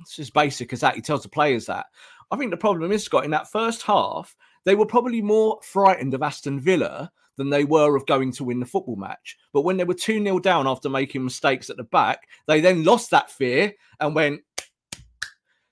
It's 0.00 0.18
as 0.20 0.30
basic 0.30 0.72
as 0.72 0.80
that. 0.80 0.94
He 0.94 1.00
tells 1.00 1.24
the 1.24 1.28
players 1.28 1.66
that. 1.66 1.86
I 2.30 2.36
think 2.36 2.52
the 2.52 2.56
problem 2.56 2.92
is, 2.92 3.02
Scott, 3.02 3.24
in 3.24 3.32
that 3.32 3.50
first 3.50 3.82
half, 3.82 4.36
they 4.64 4.76
were 4.76 4.86
probably 4.86 5.22
more 5.22 5.58
frightened 5.62 6.14
of 6.14 6.22
Aston 6.22 6.60
Villa 6.60 7.10
than 7.36 7.50
they 7.50 7.64
were 7.64 7.96
of 7.96 8.06
going 8.06 8.32
to 8.32 8.44
win 8.44 8.60
the 8.60 8.66
football 8.66 8.96
match. 8.96 9.36
But 9.52 9.62
when 9.62 9.76
they 9.76 9.84
were 9.84 9.94
2 9.94 10.22
0 10.22 10.38
down 10.40 10.68
after 10.68 10.88
making 10.88 11.24
mistakes 11.24 11.70
at 11.70 11.76
the 11.76 11.84
back, 11.84 12.28
they 12.46 12.60
then 12.60 12.84
lost 12.84 13.10
that 13.10 13.30
fear 13.30 13.72
and 13.98 14.14
went, 14.14 14.42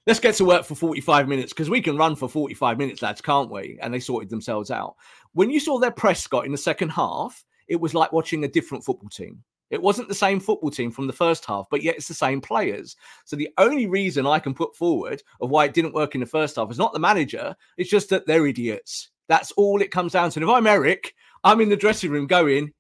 let's 0.07 0.21
get 0.21 0.35
to 0.37 0.45
work 0.45 0.65
for 0.65 0.75
45 0.75 1.29
minutes 1.29 1.53
because 1.53 1.71
we 1.71 1.81
can 1.81 1.97
run 1.97 2.17
for 2.17 2.29
45 2.29 2.79
minutes, 2.79 3.03
lads, 3.03 3.21
can't 3.21 3.51
we? 3.51 3.79
And 3.81 3.93
they 3.93 4.01
sorted 4.01 4.31
themselves 4.31 4.71
out. 4.71 4.97
When 5.33 5.51
you 5.51 5.61
saw 5.61 5.79
their 5.79 5.91
press, 5.91 6.23
Scott, 6.23 6.47
in 6.47 6.53
the 6.53 6.59
second 6.59 6.91
half, 6.91 7.45
it 7.69 7.77
was 7.77 7.95
like 7.95 8.13
watching 8.13 8.45
a 8.45 8.49
different 8.49 8.85
football 8.85 9.09
team. 9.09 9.43
It 9.71 9.83
wasn't 9.83 10.09
the 10.09 10.15
same 10.15 10.39
football 10.39 10.71
team 10.71 10.93
from 10.93 11.09
the 11.09 11.13
first 11.13 11.45
half, 11.45 11.67
but 11.71 11.83
yet 11.83 11.97
it's 11.97 12.07
the 12.07 12.15
same 12.15 12.41
players. 12.41 12.95
So 13.25 13.35
the 13.35 13.51
only 13.59 13.87
reason 13.87 14.27
I 14.27 14.39
can 14.39 14.55
put 14.55 14.77
forward 14.77 15.23
of 15.41 15.51
why 15.51 15.65
it 15.65 15.75
didn't 15.75 15.95
work 15.95 16.15
in 16.15 16.21
the 16.21 16.27
first 16.27 16.55
half 16.55 16.71
is 16.71 16.79
not 16.79 16.93
the 16.93 17.01
manager, 17.01 17.57
it's 17.77 17.91
just 17.91 18.09
that 18.11 18.27
they're 18.27 18.47
idiots. 18.47 19.11
That's 19.29 19.51
all 19.53 19.83
it 19.83 19.91
comes 19.91 20.13
down 20.13 20.31
to. 20.31 20.39
And 20.39 20.49
if 20.49 20.55
I'm 20.55 20.69
Erik, 20.69 21.15
I'm 21.43 21.61
in 21.61 21.69
the 21.69 21.77
dressing 21.77 22.13
room 22.13 22.29
going, 22.29 22.73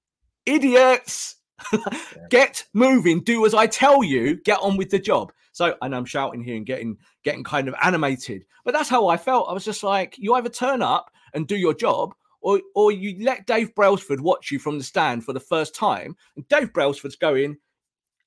idiots, 0.44 1.36
get 2.30 2.64
moving, 2.72 3.20
do 3.20 3.46
as 3.46 3.54
I 3.54 3.66
tell 3.66 4.02
you, 4.02 4.36
get 4.36 4.60
on 4.60 4.76
with 4.76 4.90
the 4.90 4.98
job. 4.98 5.32
So, 5.52 5.74
and 5.80 5.94
I'm 5.94 6.04
shouting 6.04 6.42
here 6.42 6.56
and 6.56 6.66
getting 6.66 6.98
getting 7.24 7.42
kind 7.42 7.68
of 7.68 7.74
animated, 7.82 8.44
but 8.64 8.74
that's 8.74 8.90
how 8.90 9.08
I 9.08 9.16
felt. 9.16 9.48
I 9.48 9.52
was 9.52 9.64
just 9.64 9.82
like, 9.82 10.16
you 10.18 10.34
either 10.34 10.50
turn 10.50 10.82
up 10.82 11.10
and 11.32 11.46
do 11.46 11.56
your 11.56 11.72
job, 11.74 12.14
or 12.42 12.60
or 12.74 12.92
you 12.92 13.24
let 13.24 13.46
Dave 13.46 13.74
Brailsford 13.74 14.20
watch 14.20 14.50
you 14.50 14.58
from 14.58 14.76
the 14.78 14.84
stand 14.84 15.24
for 15.24 15.32
the 15.32 15.40
first 15.40 15.74
time, 15.74 16.14
and 16.36 16.46
Dave 16.48 16.72
Brailsford's 16.72 17.16
going, 17.16 17.56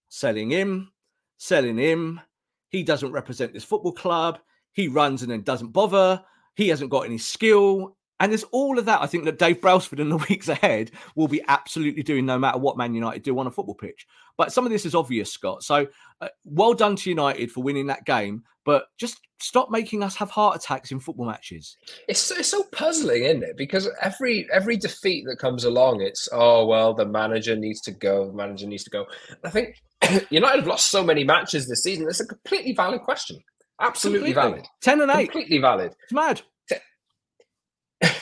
selling 0.09 0.49
him, 0.49 0.91
selling 1.37 1.77
him. 1.77 2.19
He 2.69 2.83
doesn't 2.83 3.11
represent 3.11 3.53
this 3.53 3.63
football 3.63 3.93
club. 3.93 4.39
He 4.73 4.87
runs 4.87 5.21
and 5.21 5.31
then 5.31 5.41
doesn't 5.41 5.71
bother. 5.71 6.23
He 6.55 6.67
hasn't 6.67 6.91
got 6.91 7.05
any 7.05 7.17
skill. 7.17 7.95
And 8.19 8.31
there's 8.31 8.43
all 8.45 8.77
of 8.77 8.85
that. 8.85 9.01
I 9.01 9.07
think 9.07 9.25
that 9.25 9.39
Dave 9.39 9.61
Brailsford 9.61 9.99
in 9.99 10.09
the 10.09 10.17
weeks 10.29 10.47
ahead 10.47 10.91
will 11.15 11.27
be 11.27 11.41
absolutely 11.47 12.03
doing 12.03 12.25
no 12.25 12.37
matter 12.37 12.57
what 12.57 12.77
Man 12.77 12.93
United 12.93 13.23
do 13.23 13.37
on 13.39 13.47
a 13.47 13.51
football 13.51 13.75
pitch. 13.75 14.05
But 14.37 14.53
some 14.53 14.65
of 14.65 14.71
this 14.71 14.85
is 14.85 14.95
obvious, 14.95 15.31
Scott. 15.31 15.63
So 15.63 15.87
uh, 16.21 16.29
well 16.45 16.73
done 16.73 16.95
to 16.97 17.09
United 17.09 17.51
for 17.51 17.63
winning 17.63 17.87
that 17.87 18.05
game. 18.05 18.43
But 18.65 18.85
just 18.97 19.19
stop 19.41 19.71
making 19.71 20.03
us 20.03 20.15
have 20.15 20.29
heart 20.29 20.55
attacks 20.55 20.91
in 20.91 20.99
football 20.99 21.25
matches. 21.25 21.77
It's, 22.07 22.29
it's 22.31 22.49
so 22.49 22.63
puzzling, 22.71 23.23
isn't 23.23 23.43
it? 23.43 23.57
Because 23.57 23.89
every 24.01 24.47
every 24.53 24.77
defeat 24.77 25.25
that 25.27 25.39
comes 25.39 25.63
along, 25.63 26.01
it's 26.01 26.29
oh 26.31 26.65
well, 26.65 26.93
the 26.93 27.05
manager 27.05 27.55
needs 27.55 27.81
to 27.81 27.91
go. 27.91 28.27
The 28.27 28.33
manager 28.33 28.67
needs 28.67 28.83
to 28.83 28.89
go. 28.89 29.05
I 29.43 29.49
think 29.49 29.75
United 30.29 30.59
have 30.59 30.67
lost 30.67 30.91
so 30.91 31.03
many 31.03 31.23
matches 31.23 31.67
this 31.67 31.83
season. 31.83 32.07
It's 32.07 32.19
a 32.19 32.27
completely 32.27 32.73
valid 32.73 33.01
question. 33.01 33.39
Absolutely 33.81 34.33
completely. 34.33 34.51
valid. 34.51 34.67
Ten 34.81 35.01
and 35.01 35.11
eight. 35.11 35.31
Completely 35.31 35.57
valid. 35.57 35.95
It's 36.03 36.13
mad. 36.13 36.41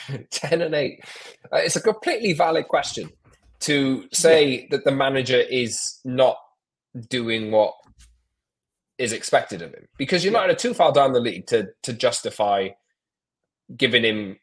10 0.30 0.62
and 0.62 0.74
8. 0.74 1.04
Uh, 1.52 1.56
it's 1.56 1.76
a 1.76 1.80
completely 1.80 2.32
valid 2.32 2.68
question 2.68 3.10
to 3.60 4.08
say 4.12 4.48
yeah. 4.48 4.66
that 4.70 4.84
the 4.84 4.92
manager 4.92 5.38
is 5.38 6.00
not 6.04 6.36
doing 7.08 7.50
what 7.50 7.74
is 8.98 9.12
expected 9.12 9.62
of 9.62 9.72
him 9.72 9.86
because 9.96 10.24
you're 10.24 10.32
yeah. 10.32 10.46
not 10.46 10.58
too 10.58 10.74
far 10.74 10.92
down 10.92 11.12
the 11.12 11.20
league 11.20 11.46
to 11.46 11.68
to 11.84 11.92
justify 11.92 12.68
giving 13.76 14.04
him 14.04 14.36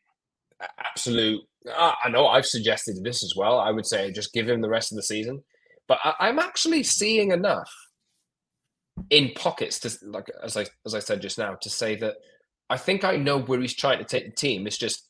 absolute. 0.80 1.42
Uh, 1.68 1.94
I 2.04 2.10
know 2.10 2.28
I've 2.28 2.46
suggested 2.46 2.96
this 3.04 3.24
as 3.24 3.34
well. 3.36 3.60
I 3.60 3.72
would 3.72 3.86
say 3.86 4.12
just 4.12 4.34
give 4.34 4.48
him 4.48 4.62
the 4.62 4.70
rest 4.70 4.92
of 4.92 4.96
the 4.96 5.04
season, 5.04 5.44
but 5.88 6.00
I, 6.04 6.14
I'm 6.20 6.40
actually 6.40 6.84
seeing 6.84 7.32
enough 7.32 7.72
in 9.10 9.32
pockets 9.36 9.80
to 9.80 9.92
like 10.08 10.32
as 10.44 10.56
I 10.56 10.66
as 10.86 10.96
I 10.96 11.00
said 11.00 11.22
just 11.22 11.38
now 11.38 11.56
to 11.56 11.70
say 11.70 11.96
that 11.98 12.16
I 12.70 12.78
think 12.78 13.04
I 13.04 13.18
know 13.18 13.40
where 13.40 13.60
he's 13.60 13.76
trying 13.76 14.00
to 14.00 14.06
take 14.06 14.26
the 14.26 14.32
team. 14.32 14.68
It's 14.68 14.78
just 14.78 15.10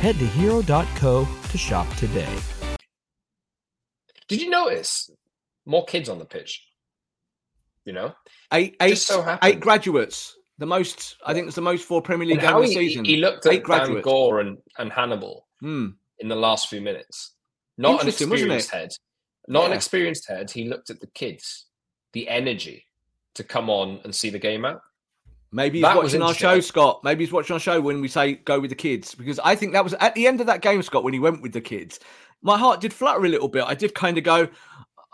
Head 0.00 0.18
to 0.18 0.26
hero.co 0.26 1.28
to 1.50 1.58
shop 1.58 1.88
today. 1.96 2.38
Did 4.28 4.42
you 4.42 4.50
notice 4.50 5.10
more 5.64 5.84
kids 5.84 6.08
on 6.08 6.18
the 6.18 6.24
pitch? 6.24 6.62
You 7.84 7.92
know, 7.92 8.12
eight, 8.52 8.76
eight, 8.80 8.98
so 8.98 9.38
eight 9.42 9.60
graduates. 9.60 10.36
The 10.58 10.66
most, 10.66 11.16
I 11.24 11.32
think, 11.34 11.46
it's 11.46 11.56
the 11.56 11.62
most 11.62 11.84
for 11.84 12.02
Premier 12.02 12.26
League 12.26 12.40
game 12.40 12.56
of 12.56 12.66
season. 12.66 13.04
He 13.04 13.18
looked 13.18 13.46
at 13.46 13.52
eight 13.52 13.64
Dan 13.64 14.00
Gore 14.00 14.40
and, 14.40 14.58
and 14.78 14.90
Hannibal 14.90 15.46
hmm. 15.60 15.88
in 16.18 16.28
the 16.28 16.36
last 16.36 16.68
few 16.68 16.80
minutes. 16.80 17.34
Not 17.78 18.02
an 18.02 18.08
experienced 18.08 18.70
head. 18.70 18.90
Not 19.48 19.60
yeah. 19.60 19.66
an 19.66 19.72
experienced 19.72 20.28
head. 20.28 20.50
He 20.50 20.64
looked 20.64 20.90
at 20.90 21.00
the 21.00 21.06
kids, 21.08 21.66
the 22.12 22.28
energy 22.28 22.86
to 23.34 23.44
come 23.44 23.70
on 23.70 24.00
and 24.02 24.14
see 24.14 24.30
the 24.30 24.38
game 24.38 24.64
out. 24.64 24.80
Maybe 25.56 25.78
he's 25.78 25.84
that 25.84 25.96
watching 25.96 26.20
our 26.20 26.34
show, 26.34 26.60
Scott. 26.60 27.00
Maybe 27.02 27.24
he's 27.24 27.32
watching 27.32 27.54
our 27.54 27.60
show 27.60 27.80
when 27.80 28.02
we 28.02 28.08
say 28.08 28.34
go 28.34 28.60
with 28.60 28.68
the 28.68 28.76
kids 28.76 29.14
because 29.14 29.38
I 29.38 29.54
think 29.54 29.72
that 29.72 29.82
was 29.82 29.94
at 29.94 30.14
the 30.14 30.26
end 30.26 30.42
of 30.42 30.46
that 30.48 30.60
game, 30.60 30.82
Scott, 30.82 31.02
when 31.02 31.14
he 31.14 31.18
went 31.18 31.40
with 31.40 31.54
the 31.54 31.62
kids. 31.62 31.98
My 32.42 32.58
heart 32.58 32.82
did 32.82 32.92
flutter 32.92 33.24
a 33.24 33.28
little 33.30 33.48
bit. 33.48 33.64
I 33.64 33.74
did 33.74 33.94
kind 33.94 34.18
of 34.18 34.24
go, 34.24 34.48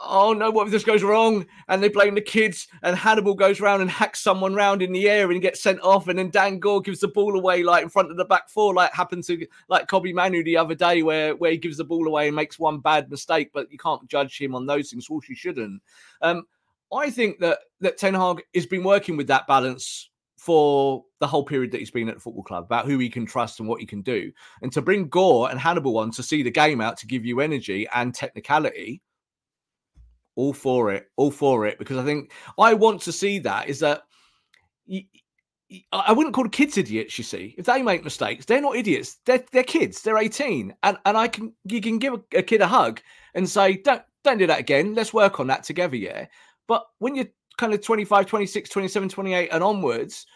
oh 0.00 0.32
no, 0.32 0.50
what 0.50 0.66
if 0.66 0.72
this 0.72 0.82
goes 0.82 1.04
wrong? 1.04 1.46
And 1.68 1.80
they 1.80 1.88
blame 1.88 2.16
the 2.16 2.20
kids, 2.20 2.66
and 2.82 2.96
Hannibal 2.96 3.34
goes 3.34 3.60
around 3.60 3.82
and 3.82 3.90
hacks 3.90 4.18
someone 4.18 4.52
round 4.52 4.82
in 4.82 4.90
the 4.90 5.08
air 5.08 5.30
and 5.30 5.40
gets 5.40 5.62
sent 5.62 5.80
off, 5.80 6.08
and 6.08 6.18
then 6.18 6.30
Dan 6.30 6.58
Gore 6.58 6.80
gives 6.80 6.98
the 6.98 7.06
ball 7.06 7.38
away 7.38 7.62
like 7.62 7.84
in 7.84 7.88
front 7.88 8.10
of 8.10 8.16
the 8.16 8.24
back 8.24 8.48
four, 8.48 8.74
like 8.74 8.92
happened 8.92 9.22
to 9.24 9.46
like 9.68 9.86
Kobbie 9.86 10.12
Mainoo 10.12 10.42
the 10.42 10.56
other 10.56 10.74
day, 10.74 11.04
where 11.04 11.36
where 11.36 11.52
he 11.52 11.56
gives 11.56 11.76
the 11.76 11.84
ball 11.84 12.08
away 12.08 12.26
and 12.26 12.34
makes 12.34 12.58
one 12.58 12.80
bad 12.80 13.08
mistake, 13.08 13.50
but 13.54 13.70
you 13.70 13.78
can't 13.78 14.08
judge 14.08 14.40
him 14.40 14.56
on 14.56 14.66
those 14.66 14.90
things. 14.90 15.06
Course, 15.06 15.28
you 15.28 15.36
shouldn't. 15.36 15.80
Um, 16.20 16.42
I 16.92 17.10
think 17.10 17.38
that 17.38 17.60
that 17.80 17.96
Ten 17.96 18.14
Hag 18.14 18.42
has 18.56 18.66
been 18.66 18.82
working 18.82 19.16
with 19.16 19.28
that 19.28 19.46
balance 19.46 20.08
for 20.42 21.04
the 21.20 21.26
whole 21.26 21.44
period 21.44 21.70
that 21.70 21.78
he's 21.78 21.92
been 21.92 22.08
at 22.08 22.16
the 22.16 22.20
football 22.20 22.42
club 22.42 22.64
about 22.64 22.84
who 22.84 22.98
he 22.98 23.08
can 23.08 23.24
trust 23.24 23.60
and 23.60 23.68
what 23.68 23.78
he 23.78 23.86
can 23.86 24.02
do. 24.02 24.32
And 24.60 24.72
to 24.72 24.82
bring 24.82 25.08
Gore 25.08 25.48
and 25.48 25.60
Hannibal 25.60 25.98
on 25.98 26.10
to 26.10 26.22
see 26.22 26.42
the 26.42 26.50
game 26.50 26.80
out 26.80 26.96
to 26.96 27.06
give 27.06 27.24
you 27.24 27.38
energy 27.38 27.86
and 27.94 28.12
technicality, 28.12 29.00
all 30.34 30.52
for 30.52 30.90
it, 30.90 31.06
all 31.14 31.30
for 31.30 31.64
it, 31.64 31.78
because 31.78 31.96
I 31.96 32.04
think 32.04 32.32
I 32.58 32.74
want 32.74 33.02
to 33.02 33.12
see 33.12 33.38
that 33.38 33.68
is 33.68 33.78
that 33.78 34.02
I 35.92 36.12
wouldn't 36.12 36.34
call 36.34 36.48
kids 36.48 36.76
idiots. 36.76 37.16
You 37.18 37.22
see, 37.22 37.54
if 37.56 37.66
they 37.66 37.80
make 37.80 38.02
mistakes, 38.02 38.44
they're 38.44 38.60
not 38.60 38.74
idiots. 38.74 39.18
They're 39.24 39.44
they're 39.52 39.62
kids. 39.62 40.02
They're 40.02 40.18
eighteen, 40.18 40.74
and 40.82 40.98
and 41.04 41.16
I 41.16 41.28
can 41.28 41.52
you 41.66 41.80
can 41.80 41.98
give 41.98 42.14
a, 42.14 42.38
a, 42.38 42.42
kid 42.42 42.62
a 42.62 42.66
hug 42.66 43.00
and 43.34 43.48
say, 43.48 43.76
don't 43.76 44.02
don't 44.24 44.38
do 44.38 44.48
that 44.48 44.58
again. 44.58 44.94
Let's 44.94 45.14
work 45.14 45.38
on 45.38 45.46
that 45.46 45.62
together. 45.62 45.94
Yeah, 45.94 46.26
but 46.66 46.84
when 46.98 47.14
you're 47.14 47.26
kind 47.58 47.74
of 47.74 47.82
25, 47.82 48.26
26, 48.26 48.70
27, 48.70 49.08
28, 49.08 49.48
and 49.50 49.62
onwards, 49.62 50.26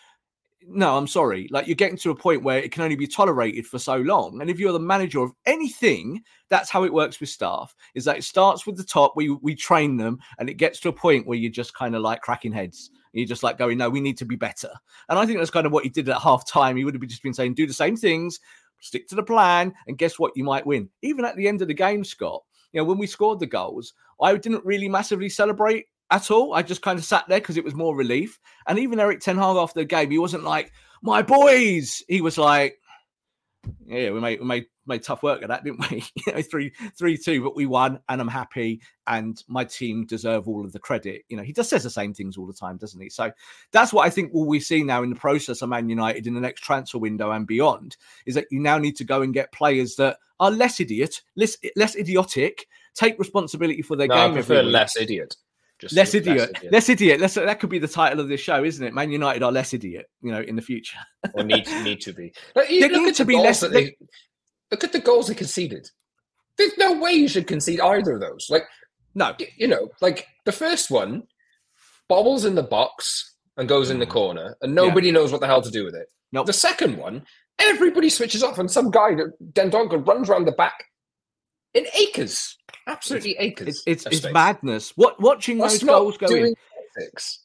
no, 0.68 0.96
I'm 0.96 1.07
sorry. 1.07 1.48
Like 1.50 1.66
you're 1.66 1.76
getting 1.76 1.96
to 1.98 2.11
a 2.11 2.14
point 2.14 2.42
where 2.42 2.59
it 2.59 2.72
can 2.72 2.83
only 2.83 2.96
be 2.96 3.07
tolerated 3.07 3.66
for 3.66 3.79
so 3.79 3.96
long. 3.96 4.40
And 4.40 4.50
if 4.50 4.59
you're 4.59 4.72
the 4.72 4.81
manager 4.81 5.20
of 5.20 5.33
anything, 5.44 6.22
that's 6.48 6.70
how 6.70 6.83
it 6.85 6.92
works 6.92 7.20
with 7.20 7.29
staff. 7.29 7.74
Is 7.94 8.05
that 8.05 8.18
it 8.18 8.24
starts 8.24 8.66
with 8.66 8.76
the 8.76 8.85
top, 8.85 9.12
we 9.16 9.31
we 9.31 9.55
train 9.55 9.96
them, 9.96 10.18
and 10.38 10.50
it 10.50 10.55
gets 10.55 10.81
to 10.81 10.88
a 10.88 10.92
point 10.92 11.26
where 11.26 11.38
you're 11.38 11.50
just 11.50 11.74
kind 11.74 11.94
of 11.94 12.02
like 12.02 12.20
cracking 12.20 12.52
heads. 12.52 12.90
You're 13.12 13.26
just 13.26 13.42
like 13.42 13.59
going, 13.59 13.79
no, 13.79 13.88
we 13.88 14.00
need 14.00 14.18
to 14.18 14.24
be 14.24 14.37
better. 14.37 14.70
And 15.09 15.18
I 15.18 15.24
think 15.24 15.38
that's 15.38 15.50
kind 15.50 15.66
of 15.66 15.72
what 15.72 15.85
he 15.85 15.90
did 15.90 16.09
at 16.09 16.20
half 16.20 16.46
time. 16.46 16.76
He 16.76 16.85
would 16.85 16.94
have 16.94 17.07
just 17.07 17.22
been 17.22 17.33
saying, 17.33 17.55
do 17.55 17.66
the 17.66 17.72
same 17.72 17.96
things, 17.96 18.40
stick 18.81 19.09
to 19.09 19.14
the 19.14 19.22
plan, 19.22 19.72
and 19.87 19.96
guess 19.96 20.18
what? 20.18 20.33
You 20.37 20.44
might 20.44 20.66
win. 20.66 20.90
Even 21.02 21.24
at 21.24 21.37
the 21.37 21.48
end 21.48 21.62
of 21.62 21.68
the 21.68 21.74
game, 21.74 22.05
Scott. 22.05 22.42
You 22.72 22.81
know, 22.81 22.85
when 22.85 22.98
we 22.98 23.07
scored 23.07 23.40
the 23.40 23.46
goals, 23.46 23.94
I 24.20 24.37
didn't 24.37 24.64
really 24.64 24.88
massively 24.88 25.29
celebrate 25.29 25.87
at 26.11 26.31
all. 26.31 26.55
I 26.55 26.62
just 26.62 26.83
kind 26.83 26.99
of 26.99 27.05
sat 27.05 27.25
there 27.29 27.40
because 27.40 27.57
it 27.57 27.64
was 27.64 27.75
more 27.75 27.97
relief. 27.97 28.38
And 28.66 28.79
even 28.79 29.01
Erik 29.01 29.21
Ten 29.21 29.37
Hag 29.37 29.57
after 29.57 29.81
the 29.81 29.85
game, 29.85 30.11
he 30.11 30.19
wasn't 30.19 30.45
like, 30.45 30.73
my 31.03 31.23
boys. 31.23 32.03
He 32.09 32.21
was 32.21 32.38
like, 32.38 32.79
yeah, 33.87 34.11
we 34.11 34.21
made 34.21 34.40
we 34.40 34.47
made 34.47 34.66
made 34.87 35.03
tough 35.03 35.23
work 35.23 35.42
of 35.42 35.49
that, 35.49 35.64
didn't 35.64 35.90
we? 35.90 36.05
you 36.27 36.33
know, 36.33 36.42
three 36.42 36.73
three 36.97 37.16
two, 37.16 37.42
but 37.42 37.57
we 37.57 37.66
won, 37.66 38.01
and 38.09 38.21
I'm 38.21 38.29
happy. 38.29 38.81
And 39.07 39.42
my 39.49 39.64
team 39.64 40.07
deserve 40.07 40.49
all 40.49 40.64
of 40.64 40.73
the 40.73 40.79
credit. 40.79 41.23
You 41.29 41.37
know, 41.37 41.42
he 41.42 41.53
just 41.53 41.71
says 41.71 41.83
the 41.83 41.90
same 41.90 42.14
things 42.14 42.37
all 42.37 42.47
the 42.47 42.53
time, 42.53 42.77
doesn't 42.77 43.01
he? 43.01 43.09
So 43.09 43.33
that's 43.73 43.92
what 43.92 44.07
I 44.07 44.11
think 44.11 44.33
will 44.33 44.47
we 44.47 44.61
see 44.61 44.83
now 44.83 45.03
in 45.03 45.11
the 45.11 45.16
process 45.16 45.62
of 45.62 45.69
Man 45.69 45.88
United 45.88 46.27
in 46.27 46.35
the 46.35 46.40
next 46.40 46.62
transfer 46.62 46.99
window 46.99 47.31
and 47.31 47.47
beyond 47.47 47.97
is 48.27 48.35
that 48.35 48.47
you 48.51 48.61
now 48.61 48.79
need 48.79 48.97
to 48.97 49.05
go 49.05 49.23
and 49.23 49.35
get 49.35 49.53
players 49.53 49.97
that 49.97 50.19
are 50.38 50.51
less 50.51 50.81
idiot, 50.81 51.23
less 51.37 51.57
less 51.77 51.97
idiotic, 51.97 52.66
take 52.95 53.19
responsibility 53.19 53.83
for 53.83 53.97
their 53.97 54.09
no, 54.09 54.14
game. 54.14 54.31
I 54.33 54.35
prefer 54.35 54.62
less 54.62 54.97
idiot. 54.97 55.37
Just 55.79 55.95
less 55.95 56.15
idiot. 56.15 56.37
less 56.39 56.49
idiot. 56.49 56.73
Less 56.73 56.89
idiot. 56.89 57.21
Less, 57.21 57.35
that 57.35 57.61
could 57.61 57.71
be 57.71 57.79
the 57.79 57.89
title 57.89 58.21
of 58.21 58.29
this 58.29 58.41
show, 58.41 58.65
isn't 58.65 58.85
it? 58.85 58.95
Man 58.95 59.11
United 59.11 59.43
are 59.43 59.53
less 59.53 59.75
idiot, 59.75 60.07
you 60.23 60.33
know, 60.33 60.41
in 60.41 60.57
the 60.57 60.62
future. 60.62 60.99
or 61.35 61.45
need 61.45 61.67
need 61.83 62.01
to 62.03 62.12
be. 62.12 62.33
Like, 62.55 62.69
they 62.69 62.89
need 62.89 63.15
to 63.17 63.25
be 63.25 63.37
less. 63.37 63.61
They, 63.61 63.97
look 64.71 64.85
at 64.85 64.93
the 64.93 65.01
goals 65.01 65.29
they 65.29 65.35
conceded. 65.35 65.87
There's 66.57 66.77
no 66.79 66.99
way 66.99 67.12
you 67.12 67.29
should 67.29 67.47
concede 67.47 67.81
either 67.81 68.15
of 68.15 68.21
those. 68.21 68.47
Like, 68.49 68.62
no, 69.15 69.35
you 69.57 69.69
know, 69.69 69.91
like 70.01 70.27
the 70.47 70.53
first 70.53 70.91
one 70.91 71.25
bobbles 72.09 72.45
in 72.47 72.55
the 72.55 72.62
box 72.62 73.35
and 73.59 73.69
goes 73.69 73.91
in 73.91 73.99
the 73.99 74.07
mm. 74.07 74.11
corner, 74.11 74.57
and 74.62 74.75
nobody 74.75 75.09
yeah. 75.09 75.15
knows 75.15 75.33
what 75.33 75.41
the 75.41 75.47
hell 75.47 75.62
to 75.62 75.71
do 75.71 75.85
with 75.85 75.95
it. 75.95 76.09
Nope. 76.33 76.47
The 76.47 76.53
second 76.53 76.97
one, 76.97 77.25
everybody 77.59 78.09
switches 78.09 78.43
off, 78.43 78.59
and 78.59 78.71
some 78.71 78.91
guy, 78.91 79.12
Dendoncker, 79.53 80.07
runs 80.07 80.31
around 80.31 80.47
the 80.47 80.53
back 80.53 80.85
in 81.75 81.87
acres 81.99 82.56
absolutely 82.87 83.37
acres. 83.38 83.83
It's, 83.87 84.07
it's, 84.07 84.25
it's 84.25 84.33
madness. 84.33 84.92
What 84.96 85.20
watching 85.20 85.59
That's 85.59 85.81
those 85.81 85.88
goals 85.88 86.16
go 86.16 86.27
in. 86.29 86.55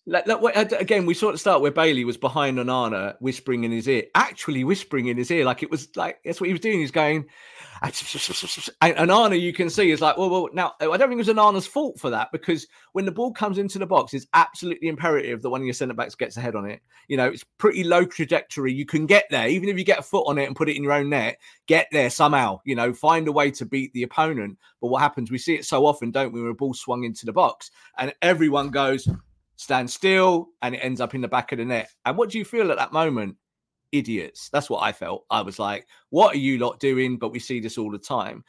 Let, 0.05 0.27
let, 0.27 0.41
uh, 0.41 0.77
again, 0.77 1.05
we 1.05 1.13
sort 1.13 1.33
of 1.33 1.41
start 1.41 1.61
where 1.61 1.71
Bailey 1.71 2.05
was 2.05 2.15
behind 2.15 2.57
Onana, 2.57 3.15
whispering 3.19 3.65
in 3.65 3.71
his 3.71 3.85
ear, 3.87 4.03
actually 4.15 4.63
whispering 4.63 5.07
in 5.07 5.17
his 5.17 5.29
ear, 5.29 5.43
like 5.43 5.61
it 5.61 5.69
was 5.69 5.89
like 5.97 6.19
that's 6.23 6.39
what 6.39 6.47
he 6.47 6.53
was 6.53 6.61
doing. 6.61 6.79
He's 6.79 6.91
going, 6.91 7.25
and 7.83 8.95
Onana, 8.95 9.39
you 9.39 9.53
can 9.53 9.69
see, 9.69 9.89
is 9.89 10.01
like, 10.01 10.15
well, 10.15 10.29
well, 10.29 10.49
now 10.53 10.73
I 10.79 10.85
don't 10.85 11.09
think 11.09 11.13
it 11.13 11.27
was 11.27 11.27
Onana's 11.29 11.65
fault 11.65 11.99
for 11.99 12.11
that 12.11 12.31
because 12.31 12.67
when 12.91 13.05
the 13.05 13.11
ball 13.11 13.33
comes 13.33 13.57
into 13.57 13.79
the 13.79 13.87
box, 13.87 14.13
it's 14.13 14.27
absolutely 14.33 14.87
imperative 14.87 15.41
that 15.41 15.49
one 15.49 15.61
of 15.61 15.65
your 15.65 15.73
centre 15.73 15.95
backs 15.95 16.13
gets 16.13 16.37
ahead 16.37 16.55
on 16.55 16.69
it. 16.69 16.81
You 17.07 17.17
know, 17.17 17.27
it's 17.27 17.43
pretty 17.57 17.83
low 17.83 18.05
trajectory. 18.05 18.71
You 18.71 18.85
can 18.85 19.07
get 19.07 19.25
there, 19.31 19.47
even 19.47 19.67
if 19.67 19.79
you 19.79 19.83
get 19.83 19.99
a 19.99 20.03
foot 20.03 20.27
on 20.27 20.37
it 20.37 20.45
and 20.45 20.55
put 20.55 20.69
it 20.69 20.77
in 20.77 20.83
your 20.83 20.93
own 20.93 21.09
net, 21.09 21.39
get 21.65 21.87
there 21.91 22.11
somehow, 22.11 22.59
you 22.65 22.75
know, 22.75 22.93
find 22.93 23.27
a 23.27 23.31
way 23.31 23.49
to 23.51 23.65
beat 23.65 23.91
the 23.93 24.03
opponent. 24.03 24.59
But 24.79 24.89
what 24.89 25.01
happens, 25.01 25.31
we 25.31 25.39
see 25.39 25.55
it 25.55 25.65
so 25.65 25.87
often, 25.87 26.11
don't 26.11 26.33
we, 26.33 26.41
when 26.41 26.51
a 26.51 26.55
ball 26.55 26.75
swung 26.75 27.03
into 27.03 27.25
the 27.25 27.33
box 27.33 27.71
and 27.97 28.13
everyone 28.21 28.69
goes, 28.69 29.07
stand 29.55 29.89
still, 29.89 30.49
and 30.61 30.75
it 30.75 30.79
ends 30.79 31.01
up 31.01 31.15
in 31.15 31.21
the 31.21 31.27
back 31.27 31.51
of 31.51 31.57
the 31.57 31.65
net. 31.65 31.89
And 32.05 32.15
what 32.15 32.29
do 32.29 32.37
you 32.37 32.45
feel 32.45 32.71
at 32.71 32.77
that 32.77 32.93
moment? 32.93 33.37
Idiots. 33.91 34.49
That's 34.49 34.69
what 34.69 34.83
I 34.83 34.91
felt. 34.91 35.25
I 35.29 35.41
was 35.41 35.59
like, 35.59 35.87
what 36.09 36.35
are 36.35 36.39
you 36.39 36.57
lot 36.57 36.79
doing? 36.79 37.17
But 37.17 37.31
we 37.31 37.39
see 37.39 37.59
this 37.59 37.77
all 37.77 37.91
the 37.91 37.97
time. 37.97 38.43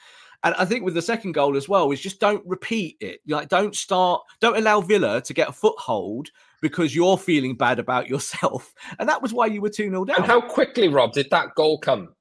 And 0.44 0.54
I 0.56 0.64
think 0.64 0.84
with 0.84 0.94
the 0.94 1.02
second 1.02 1.32
goal 1.32 1.56
as 1.56 1.68
well 1.68 1.90
is 1.92 2.00
just 2.00 2.18
don't 2.18 2.44
repeat 2.46 2.96
it. 3.00 3.20
Like 3.26 3.48
don't 3.48 3.76
start, 3.76 4.22
don't 4.40 4.56
allow 4.56 4.80
Villa 4.80 5.20
to 5.22 5.34
get 5.34 5.48
a 5.48 5.52
foothold 5.52 6.30
because 6.60 6.94
you're 6.94 7.18
feeling 7.18 7.54
bad 7.54 7.78
about 7.78 8.08
yourself. 8.10 8.74
And 8.98 9.08
that 9.08 9.22
was 9.22 9.32
why 9.32 9.46
you 9.46 9.60
were 9.60 9.70
2 9.70 9.90
0 9.90 10.04
down. 10.04 10.16
And 10.16 10.26
how 10.26 10.40
quickly, 10.40 10.88
Rob, 10.88 11.12
did 11.12 11.30
that 11.30 11.54
goal 11.54 11.78
come? 11.78 12.14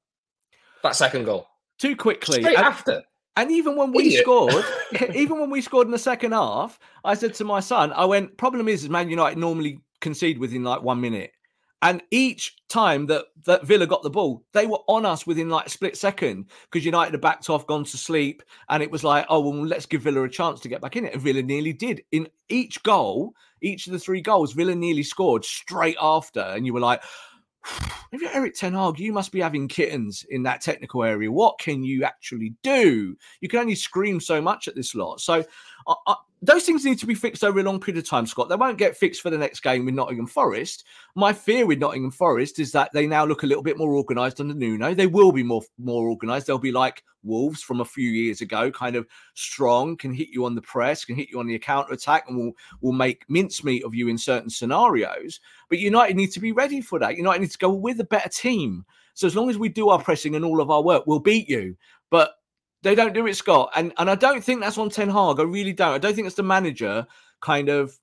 That 0.82 0.96
second 0.96 1.24
goal. 1.24 1.46
Too 1.78 1.96
quickly. 1.96 2.40
Straight 2.40 2.56
and, 2.56 2.66
after. 2.66 3.02
And 3.36 3.50
even 3.50 3.76
when 3.76 3.92
we 3.92 4.06
Idiot. 4.06 4.22
scored, 4.22 4.64
even 5.14 5.40
when 5.40 5.50
we 5.50 5.60
scored 5.60 5.86
in 5.86 5.92
the 5.92 5.98
second 5.98 6.32
half, 6.32 6.78
I 7.04 7.14
said 7.14 7.34
to 7.34 7.44
my 7.44 7.60
son, 7.60 7.92
I 7.92 8.04
went, 8.04 8.36
problem 8.36 8.68
is, 8.68 8.84
is 8.84 8.90
Man 8.90 9.08
United 9.08 9.38
normally 9.38 9.78
concede 10.00 10.38
within 10.38 10.62
like 10.64 10.82
one 10.82 11.00
minute. 11.00 11.32
And 11.82 12.00
each 12.12 12.56
time 12.68 13.06
that, 13.06 13.26
that 13.44 13.66
Villa 13.66 13.86
got 13.86 14.04
the 14.04 14.10
ball, 14.10 14.44
they 14.52 14.66
were 14.66 14.78
on 14.86 15.04
us 15.04 15.26
within 15.26 15.50
like 15.50 15.66
a 15.66 15.70
split 15.70 15.96
second 15.96 16.46
because 16.70 16.86
United 16.86 17.12
had 17.12 17.20
backed 17.20 17.50
off, 17.50 17.66
gone 17.66 17.84
to 17.84 17.96
sleep. 17.98 18.42
And 18.68 18.82
it 18.82 18.90
was 18.90 19.02
like, 19.02 19.26
oh, 19.28 19.40
well, 19.40 19.66
let's 19.66 19.86
give 19.86 20.02
Villa 20.02 20.22
a 20.22 20.28
chance 20.28 20.60
to 20.60 20.68
get 20.68 20.80
back 20.80 20.96
in 20.96 21.04
it. 21.04 21.12
And 21.12 21.22
Villa 21.22 21.42
nearly 21.42 21.72
did. 21.72 22.02
In 22.12 22.28
each 22.48 22.82
goal, 22.84 23.34
each 23.60 23.88
of 23.88 23.92
the 23.92 23.98
three 23.98 24.20
goals, 24.20 24.52
Villa 24.52 24.76
nearly 24.76 25.02
scored 25.02 25.44
straight 25.44 25.96
after. 26.00 26.40
And 26.40 26.64
you 26.64 26.72
were 26.72 26.80
like, 26.80 27.02
if 28.12 28.20
you're 28.20 28.30
Erik 28.32 28.54
Ten 28.54 28.74
Hag, 28.74 28.98
you 28.98 29.12
must 29.12 29.32
be 29.32 29.40
having 29.40 29.66
kittens 29.66 30.24
in 30.30 30.44
that 30.44 30.60
technical 30.60 31.02
area. 31.02 31.30
What 31.30 31.58
can 31.58 31.82
you 31.82 32.04
actually 32.04 32.54
do? 32.62 33.16
You 33.40 33.48
can 33.48 33.60
only 33.60 33.74
scream 33.74 34.20
so 34.20 34.40
much 34.40 34.68
at 34.68 34.74
this 34.74 34.94
lot. 34.94 35.20
So 35.20 35.44
I, 35.86 35.94
I, 36.06 36.14
those 36.44 36.64
things 36.64 36.84
need 36.84 36.98
to 36.98 37.06
be 37.06 37.14
fixed 37.14 37.44
over 37.44 37.60
a 37.60 37.62
long 37.62 37.78
period 37.78 38.02
of 38.02 38.08
time, 38.08 38.26
Scott. 38.26 38.48
They 38.48 38.56
won't 38.56 38.76
get 38.76 38.96
fixed 38.96 39.22
for 39.22 39.30
the 39.30 39.38
next 39.38 39.60
game 39.60 39.84
with 39.84 39.94
Nottingham 39.94 40.26
Forest. 40.26 40.84
My 41.14 41.32
fear 41.32 41.66
with 41.66 41.78
Nottingham 41.78 42.10
Forest 42.10 42.58
is 42.58 42.72
that 42.72 42.92
they 42.92 43.06
now 43.06 43.24
look 43.24 43.44
a 43.44 43.46
little 43.46 43.62
bit 43.62 43.78
more 43.78 43.94
organised 43.94 44.40
under 44.40 44.52
Nuno. 44.52 44.92
They 44.92 45.06
will 45.06 45.30
be 45.30 45.44
more 45.44 45.62
more 45.78 46.10
organised. 46.10 46.48
They'll 46.48 46.58
be 46.58 46.72
like 46.72 47.04
Wolves 47.22 47.62
from 47.62 47.80
a 47.80 47.84
few 47.84 48.10
years 48.10 48.40
ago, 48.40 48.72
kind 48.72 48.96
of 48.96 49.06
strong, 49.34 49.96
can 49.96 50.12
hit 50.12 50.30
you 50.30 50.44
on 50.44 50.56
the 50.56 50.62
press, 50.62 51.04
can 51.04 51.14
hit 51.14 51.30
you 51.30 51.38
on 51.38 51.46
the 51.46 51.56
counter 51.60 51.92
attack, 51.92 52.24
and 52.26 52.36
will 52.36 52.52
will 52.80 52.92
make 52.92 53.24
mincemeat 53.28 53.84
of 53.84 53.94
you 53.94 54.08
in 54.08 54.18
certain 54.18 54.50
scenarios. 54.50 55.38
But 55.68 55.78
United 55.78 56.16
need 56.16 56.32
to 56.32 56.40
be 56.40 56.50
ready 56.50 56.80
for 56.80 56.98
that. 56.98 57.16
United 57.16 57.40
need 57.40 57.52
to 57.52 57.58
go 57.58 57.70
with 57.70 58.00
a 58.00 58.04
better 58.04 58.28
team. 58.28 58.84
So 59.14 59.28
as 59.28 59.36
long 59.36 59.48
as 59.48 59.58
we 59.58 59.68
do 59.68 59.90
our 59.90 60.02
pressing 60.02 60.34
and 60.34 60.44
all 60.44 60.60
of 60.60 60.70
our 60.70 60.82
work, 60.82 61.04
we'll 61.06 61.20
beat 61.20 61.48
you. 61.48 61.76
But 62.10 62.32
they 62.82 62.94
don't 62.94 63.14
do 63.14 63.26
it, 63.26 63.34
Scott. 63.34 63.70
And 63.74 63.92
and 63.98 64.10
I 64.10 64.14
don't 64.14 64.42
think 64.42 64.60
that's 64.60 64.78
on 64.78 64.90
Ten 64.90 65.08
Hag. 65.08 65.40
I 65.40 65.44
really 65.44 65.72
don't. 65.72 65.94
I 65.94 65.98
don't 65.98 66.14
think 66.14 66.26
it's 66.26 66.36
the 66.36 66.42
manager 66.42 67.06
kind 67.40 67.68
of 67.68 67.98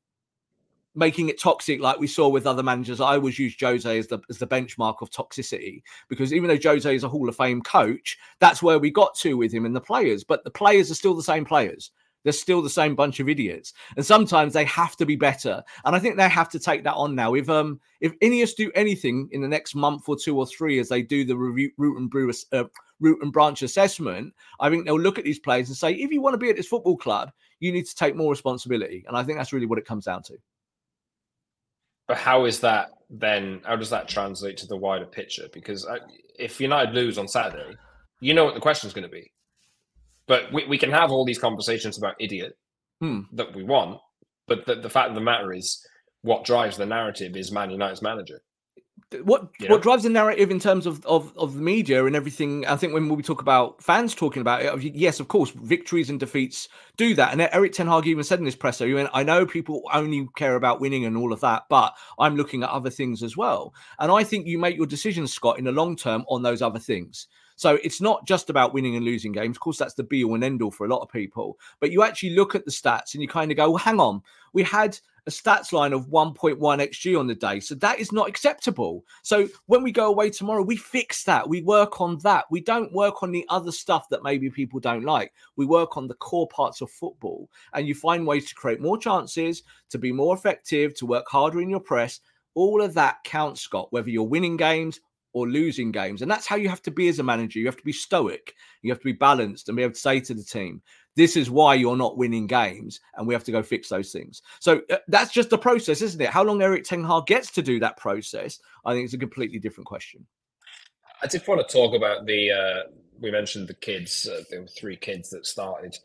making 0.95 1.29
it 1.29 1.39
toxic 1.39 1.79
like 1.79 1.99
we 1.99 2.07
saw 2.07 2.27
with 2.27 2.47
other 2.47 2.63
managers. 2.63 2.99
I 2.99 3.15
always 3.15 3.39
use 3.39 3.55
Jose 3.59 3.97
as 3.97 4.07
the 4.07 4.19
as 4.29 4.37
the 4.37 4.47
benchmark 4.47 5.01
of 5.01 5.09
toxicity 5.11 5.83
because 6.07 6.33
even 6.33 6.49
though 6.49 6.59
Jose 6.61 6.95
is 6.95 7.03
a 7.03 7.09
Hall 7.09 7.29
of 7.29 7.35
Fame 7.35 7.61
coach, 7.61 8.17
that's 8.39 8.63
where 8.63 8.79
we 8.79 8.89
got 8.89 9.15
to 9.15 9.37
with 9.37 9.51
him 9.51 9.65
and 9.65 9.75
the 9.75 9.81
players. 9.81 10.23
But 10.23 10.43
the 10.43 10.51
players 10.51 10.89
are 10.89 10.95
still 10.95 11.15
the 11.15 11.23
same 11.23 11.45
players. 11.45 11.91
They're 12.23 12.33
still 12.33 12.61
the 12.61 12.69
same 12.69 12.95
bunch 12.95 13.19
of 13.19 13.29
idiots, 13.29 13.73
and 13.95 14.05
sometimes 14.05 14.53
they 14.53 14.65
have 14.65 14.95
to 14.97 15.05
be 15.05 15.15
better. 15.15 15.63
And 15.85 15.95
I 15.95 15.99
think 15.99 16.17
they 16.17 16.27
have 16.27 16.49
to 16.49 16.59
take 16.59 16.83
that 16.83 16.95
on 16.95 17.15
now. 17.15 17.33
If 17.33 17.49
um 17.49 17.79
if 18.01 18.17
Ineos 18.19 18.55
do 18.55 18.71
anything 18.75 19.29
in 19.31 19.41
the 19.41 19.47
next 19.47 19.75
month 19.75 20.07
or 20.07 20.17
two 20.17 20.37
or 20.37 20.45
three 20.45 20.79
as 20.79 20.89
they 20.89 21.01
do 21.01 21.23
the 21.23 21.37
review 21.37 21.71
root 21.77 21.97
and 21.97 22.09
brew 22.09 22.31
uh, 22.51 22.65
root 22.99 23.19
and 23.21 23.31
branch 23.31 23.61
assessment, 23.61 24.33
I 24.59 24.69
think 24.69 24.85
they'll 24.85 24.99
look 24.99 25.17
at 25.17 25.23
these 25.23 25.39
players 25.39 25.69
and 25.69 25.77
say, 25.77 25.93
if 25.93 26.11
you 26.11 26.21
want 26.21 26.33
to 26.33 26.37
be 26.37 26.49
at 26.49 26.57
this 26.57 26.67
football 26.67 26.97
club, 26.97 27.31
you 27.59 27.71
need 27.71 27.85
to 27.85 27.95
take 27.95 28.15
more 28.15 28.31
responsibility. 28.31 29.05
And 29.07 29.15
I 29.17 29.23
think 29.23 29.37
that's 29.37 29.53
really 29.53 29.65
what 29.65 29.79
it 29.79 29.85
comes 29.85 30.05
down 30.05 30.23
to. 30.23 30.37
But 32.07 32.17
how 32.17 32.45
is 32.45 32.59
that 32.61 32.89
then? 33.09 33.61
How 33.63 33.75
does 33.75 33.91
that 33.91 34.07
translate 34.07 34.57
to 34.57 34.67
the 34.67 34.75
wider 34.75 35.05
picture? 35.05 35.47
Because 35.53 35.85
uh, 35.85 35.99
if 36.37 36.59
United 36.59 36.95
lose 36.95 37.17
on 37.17 37.27
Saturday, 37.27 37.77
you 38.19 38.33
know 38.33 38.45
what 38.45 38.55
the 38.55 38.59
question 38.59 38.87
is 38.87 38.93
going 38.93 39.03
to 39.03 39.09
be. 39.09 39.31
But 40.29 40.53
we, 40.53 40.65
we 40.65 40.77
can 40.77 40.91
have 40.91 41.11
all 41.11 41.25
these 41.25 41.39
conversations 41.39 41.97
about 41.97 42.15
idiot 42.19 42.57
hmm. 43.01 43.21
that 43.33 43.53
we 43.53 43.63
want. 43.63 43.99
But 44.47 44.65
the, 44.65 44.75
the 44.75 44.89
fact 44.89 45.09
of 45.09 45.15
the 45.15 45.21
matter 45.21 45.51
is, 45.51 45.85
what 46.21 46.45
drives 46.45 46.77
the 46.77 46.85
narrative 46.85 47.35
is 47.35 47.51
Man 47.51 47.71
United's 47.71 48.01
manager 48.01 48.41
what 49.23 49.49
yeah. 49.59 49.71
what 49.71 49.81
drives 49.81 50.03
the 50.03 50.09
narrative 50.09 50.51
in 50.51 50.59
terms 50.59 50.85
of, 50.85 51.03
of 51.05 51.35
of 51.35 51.55
the 51.55 51.61
media 51.61 52.05
and 52.05 52.15
everything 52.15 52.65
i 52.67 52.75
think 52.75 52.93
when 52.93 53.09
we 53.09 53.23
talk 53.23 53.41
about 53.41 53.81
fans 53.81 54.13
talking 54.13 54.41
about 54.41 54.61
it 54.61 54.95
yes 54.95 55.19
of 55.19 55.27
course 55.27 55.49
victories 55.51 56.09
and 56.09 56.19
defeats 56.19 56.67
do 56.95 57.15
that 57.15 57.31
and 57.31 57.41
erik 57.41 57.73
ten 57.73 57.87
hag 57.87 58.05
even 58.05 58.23
said 58.23 58.39
in 58.39 58.45
this 58.45 58.55
presser 58.55 58.93
went, 58.93 59.09
i 59.13 59.23
know 59.23 59.45
people 59.45 59.81
only 59.93 60.27
care 60.35 60.55
about 60.55 60.79
winning 60.79 61.05
and 61.05 61.17
all 61.17 61.33
of 61.33 61.39
that 61.39 61.63
but 61.69 61.95
i'm 62.19 62.35
looking 62.35 62.61
at 62.61 62.69
other 62.69 62.89
things 62.89 63.23
as 63.23 63.35
well 63.35 63.73
and 63.99 64.11
i 64.11 64.23
think 64.23 64.45
you 64.45 64.59
make 64.59 64.77
your 64.77 64.85
decisions 64.85 65.33
scott 65.33 65.57
in 65.57 65.65
the 65.65 65.71
long 65.71 65.95
term 65.95 66.23
on 66.29 66.43
those 66.43 66.61
other 66.61 66.79
things 66.79 67.27
so 67.59 67.77
it's 67.83 67.99
not 67.99 68.25
just 68.25 68.49
about 68.49 68.73
winning 68.73 68.95
and 68.95 69.03
losing 69.03 69.33
games. 69.33 69.57
Of 69.57 69.59
course, 69.59 69.77
that's 69.77 69.93
the 69.93 70.03
be 70.03 70.23
all 70.23 70.35
and 70.35 70.45
end 70.45 70.61
all 70.61 70.71
for 70.71 70.85
a 70.85 70.89
lot 70.89 71.01
of 71.01 71.11
people. 71.11 71.59
But 71.81 71.91
you 71.91 72.03
actually 72.03 72.29
look 72.29 72.55
at 72.55 72.63
the 72.63 72.71
stats 72.71 73.15
and 73.15 73.21
you 73.21 73.27
kind 73.27 73.51
of 73.51 73.57
go, 73.57 73.71
well, 73.71 73.77
hang 73.77 73.99
on, 73.99 74.21
we 74.53 74.63
had 74.63 74.97
a 75.27 75.29
stats 75.29 75.73
line 75.73 75.91
of 75.91 76.07
1.1 76.07 76.57
xg 76.57 77.19
on 77.19 77.27
the 77.27 77.35
day. 77.35 77.59
So 77.59 77.75
that 77.75 77.99
is 77.99 78.13
not 78.13 78.29
acceptable. 78.29 79.03
So 79.23 79.49
when 79.65 79.83
we 79.83 79.91
go 79.91 80.07
away 80.07 80.29
tomorrow, 80.29 80.61
we 80.61 80.77
fix 80.77 81.25
that. 81.25 81.49
We 81.49 81.61
work 81.61 81.99
on 81.99 82.17
that. 82.19 82.45
We 82.49 82.61
don't 82.61 82.93
work 82.93 83.23
on 83.23 83.31
the 83.33 83.45
other 83.49 83.73
stuff 83.73 84.07
that 84.07 84.23
maybe 84.23 84.49
people 84.49 84.79
don't 84.79 85.03
like. 85.03 85.33
We 85.57 85.65
work 85.65 85.97
on 85.97 86.07
the 86.07 86.13
core 86.13 86.47
parts 86.47 86.79
of 86.79 86.89
football 86.89 87.49
and 87.73 87.85
you 87.85 87.93
find 87.93 88.25
ways 88.25 88.47
to 88.47 88.55
create 88.55 88.79
more 88.79 88.97
chances, 88.97 89.63
to 89.89 89.97
be 89.97 90.13
more 90.13 90.33
effective, 90.33 90.95
to 90.95 91.05
work 91.05 91.25
harder 91.27 91.59
in 91.59 91.69
your 91.69 91.81
press. 91.81 92.21
All 92.53 92.81
of 92.81 92.93
that 92.93 93.21
counts, 93.25 93.59
Scott, 93.59 93.91
whether 93.91 94.09
you're 94.09 94.23
winning 94.23 94.55
games 94.55 95.01
or 95.33 95.47
losing 95.47 95.91
games. 95.91 96.21
And 96.21 96.29
that's 96.29 96.47
how 96.47 96.55
you 96.55 96.69
have 96.69 96.81
to 96.83 96.91
be 96.91 97.07
as 97.07 97.19
a 97.19 97.23
manager. 97.23 97.59
You 97.59 97.65
have 97.67 97.77
to 97.77 97.83
be 97.83 97.93
stoic, 97.93 98.55
you 98.81 98.91
have 98.91 98.99
to 98.99 99.05
be 99.05 99.13
balanced 99.13 99.69
and 99.69 99.75
be 99.75 99.83
able 99.83 99.93
to 99.93 99.99
say 99.99 100.19
to 100.19 100.33
the 100.33 100.43
team, 100.43 100.81
this 101.15 101.35
is 101.35 101.49
why 101.49 101.73
you're 101.73 101.97
not 101.97 102.17
winning 102.17 102.47
games, 102.47 103.01
and 103.15 103.27
we 103.27 103.33
have 103.33 103.43
to 103.43 103.51
go 103.51 103.61
fix 103.61 103.89
those 103.89 104.11
things. 104.11 104.41
So 104.59 104.81
uh, 104.89 104.97
that's 105.07 105.33
just 105.33 105.49
the 105.49 105.57
process, 105.57 106.01
isn't 106.01 106.21
it? 106.21 106.29
How 106.29 106.43
long 106.43 106.61
Erik 106.61 106.85
Ten 106.85 107.03
Hag 107.03 107.25
gets 107.25 107.51
to 107.51 107.61
do 107.61 107.79
that 107.81 107.97
process, 107.97 108.59
I 108.85 108.93
think 108.93 109.05
it's 109.05 109.13
a 109.13 109.17
completely 109.17 109.59
different 109.59 109.87
question. 109.87 110.25
I 111.21 111.27
did 111.27 111.45
want 111.47 111.67
to 111.67 111.73
talk 111.73 111.93
about 111.93 112.25
the. 112.25 112.51
Uh, 112.51 112.89
we 113.19 113.31
mentioned 113.31 113.67
the 113.67 113.73
kids. 113.73 114.29
Uh, 114.31 114.43
there 114.49 114.61
were 114.61 114.67
three 114.67 114.95
kids 114.95 115.29
that 115.31 115.45
started. 115.45 115.97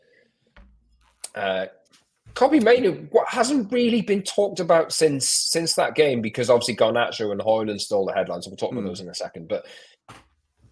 Kobbie 2.35 2.59
Mainoo 2.59 3.07
what 3.11 3.27
hasn't 3.29 3.71
really 3.71 4.01
been 4.01 4.21
talked 4.21 4.59
about 4.59 4.91
since 4.91 5.29
since 5.29 5.73
that 5.75 5.95
game 5.95 6.21
because 6.21 6.49
obviously 6.49 6.75
Garnacho 6.75 7.31
and 7.31 7.41
Højlund 7.41 7.79
stole 7.79 8.05
the 8.05 8.13
headlines. 8.13 8.45
We'll 8.45 8.57
talk 8.57 8.73
about 8.73 8.83
mm. 8.83 8.87
those 8.87 8.99
in 8.99 9.09
a 9.09 9.15
second. 9.15 9.47
But 9.47 9.65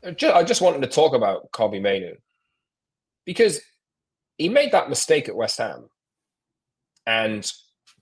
I 0.05 0.43
just 0.43 0.61
wanted 0.61 0.81
to 0.81 0.87
talk 0.87 1.13
about 1.13 1.49
Kobbie 1.51 1.79
Mainoo 1.79 2.15
because 3.25 3.61
he 4.37 4.49
made 4.49 4.73
that 4.73 4.89
mistake 4.89 5.29
at 5.29 5.35
West 5.35 5.57
Ham 5.57 5.87
and 7.05 7.49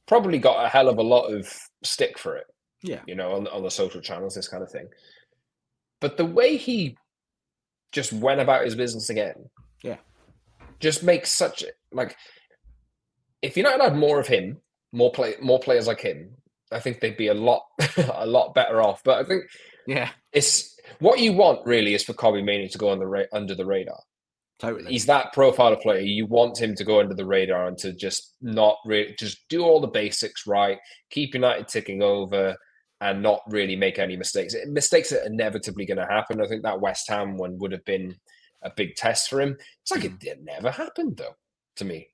probably 0.07 0.39
got 0.39 0.65
a 0.65 0.69
hell 0.69 0.89
of 0.89 0.97
a 0.97 1.03
lot 1.03 1.27
of 1.27 1.47
stick 1.83 2.17
for 2.17 2.35
it. 2.37 2.47
Yeah, 2.81 3.01
you 3.05 3.13
know, 3.13 3.35
on 3.35 3.47
on 3.47 3.61
the 3.61 3.69
social 3.69 4.01
channels, 4.01 4.33
this 4.33 4.47
kind 4.47 4.63
of 4.63 4.71
thing. 4.71 4.87
But 5.99 6.17
the 6.17 6.25
way 6.25 6.57
he 6.57 6.97
just 7.91 8.11
went 8.11 8.41
about 8.41 8.65
his 8.65 8.73
business 8.73 9.11
again, 9.11 9.51
yeah, 9.83 9.97
just 10.79 11.03
makes 11.03 11.29
such 11.31 11.63
like 11.91 12.17
if 13.41 13.57
United 13.57 13.81
had 13.81 13.95
more 13.95 14.19
of 14.19 14.27
him, 14.27 14.57
more 14.91 15.11
play, 15.11 15.35
more 15.41 15.59
players 15.59 15.87
like 15.87 16.01
him, 16.01 16.35
I 16.71 16.79
think 16.79 16.99
they'd 16.99 17.17
be 17.17 17.27
a 17.27 17.33
lot, 17.33 17.63
a 18.13 18.25
lot 18.25 18.53
better 18.53 18.81
off. 18.81 19.03
But 19.03 19.19
I 19.19 19.27
think, 19.27 19.43
yeah, 19.87 20.09
it's 20.31 20.77
what 20.99 21.19
you 21.19 21.33
want 21.33 21.65
really 21.65 21.93
is 21.93 22.03
for 22.03 22.13
Kobbie 22.13 22.41
Mainoo 22.41 22.67
to 22.69 22.77
go 22.77 22.89
on 22.89 22.99
the 22.99 23.07
ra- 23.07 23.23
under 23.33 23.55
the 23.55 23.65
radar. 23.65 23.99
Totally, 24.59 24.91
he's 24.91 25.07
that 25.07 25.33
profile 25.33 25.73
of 25.73 25.81
player. 25.81 26.01
You 26.01 26.27
want 26.27 26.61
him 26.61 26.75
to 26.75 26.83
go 26.83 26.99
under 26.99 27.15
the 27.15 27.25
radar 27.25 27.67
and 27.67 27.77
to 27.79 27.93
just 27.93 28.35
not 28.41 28.77
really 28.85 29.15
just 29.17 29.39
do 29.49 29.63
all 29.63 29.81
the 29.81 29.87
basics 29.87 30.45
right, 30.45 30.77
keep 31.09 31.33
United 31.33 31.67
ticking 31.67 32.03
over, 32.03 32.55
and 33.01 33.23
not 33.23 33.41
really 33.47 33.75
make 33.75 33.97
any 33.97 34.15
mistakes. 34.15 34.53
Eh, 34.53 34.65
mistakes 34.67 35.11
are 35.11 35.25
inevitably 35.25 35.87
going 35.87 35.97
to 35.97 36.05
happen. 36.05 36.39
I 36.39 36.47
think 36.47 36.61
that 36.61 36.79
West 36.79 37.09
Ham 37.09 37.37
one 37.37 37.57
would 37.57 37.71
have 37.71 37.83
been 37.85 38.15
a 38.61 38.69
big 38.69 38.95
test 38.95 39.29
for 39.29 39.41
him. 39.41 39.57
It's 39.81 39.91
like 39.91 40.01
hmm. 40.01 40.15
it, 40.21 40.23
it 40.23 40.43
never 40.43 40.69
happened 40.69 41.17
though 41.17 41.35
to 41.77 41.85
me 41.85 42.09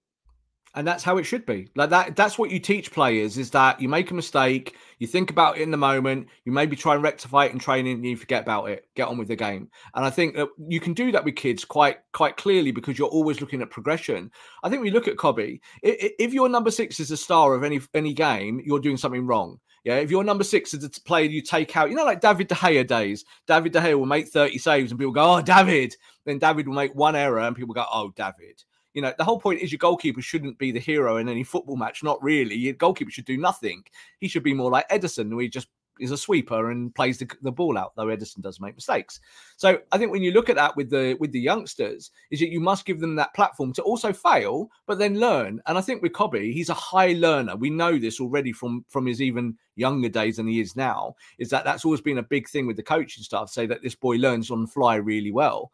and 0.77 0.87
that's 0.87 1.03
how 1.03 1.17
it 1.17 1.23
should 1.23 1.43
be. 1.45 1.67
Like 1.75 1.89
that 1.89 2.15
that's 2.15 2.37
what 2.37 2.51
you 2.51 2.59
teach 2.59 2.91
players 2.91 3.39
is 3.39 3.49
that 3.49 3.81
you 3.81 3.89
make 3.89 4.11
a 4.11 4.13
mistake 4.13 4.75
you 4.99 5.07
think 5.07 5.31
about 5.31 5.57
it 5.57 5.63
in 5.63 5.71
the 5.71 5.77
moment 5.77 6.27
you 6.45 6.51
maybe 6.51 6.75
try 6.75 6.93
and 6.93 7.03
rectify 7.03 7.45
it 7.45 7.51
in 7.51 7.57
training 7.57 7.95
and 7.95 8.05
you 8.05 8.15
forget 8.15 8.43
about 8.43 8.69
it. 8.69 8.87
Get 8.95 9.07
on 9.07 9.17
with 9.17 9.27
the 9.27 9.35
game. 9.35 9.69
And 9.95 10.05
i 10.05 10.11
think 10.11 10.35
that 10.35 10.49
you 10.69 10.79
can 10.79 10.93
do 10.93 11.11
that 11.11 11.25
with 11.25 11.35
kids 11.35 11.65
quite 11.65 11.97
quite 12.13 12.37
clearly 12.37 12.71
because 12.71 12.97
you're 12.99 13.07
always 13.07 13.41
looking 13.41 13.63
at 13.63 13.71
progression. 13.71 14.29
I 14.63 14.69
think 14.69 14.83
we 14.83 14.91
look 14.91 15.07
at 15.07 15.17
Kobbie 15.17 15.61
if 15.81 16.31
your 16.31 16.47
number 16.47 16.69
six 16.69 16.99
is 16.99 17.09
a 17.09 17.17
star 17.17 17.55
of 17.55 17.63
any 17.63 17.81
any 17.95 18.13
game 18.13 18.61
you're 18.63 18.79
doing 18.79 18.97
something 18.97 19.25
wrong. 19.25 19.59
Yeah, 19.83 19.95
if 19.95 20.11
your 20.11 20.23
number 20.23 20.43
six 20.43 20.75
is 20.75 20.83
a 20.83 20.89
player 20.89 21.25
you 21.25 21.41
take 21.41 21.75
out, 21.75 21.89
you 21.89 21.95
know, 21.95 22.03
like 22.03 22.19
David 22.19 22.49
De 22.49 22.55
Gea 22.55 22.85
days, 22.85 23.23
David 23.47 23.71
De 23.71 23.79
Gea 23.79 23.97
will 23.97 24.05
make 24.05 24.27
30 24.27 24.57
saves 24.57 24.91
and 24.91 24.99
people 24.99 25.13
go, 25.13 25.35
Oh, 25.35 25.41
David. 25.41 25.95
Then 26.25 26.39
David 26.39 26.67
will 26.67 26.75
make 26.75 26.93
one 26.93 27.15
error 27.15 27.39
and 27.39 27.55
people 27.55 27.73
go, 27.73 27.85
Oh, 27.89 28.11
David. 28.17 28.61
You 28.97 29.03
know, 29.03 29.13
the 29.15 29.23
whole 29.23 29.39
point 29.39 29.61
is 29.61 29.71
your 29.71 29.77
goalkeeper 29.77 30.23
shouldn't 30.23 30.57
be 30.57 30.71
the 30.71 30.79
hero 30.79 31.17
in 31.17 31.29
any 31.29 31.43
football 31.43 31.75
match. 31.75 32.01
Not 32.01 32.17
really. 32.23 32.55
Your 32.55 32.73
goalkeeper 32.73 33.11
should 33.11 33.25
do 33.25 33.37
nothing. 33.37 33.83
He 34.17 34.27
should 34.27 34.41
be 34.41 34.55
more 34.55 34.71
like 34.71 34.89
Ederson, 34.89 35.29
who 35.29 35.37
he 35.37 35.49
just 35.49 35.67
is 35.99 36.09
a 36.09 36.17
sweeper 36.17 36.71
and 36.71 36.95
plays 36.95 37.19
the, 37.19 37.29
the 37.43 37.51
ball 37.51 37.77
out, 37.77 37.93
though 37.95 38.07
Ederson 38.07 38.41
does 38.41 38.59
make 38.59 38.73
mistakes. 38.73 39.19
So 39.55 39.79
I 39.91 39.99
think 39.99 40.11
when 40.11 40.23
you 40.23 40.31
look 40.31 40.49
at 40.49 40.55
that 40.55 40.75
with 40.75 40.89
the 40.89 41.15
with 41.19 41.31
the 41.31 41.39
youngsters, 41.39 42.09
is 42.31 42.39
that 42.39 42.49
you 42.49 42.59
must 42.59 42.87
give 42.87 42.99
them 42.99 43.15
that 43.17 43.35
platform 43.35 43.71
to 43.73 43.83
also 43.83 44.11
fail, 44.11 44.67
but 44.87 44.97
then 44.97 45.19
learn. 45.19 45.61
And 45.67 45.77
I 45.77 45.81
think 45.81 46.01
with 46.01 46.13
Kobbie, 46.13 46.51
he's 46.51 46.69
a 46.69 46.73
high 46.73 47.13
learner. 47.13 47.55
We 47.55 47.69
know 47.69 47.99
this 47.99 48.19
already 48.19 48.51
from 48.51 48.83
from 48.89 49.05
his 49.05 49.21
even 49.21 49.59
younger 49.75 50.09
days 50.09 50.37
than 50.37 50.47
he 50.47 50.59
is 50.59 50.75
now. 50.75 51.13
Is 51.37 51.51
that 51.51 51.65
that's 51.65 51.85
always 51.85 52.01
been 52.01 52.17
a 52.17 52.23
big 52.23 52.49
thing 52.49 52.65
with 52.65 52.77
the 52.77 52.81
coaching 52.81 53.23
staff, 53.23 53.49
say 53.49 53.67
that 53.67 53.83
this 53.83 53.93
boy 53.93 54.15
learns 54.15 54.49
on 54.49 54.61
the 54.61 54.67
fly 54.67 54.95
really 54.95 55.31
well. 55.31 55.71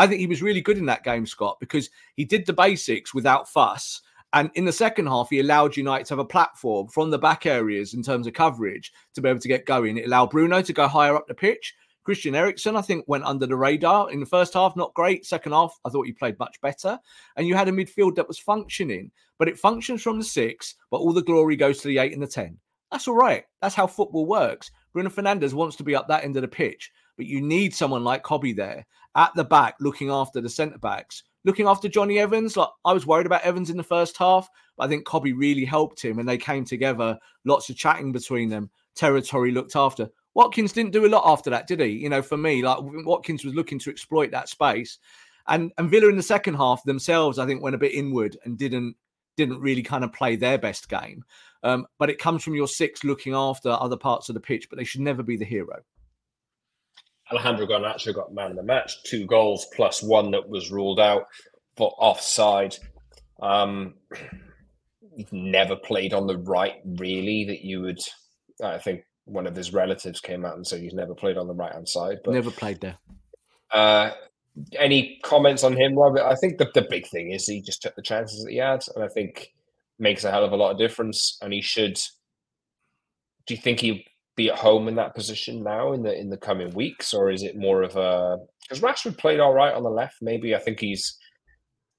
I 0.00 0.06
think 0.06 0.18
he 0.18 0.26
was 0.26 0.40
really 0.40 0.62
good 0.62 0.78
in 0.78 0.86
that 0.86 1.04
game, 1.04 1.26
Scott, 1.26 1.58
because 1.60 1.90
he 2.16 2.24
did 2.24 2.46
the 2.46 2.54
basics 2.54 3.12
without 3.12 3.50
fuss. 3.50 4.00
And 4.32 4.50
in 4.54 4.64
the 4.64 4.72
second 4.72 5.08
half, 5.08 5.28
he 5.28 5.40
allowed 5.40 5.76
United 5.76 6.06
to 6.06 6.14
have 6.14 6.20
a 6.20 6.24
platform 6.24 6.88
from 6.88 7.10
the 7.10 7.18
back 7.18 7.44
areas 7.44 7.92
in 7.92 8.02
terms 8.02 8.26
of 8.26 8.32
coverage 8.32 8.92
to 9.12 9.20
be 9.20 9.28
able 9.28 9.40
to 9.40 9.48
get 9.48 9.66
going. 9.66 9.98
It 9.98 10.06
allowed 10.06 10.30
Bruno 10.30 10.62
to 10.62 10.72
go 10.72 10.88
higher 10.88 11.14
up 11.14 11.28
the 11.28 11.34
pitch. 11.34 11.74
Christian 12.02 12.34
Eriksen, 12.34 12.76
I 12.76 12.80
think, 12.80 13.04
went 13.08 13.24
under 13.24 13.46
the 13.46 13.56
radar 13.56 14.10
in 14.10 14.20
the 14.20 14.26
first 14.26 14.54
half, 14.54 14.74
not 14.74 14.94
great. 14.94 15.26
Second 15.26 15.52
half, 15.52 15.78
I 15.84 15.90
thought 15.90 16.06
he 16.06 16.12
played 16.12 16.38
much 16.38 16.58
better. 16.62 16.98
And 17.36 17.46
you 17.46 17.54
had 17.54 17.68
a 17.68 17.72
midfield 17.72 18.14
that 18.14 18.26
was 18.26 18.38
functioning, 18.38 19.10
but 19.38 19.48
it 19.48 19.58
functions 19.58 20.00
from 20.00 20.16
the 20.16 20.24
six, 20.24 20.76
but 20.90 20.96
all 20.96 21.12
the 21.12 21.20
glory 21.20 21.56
goes 21.56 21.82
to 21.82 21.88
the 21.88 21.98
eight 21.98 22.14
and 22.14 22.22
the 22.22 22.26
10. 22.26 22.56
That's 22.90 23.06
all 23.06 23.16
right. 23.16 23.44
That's 23.60 23.74
how 23.74 23.86
football 23.86 24.24
works. 24.24 24.70
Bruno 24.94 25.10
Fernandes 25.10 25.52
wants 25.52 25.76
to 25.76 25.84
be 25.84 25.94
up 25.94 26.08
that 26.08 26.24
end 26.24 26.36
of 26.36 26.42
the 26.42 26.48
pitch, 26.48 26.90
but 27.20 27.26
you 27.26 27.42
need 27.42 27.74
someone 27.74 28.02
like 28.02 28.22
Kobbie 28.22 28.54
there 28.54 28.86
at 29.14 29.30
the 29.34 29.44
back 29.44 29.74
looking 29.78 30.08
after 30.08 30.40
the 30.40 30.48
centre 30.48 30.78
backs, 30.78 31.22
looking 31.44 31.66
after 31.66 31.86
Johnny 31.86 32.18
Evans. 32.18 32.56
Like 32.56 32.70
I 32.82 32.94
was 32.94 33.06
worried 33.06 33.26
about 33.26 33.42
Evans 33.42 33.68
in 33.68 33.76
the 33.76 33.82
first 33.82 34.16
half, 34.16 34.48
but 34.78 34.84
I 34.84 34.88
think 34.88 35.04
Kobbie 35.04 35.34
really 35.34 35.66
helped 35.66 36.02
him 36.02 36.18
and 36.18 36.26
they 36.26 36.38
came 36.38 36.64
together. 36.64 37.18
Lots 37.44 37.68
of 37.68 37.76
chatting 37.76 38.10
between 38.10 38.48
them. 38.48 38.70
Territory 38.94 39.50
looked 39.50 39.76
after. 39.76 40.08
Watkins 40.32 40.72
didn't 40.72 40.92
do 40.92 41.04
a 41.04 41.12
lot 41.12 41.30
after 41.30 41.50
that, 41.50 41.66
did 41.66 41.80
he? 41.80 41.88
You 41.88 42.08
know, 42.08 42.22
for 42.22 42.38
me, 42.38 42.62
like 42.62 42.78
Watkins 42.80 43.44
was 43.44 43.54
looking 43.54 43.78
to 43.80 43.90
exploit 43.90 44.30
that 44.30 44.48
space. 44.48 44.98
And 45.46 45.72
and 45.76 45.90
Villa 45.90 46.08
in 46.08 46.16
the 46.16 46.22
second 46.22 46.54
half 46.54 46.82
themselves, 46.84 47.38
I 47.38 47.44
think, 47.44 47.62
went 47.62 47.74
a 47.74 47.78
bit 47.78 47.92
inward 47.92 48.38
and 48.46 48.56
didn't 48.56 48.96
didn't 49.36 49.60
really 49.60 49.82
kind 49.82 50.04
of 50.04 50.14
play 50.14 50.36
their 50.36 50.56
best 50.56 50.88
game. 50.88 51.22
Um, 51.64 51.86
but 51.98 52.08
it 52.08 52.18
comes 52.18 52.42
from 52.42 52.54
your 52.54 52.66
six 52.66 53.04
looking 53.04 53.34
after 53.34 53.68
other 53.68 53.98
parts 53.98 54.30
of 54.30 54.34
the 54.34 54.40
pitch, 54.40 54.70
but 54.70 54.78
they 54.78 54.84
should 54.84 55.02
never 55.02 55.22
be 55.22 55.36
the 55.36 55.44
hero. 55.44 55.82
Alejandro 57.32 57.66
Garnacho 57.66 58.14
got 58.14 58.34
man 58.34 58.50
of 58.50 58.56
the 58.56 58.62
match, 58.62 59.02
two 59.04 59.26
goals 59.26 59.66
plus 59.74 60.02
one 60.02 60.30
that 60.32 60.48
was 60.48 60.70
ruled 60.70 61.00
out 61.00 61.26
for 61.76 61.94
offside. 61.98 62.76
Um, 63.40 63.94
never 65.32 65.76
played 65.76 66.12
on 66.12 66.26
the 66.26 66.38
right, 66.38 66.80
really. 66.84 67.44
That 67.44 67.62
you 67.62 67.82
would, 67.82 68.00
I 68.62 68.78
think, 68.78 69.04
one 69.24 69.46
of 69.46 69.54
his 69.54 69.72
relatives 69.72 70.20
came 70.20 70.44
out 70.44 70.56
and 70.56 70.66
said 70.66 70.80
he's 70.80 70.94
never 70.94 71.14
played 71.14 71.36
on 71.36 71.46
the 71.46 71.54
right 71.54 71.72
hand 71.72 71.88
side. 71.88 72.18
But 72.24 72.34
never 72.34 72.50
played 72.50 72.80
there. 72.80 72.98
Uh, 73.70 74.10
any 74.76 75.20
comments 75.22 75.62
on 75.62 75.76
him, 75.76 75.96
Robert? 75.96 76.22
I 76.22 76.34
think 76.34 76.58
the, 76.58 76.68
the 76.74 76.86
big 76.90 77.06
thing 77.06 77.30
is 77.30 77.46
he 77.46 77.62
just 77.62 77.82
took 77.82 77.94
the 77.94 78.02
chances 78.02 78.42
that 78.42 78.50
he 78.50 78.58
had, 78.58 78.82
and 78.94 79.04
I 79.04 79.08
think 79.08 79.52
makes 79.98 80.24
a 80.24 80.30
hell 80.30 80.44
of 80.44 80.52
a 80.52 80.56
lot 80.56 80.72
of 80.72 80.78
difference. 80.78 81.38
And 81.42 81.52
he 81.52 81.62
should. 81.62 81.98
Do 83.46 83.54
you 83.54 83.60
think 83.60 83.80
he 83.80 84.04
be 84.40 84.50
at 84.50 84.58
home 84.58 84.88
in 84.88 84.94
that 84.94 85.14
position 85.14 85.62
now 85.62 85.92
in 85.92 86.02
the 86.02 86.18
in 86.18 86.30
the 86.30 86.36
coming 86.36 86.70
weeks, 86.70 87.12
or 87.12 87.30
is 87.30 87.42
it 87.42 87.56
more 87.56 87.82
of 87.82 87.96
a 87.96 88.38
because 88.62 88.80
Rashford 88.80 89.18
played 89.18 89.40
all 89.40 89.52
right 89.52 89.74
on 89.74 89.82
the 89.82 89.90
left? 89.90 90.22
Maybe 90.22 90.54
I 90.54 90.58
think 90.58 90.80
he's 90.80 91.18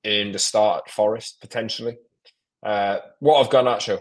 in 0.04 0.32
the 0.32 0.40
start 0.40 0.84
at 0.88 0.94
Forest 0.94 1.40
potentially. 1.40 1.98
Uh, 2.64 2.98
what 3.20 3.42
of 3.42 3.50
Garnacho? 3.50 4.00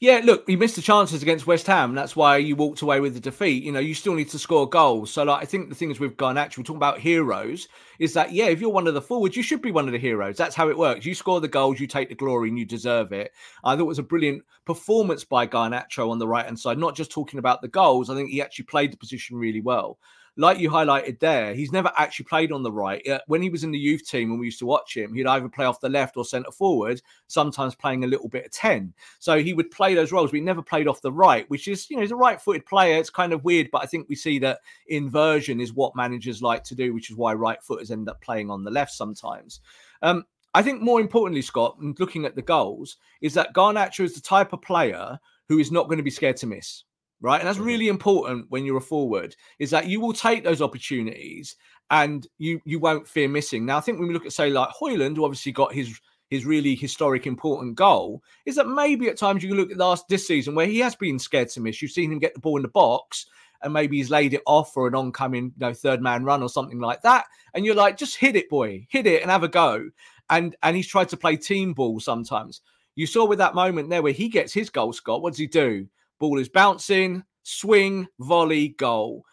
Yeah, 0.00 0.20
look, 0.22 0.48
you 0.48 0.56
missed 0.56 0.76
the 0.76 0.82
chances 0.82 1.22
against 1.22 1.48
West 1.48 1.66
Ham. 1.66 1.92
That's 1.96 2.14
why 2.14 2.36
you 2.36 2.54
walked 2.54 2.82
away 2.82 3.00
with 3.00 3.14
the 3.14 3.20
defeat. 3.20 3.64
You 3.64 3.72
know, 3.72 3.80
you 3.80 3.94
still 3.94 4.14
need 4.14 4.28
to 4.28 4.38
score 4.38 4.68
goals. 4.68 5.10
So, 5.10 5.24
like, 5.24 5.42
I 5.42 5.44
think 5.44 5.68
the 5.68 5.74
things 5.74 5.98
we've 5.98 6.16
Garnacho, 6.16 6.58
we're 6.58 6.62
talking 6.62 6.76
about 6.76 7.00
heroes, 7.00 7.66
is 7.98 8.14
that, 8.14 8.32
yeah, 8.32 8.44
if 8.46 8.60
you're 8.60 8.70
one 8.70 8.86
of 8.86 8.94
the 8.94 9.02
forwards, 9.02 9.36
you 9.36 9.42
should 9.42 9.60
be 9.60 9.72
one 9.72 9.86
of 9.86 9.92
the 9.92 9.98
heroes. 9.98 10.36
That's 10.36 10.54
how 10.54 10.68
it 10.68 10.78
works. 10.78 11.04
You 11.04 11.16
score 11.16 11.40
the 11.40 11.48
goals, 11.48 11.80
you 11.80 11.88
take 11.88 12.10
the 12.10 12.14
glory, 12.14 12.48
and 12.48 12.56
you 12.56 12.64
deserve 12.64 13.10
it. 13.10 13.32
I 13.64 13.74
thought 13.74 13.82
it 13.82 13.86
was 13.86 13.98
a 13.98 14.04
brilliant 14.04 14.44
performance 14.64 15.24
by 15.24 15.48
Garnacho 15.48 16.10
on 16.10 16.20
the 16.20 16.28
right 16.28 16.44
hand 16.44 16.60
side, 16.60 16.78
not 16.78 16.94
just 16.94 17.10
talking 17.10 17.40
about 17.40 17.60
the 17.60 17.66
goals. 17.66 18.08
I 18.08 18.14
think 18.14 18.30
he 18.30 18.40
actually 18.40 18.66
played 18.66 18.92
the 18.92 18.98
position 18.98 19.36
really 19.36 19.60
well 19.60 19.98
like 20.38 20.60
you 20.60 20.70
highlighted 20.70 21.18
there, 21.18 21.52
he's 21.52 21.72
never 21.72 21.90
actually 21.96 22.24
played 22.26 22.52
on 22.52 22.62
the 22.62 22.70
right. 22.70 23.06
Uh, 23.06 23.18
when 23.26 23.42
he 23.42 23.50
was 23.50 23.64
in 23.64 23.72
the 23.72 23.78
youth 23.78 24.08
team 24.08 24.30
and 24.30 24.38
we 24.38 24.46
used 24.46 24.60
to 24.60 24.66
watch 24.66 24.96
him, 24.96 25.12
he'd 25.12 25.26
either 25.26 25.48
play 25.48 25.64
off 25.64 25.80
the 25.80 25.88
left 25.88 26.16
or 26.16 26.24
centre 26.24 26.52
forward, 26.52 27.02
sometimes 27.26 27.74
playing 27.74 28.04
a 28.04 28.06
little 28.06 28.28
bit 28.28 28.46
of 28.46 28.52
10. 28.52 28.94
So 29.18 29.42
he 29.42 29.52
would 29.52 29.72
play 29.72 29.94
those 29.94 30.12
roles, 30.12 30.30
but 30.30 30.36
he 30.36 30.40
never 30.40 30.62
played 30.62 30.86
off 30.86 31.02
the 31.02 31.10
right, 31.10 31.48
which 31.50 31.66
is, 31.66 31.90
you 31.90 31.96
know, 31.96 32.02
he's 32.02 32.12
a 32.12 32.16
right 32.16 32.40
footed 32.40 32.64
player. 32.66 32.98
It's 32.98 33.10
kind 33.10 33.32
of 33.32 33.44
weird, 33.44 33.68
but 33.72 33.82
I 33.82 33.86
think 33.86 34.08
we 34.08 34.14
see 34.14 34.38
that 34.38 34.60
inversion 34.86 35.60
is 35.60 35.72
what 35.72 35.96
managers 35.96 36.40
like 36.40 36.62
to 36.64 36.76
do, 36.76 36.94
which 36.94 37.10
is 37.10 37.16
why 37.16 37.34
right 37.34 37.60
footers 37.60 37.90
end 37.90 38.08
up 38.08 38.20
playing 38.20 38.48
on 38.48 38.62
the 38.62 38.70
left 38.70 38.92
sometimes. 38.92 39.60
Um, 40.02 40.24
I 40.54 40.62
think 40.62 40.80
more 40.80 41.00
importantly, 41.00 41.42
Scott, 41.42 41.78
and 41.80 41.98
looking 41.98 42.24
at 42.24 42.36
the 42.36 42.42
goals, 42.42 42.96
is 43.20 43.34
that 43.34 43.54
Garnacho 43.54 44.04
is 44.04 44.14
the 44.14 44.20
type 44.20 44.52
of 44.52 44.62
player 44.62 45.18
who 45.48 45.58
is 45.58 45.72
not 45.72 45.88
going 45.88 45.98
to 45.98 46.04
be 46.04 46.10
scared 46.10 46.36
to 46.38 46.46
miss 46.46 46.84
right? 47.20 47.38
And 47.38 47.46
that's 47.48 47.58
mm-hmm. 47.58 47.66
really 47.66 47.88
important 47.88 48.46
when 48.48 48.64
you're 48.64 48.78
a 48.78 48.82
forward, 48.82 49.34
is 49.58 49.70
that 49.70 49.86
you 49.86 50.00
will 50.00 50.12
take 50.12 50.44
those 50.44 50.62
opportunities 50.62 51.56
and 51.90 52.26
you 52.38 52.60
you 52.64 52.78
won't 52.78 53.08
fear 53.08 53.28
missing. 53.28 53.64
Now, 53.66 53.78
I 53.78 53.80
think 53.80 53.98
when 53.98 54.08
we 54.08 54.14
look 54.14 54.26
at 54.26 54.32
say 54.32 54.50
like 54.50 54.68
Højlund, 54.70 55.16
who 55.16 55.24
obviously 55.24 55.52
got 55.52 55.72
his 55.72 56.00
his 56.30 56.44
really 56.44 56.74
historic 56.74 57.26
important 57.26 57.74
goal, 57.74 58.22
is 58.44 58.56
that 58.56 58.68
maybe 58.68 59.08
at 59.08 59.16
times 59.16 59.42
you 59.42 59.48
can 59.48 59.58
look 59.58 59.70
at 59.70 59.78
last 59.78 60.08
this 60.08 60.26
season 60.26 60.54
where 60.54 60.66
he 60.66 60.78
has 60.80 60.94
been 60.94 61.18
scared 61.18 61.48
to 61.50 61.60
miss. 61.60 61.80
You've 61.80 61.90
seen 61.90 62.12
him 62.12 62.18
get 62.18 62.34
the 62.34 62.40
ball 62.40 62.56
in 62.56 62.62
the 62.62 62.68
box 62.68 63.26
and 63.62 63.72
maybe 63.72 63.96
he's 63.96 64.10
laid 64.10 64.34
it 64.34 64.42
off 64.46 64.72
for 64.72 64.86
an 64.86 64.94
oncoming 64.94 65.44
you 65.44 65.52
know, 65.66 65.72
third 65.72 66.00
man 66.00 66.24
run 66.24 66.42
or 66.42 66.48
something 66.48 66.78
like 66.78 67.02
that. 67.02 67.26
And 67.54 67.64
you're 67.64 67.74
like, 67.74 67.96
just 67.96 68.16
hit 68.16 68.36
it, 68.36 68.48
boy, 68.48 68.86
hit 68.88 69.06
it 69.06 69.22
and 69.22 69.30
have 69.30 69.42
a 69.42 69.48
go. 69.48 69.90
And 70.30 70.54
and 70.62 70.76
he's 70.76 70.86
tried 70.86 71.08
to 71.10 71.16
play 71.16 71.36
team 71.36 71.72
ball 71.72 72.00
sometimes. 72.00 72.60
You 72.94 73.06
saw 73.06 73.24
with 73.24 73.38
that 73.38 73.54
moment 73.54 73.90
there 73.90 74.02
where 74.02 74.12
he 74.12 74.28
gets 74.28 74.52
his 74.52 74.70
goal, 74.70 74.92
Scott. 74.92 75.22
What 75.22 75.30
does 75.30 75.38
he 75.38 75.46
do? 75.46 75.88
Ball 76.18 76.38
is 76.38 76.48
bouncing, 76.48 77.24
swing, 77.42 78.06
volley, 78.20 78.68
goal. 78.70 79.24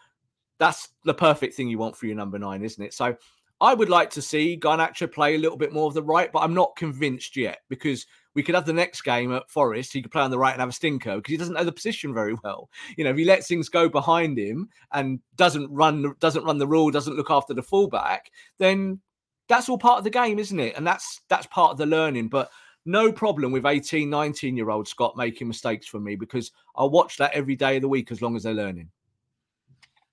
That's 0.60 0.90
the 1.04 1.14
perfect 1.14 1.56
thing 1.56 1.68
you 1.68 1.78
want 1.78 1.98
for 1.98 2.06
your 2.06 2.16
number 2.16 2.40
nine, 2.40 2.64
isn't 2.64 2.84
it? 2.84 2.94
So 2.94 3.16
I 3.62 3.74
would 3.74 3.90
like 3.90 4.10
to 4.12 4.22
see 4.22 4.60
Garnacho 4.60 5.12
play 5.12 5.36
a 5.36 5.40
little 5.40 5.58
bit 5.58 5.74
more 5.74 5.88
of 5.88 5.94
the 5.94 6.04
right, 6.04 6.32
but 6.32 6.40
I'm 6.40 6.54
not 6.54 6.76
convinced 6.76 7.38
yet 7.38 7.60
because 7.70 8.06
we 8.34 8.44
could 8.44 8.56
have 8.56 8.66
the 8.66 8.74
next 8.74 9.02
game 9.02 9.34
at 9.34 9.50
Forest. 9.50 9.94
He 9.94 10.02
could 10.02 10.12
play 10.12 10.22
on 10.22 10.32
the 10.32 10.38
right 10.38 10.52
and 10.52 10.60
have 10.60 10.70
a 10.70 10.74
stinker 10.74 11.16
because 11.16 11.32
he 11.32 11.38
doesn't 11.38 11.54
know 11.54 11.64
the 11.64 11.72
position 11.72 12.14
very 12.14 12.36
well. 12.44 12.70
You 12.98 13.06
know, 13.06 13.12
if 13.12 13.18
he 13.18 13.24
lets 13.24 13.48
things 13.48 13.70
go 13.70 13.88
behind 13.88 14.38
him 14.38 14.70
and 14.92 15.20
doesn't 15.38 15.72
run, 15.72 16.14
doesn't 16.20 16.44
run 16.44 16.58
the 16.58 16.68
rule, 16.68 16.92
doesn't 16.92 17.16
look 17.16 17.32
after 17.32 17.54
the 17.54 17.64
fullback, 17.64 18.30
then 18.60 19.00
that's 19.48 19.70
all 19.70 19.78
part 19.78 20.00
of 20.00 20.04
the 20.04 20.10
game, 20.10 20.38
isn't 20.38 20.60
it? 20.60 20.76
And 20.76 20.86
that's 20.86 21.22
that's 21.30 21.48
part 21.48 21.72
of 21.72 21.78
the 21.78 21.86
learning. 21.86 22.28
But 22.28 22.50
no 22.86 23.12
problem 23.12 23.52
with 23.52 23.66
18, 23.66 24.10
19 24.10 24.56
year 24.56 24.70
old 24.70 24.88
Scott 24.88 25.18
making 25.18 25.48
mistakes 25.48 25.88
for 25.88 26.00
me 26.00 26.16
because 26.16 26.52
I'll 26.76 26.90
watch 26.90 27.18
that 27.18 27.34
every 27.34 27.56
day 27.56 27.78
of 27.78 27.82
the 27.82 27.90
week 27.90 28.12
as 28.12 28.22
long 28.22 28.36
as 28.36 28.44
they're 28.44 28.54
learning. 28.54 28.90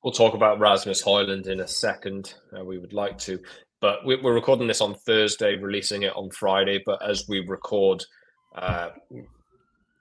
We'll 0.02 0.12
talk 0.12 0.34
about 0.34 0.58
Rasmus 0.58 1.02
Højlund 1.02 1.46
in 1.46 1.60
a 1.60 1.68
second. 1.68 2.34
Uh, 2.56 2.64
we 2.64 2.78
would 2.78 2.92
like 2.92 3.18
to, 3.18 3.38
but 3.80 4.04
we, 4.04 4.14
are 4.16 4.32
recording 4.32 4.66
this 4.66 4.80
on 4.80 4.94
Thursday, 4.94 5.56
releasing 5.56 6.02
it 6.02 6.16
on 6.16 6.30
Friday. 6.30 6.82
But 6.84 7.08
as 7.08 7.28
we 7.28 7.40
record, 7.46 8.04
uh, 8.56 8.90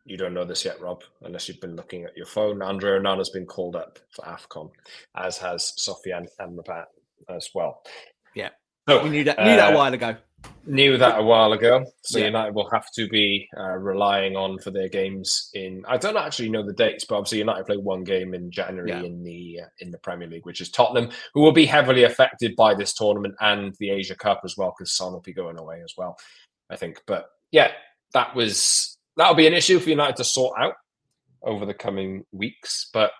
you 0.05 0.17
don't 0.17 0.33
know 0.33 0.45
this 0.45 0.65
yet, 0.65 0.81
Rob, 0.81 1.03
unless 1.21 1.47
you've 1.47 1.61
been 1.61 1.75
looking 1.75 2.05
at 2.05 2.17
your 2.17 2.25
phone. 2.25 2.63
Andre 2.63 2.99
Onana 2.99 3.19
has 3.19 3.29
been 3.29 3.45
called 3.45 3.75
up 3.75 3.99
for 4.09 4.25
AFCON, 4.25 4.71
as 5.15 5.37
has 5.37 5.73
Sofyan 5.77 6.27
Amrabat 6.39 6.85
as 7.29 7.51
well. 7.53 7.83
Yeah. 8.33 8.49
So, 8.89 9.03
we 9.03 9.09
knew 9.11 9.23
that, 9.25 9.37
knew 9.37 9.55
that 9.55 9.71
a 9.71 9.75
uh, 9.75 9.77
while 9.77 9.93
ago 9.93 10.15
knew 10.65 10.97
that 10.97 11.19
a 11.19 11.23
while 11.23 11.53
ago. 11.53 11.85
So 12.03 12.19
yeah. 12.19 12.25
United 12.25 12.53
will 12.53 12.69
have 12.69 12.85
to 12.95 13.07
be 13.07 13.47
uh, 13.57 13.77
relying 13.77 14.35
on 14.35 14.59
for 14.59 14.71
their 14.71 14.89
games 14.89 15.49
in. 15.53 15.83
I 15.87 15.97
don't 15.97 16.17
actually 16.17 16.49
know 16.49 16.63
the 16.63 16.73
dates, 16.73 17.05
but 17.05 17.15
obviously 17.15 17.39
United 17.39 17.65
play 17.65 17.77
one 17.77 18.03
game 18.03 18.33
in 18.33 18.51
January 18.51 18.91
yeah. 18.91 19.01
in 19.01 19.23
the 19.23 19.61
uh, 19.63 19.67
in 19.79 19.91
the 19.91 19.97
Premier 19.97 20.27
League, 20.27 20.45
which 20.45 20.61
is 20.61 20.69
Tottenham, 20.69 21.09
who 21.33 21.41
will 21.41 21.51
be 21.51 21.65
heavily 21.65 22.03
affected 22.03 22.55
by 22.55 22.73
this 22.73 22.93
tournament 22.93 23.35
and 23.39 23.75
the 23.79 23.89
Asia 23.89 24.15
Cup 24.15 24.41
as 24.43 24.55
well, 24.57 24.73
because 24.77 24.95
Son 24.95 25.13
will 25.13 25.21
be 25.21 25.33
going 25.33 25.57
away 25.57 25.81
as 25.83 25.93
well. 25.97 26.17
I 26.69 26.75
think, 26.75 27.01
but 27.05 27.27
yeah, 27.51 27.71
that 28.13 28.35
was 28.35 28.97
that'll 29.17 29.35
be 29.35 29.47
an 29.47 29.53
issue 29.53 29.79
for 29.79 29.89
United 29.89 30.15
to 30.17 30.23
sort 30.23 30.59
out 30.59 30.75
over 31.43 31.65
the 31.65 31.73
coming 31.73 32.23
weeks. 32.31 32.89
But 32.93 33.11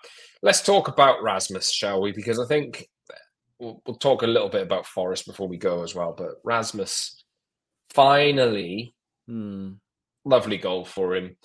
let's 0.41 0.61
talk 0.61 0.87
about 0.87 1.23
Rasmus, 1.23 1.71
shall 1.71 2.01
we? 2.01 2.11
Because 2.11 2.39
I 2.39 2.45
think 2.45 2.87
we'll, 3.61 3.81
we'll 3.85 3.95
talk 3.95 4.23
a 4.23 4.27
little 4.27 4.49
bit 4.49 4.63
about 4.63 4.87
Forest 4.87 5.27
before 5.27 5.47
we 5.47 5.57
go 5.57 5.83
as 5.83 5.95
well. 5.95 6.13
But 6.17 6.41
Rasmus, 6.43 7.23
finally, 7.91 8.93
hmm. 9.27 9.73
lovely 10.25 10.57
goal 10.57 10.83
for 10.83 11.15
him. 11.15 11.37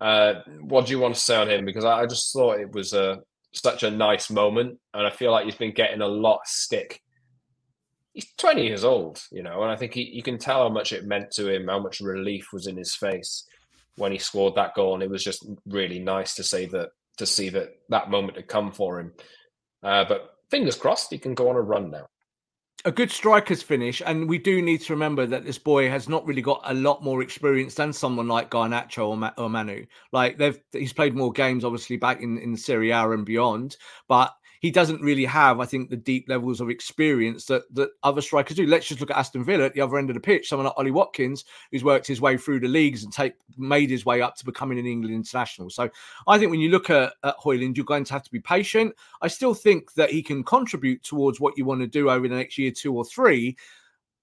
Uh, 0.00 0.34
what 0.60 0.86
do 0.86 0.92
you 0.92 0.98
want 0.98 1.14
to 1.14 1.20
say 1.20 1.36
on 1.36 1.50
him? 1.50 1.64
Because 1.64 1.84
I, 1.84 2.02
I 2.02 2.06
just 2.06 2.32
thought 2.32 2.60
it 2.60 2.72
was 2.72 2.92
a 2.92 3.18
such 3.52 3.82
a 3.82 3.90
nice 3.90 4.30
moment, 4.30 4.78
and 4.94 5.06
I 5.06 5.10
feel 5.10 5.32
like 5.32 5.44
he's 5.44 5.54
been 5.54 5.72
getting 5.72 6.02
a 6.02 6.06
lot 6.06 6.36
of 6.36 6.46
stick. 6.46 7.00
He's 8.12 8.32
20 8.38 8.66
years 8.66 8.84
old, 8.84 9.22
you 9.30 9.42
know, 9.42 9.62
and 9.62 9.70
I 9.70 9.76
think 9.76 9.92
he, 9.92 10.02
you 10.02 10.22
can 10.22 10.38
tell 10.38 10.62
how 10.62 10.68
much 10.70 10.92
it 10.92 11.06
meant 11.06 11.30
to 11.32 11.48
him, 11.48 11.68
how 11.68 11.78
much 11.78 12.00
relief 12.00 12.48
was 12.52 12.66
in 12.66 12.76
his 12.76 12.94
face 12.94 13.46
when 13.96 14.12
he 14.12 14.18
scored 14.18 14.54
that 14.54 14.74
goal, 14.74 14.94
and 14.94 15.02
it 15.02 15.10
was 15.10 15.24
just 15.24 15.46
really 15.66 15.98
nice 15.98 16.34
to 16.36 16.42
say 16.42 16.66
that 16.66 16.90
to 17.16 17.24
see 17.24 17.48
that 17.48 17.70
that 17.88 18.10
moment 18.10 18.36
had 18.36 18.46
come 18.46 18.70
for 18.70 19.00
him. 19.00 19.12
Uh, 19.82 20.04
but 20.06 20.35
fingers 20.50 20.76
crossed 20.76 21.10
he 21.10 21.18
can 21.18 21.34
go 21.34 21.48
on 21.48 21.56
a 21.56 21.60
run 21.60 21.90
now. 21.90 22.06
A 22.84 22.92
good 22.92 23.10
striker's 23.10 23.62
finish, 23.62 24.00
and 24.04 24.28
we 24.28 24.38
do 24.38 24.62
need 24.62 24.80
to 24.82 24.92
remember 24.92 25.26
that 25.26 25.44
this 25.44 25.58
boy 25.58 25.88
has 25.88 26.08
not 26.08 26.24
really 26.24 26.42
got 26.42 26.60
a 26.64 26.74
lot 26.74 27.02
more 27.02 27.20
experience 27.20 27.74
than 27.74 27.92
someone 27.92 28.28
like 28.28 28.50
Garnacho 28.50 29.08
or, 29.08 29.16
Ma- 29.16 29.32
or 29.38 29.50
Mainoo. 29.50 29.86
Like 30.12 30.38
they've, 30.38 30.58
he's 30.72 30.92
played 30.92 31.16
more 31.16 31.32
games, 31.32 31.64
obviously 31.64 31.96
back 31.96 32.20
in 32.20 32.38
in 32.38 32.56
Serie 32.56 32.90
A 32.90 33.10
and 33.10 33.26
beyond, 33.26 33.76
but 34.08 34.32
he 34.60 34.70
doesn't 34.70 35.02
really 35.02 35.24
have, 35.24 35.60
I 35.60 35.66
think, 35.66 35.90
the 35.90 35.96
deep 35.96 36.28
levels 36.28 36.60
of 36.60 36.70
experience 36.70 37.46
that 37.46 37.62
that 37.74 37.90
other 38.02 38.20
strikers 38.20 38.56
do. 38.56 38.66
Let's 38.66 38.86
just 38.86 39.00
look 39.00 39.10
at 39.10 39.16
Aston 39.16 39.44
Villa 39.44 39.64
at 39.64 39.74
the 39.74 39.80
other 39.80 39.98
end 39.98 40.10
of 40.10 40.14
the 40.14 40.20
pitch. 40.20 40.48
Someone 40.48 40.66
like 40.66 40.74
Ollie 40.76 40.90
Watkins, 40.90 41.44
who's 41.70 41.84
worked 41.84 42.06
his 42.06 42.20
way 42.20 42.36
through 42.36 42.60
the 42.60 42.68
leagues 42.68 43.04
and 43.04 43.12
take 43.12 43.34
made 43.56 43.90
his 43.90 44.06
way 44.06 44.20
up 44.20 44.36
to 44.36 44.44
becoming 44.44 44.78
an 44.78 44.86
England 44.86 45.14
international. 45.14 45.70
So 45.70 45.88
I 46.26 46.38
think 46.38 46.50
when 46.50 46.60
you 46.60 46.70
look 46.70 46.90
at, 46.90 47.14
at 47.24 47.36
Højlund, 47.38 47.76
you're 47.76 47.84
going 47.84 48.04
to 48.04 48.12
have 48.12 48.24
to 48.24 48.30
be 48.30 48.40
patient. 48.40 48.94
I 49.22 49.28
still 49.28 49.54
think 49.54 49.92
that 49.94 50.10
he 50.10 50.22
can 50.22 50.44
contribute 50.44 51.02
towards 51.02 51.40
what 51.40 51.56
you 51.56 51.64
want 51.64 51.80
to 51.80 51.86
do 51.86 52.10
over 52.10 52.26
the 52.28 52.34
next 52.34 52.58
year, 52.58 52.70
two 52.70 52.94
or 52.94 53.04
three. 53.04 53.56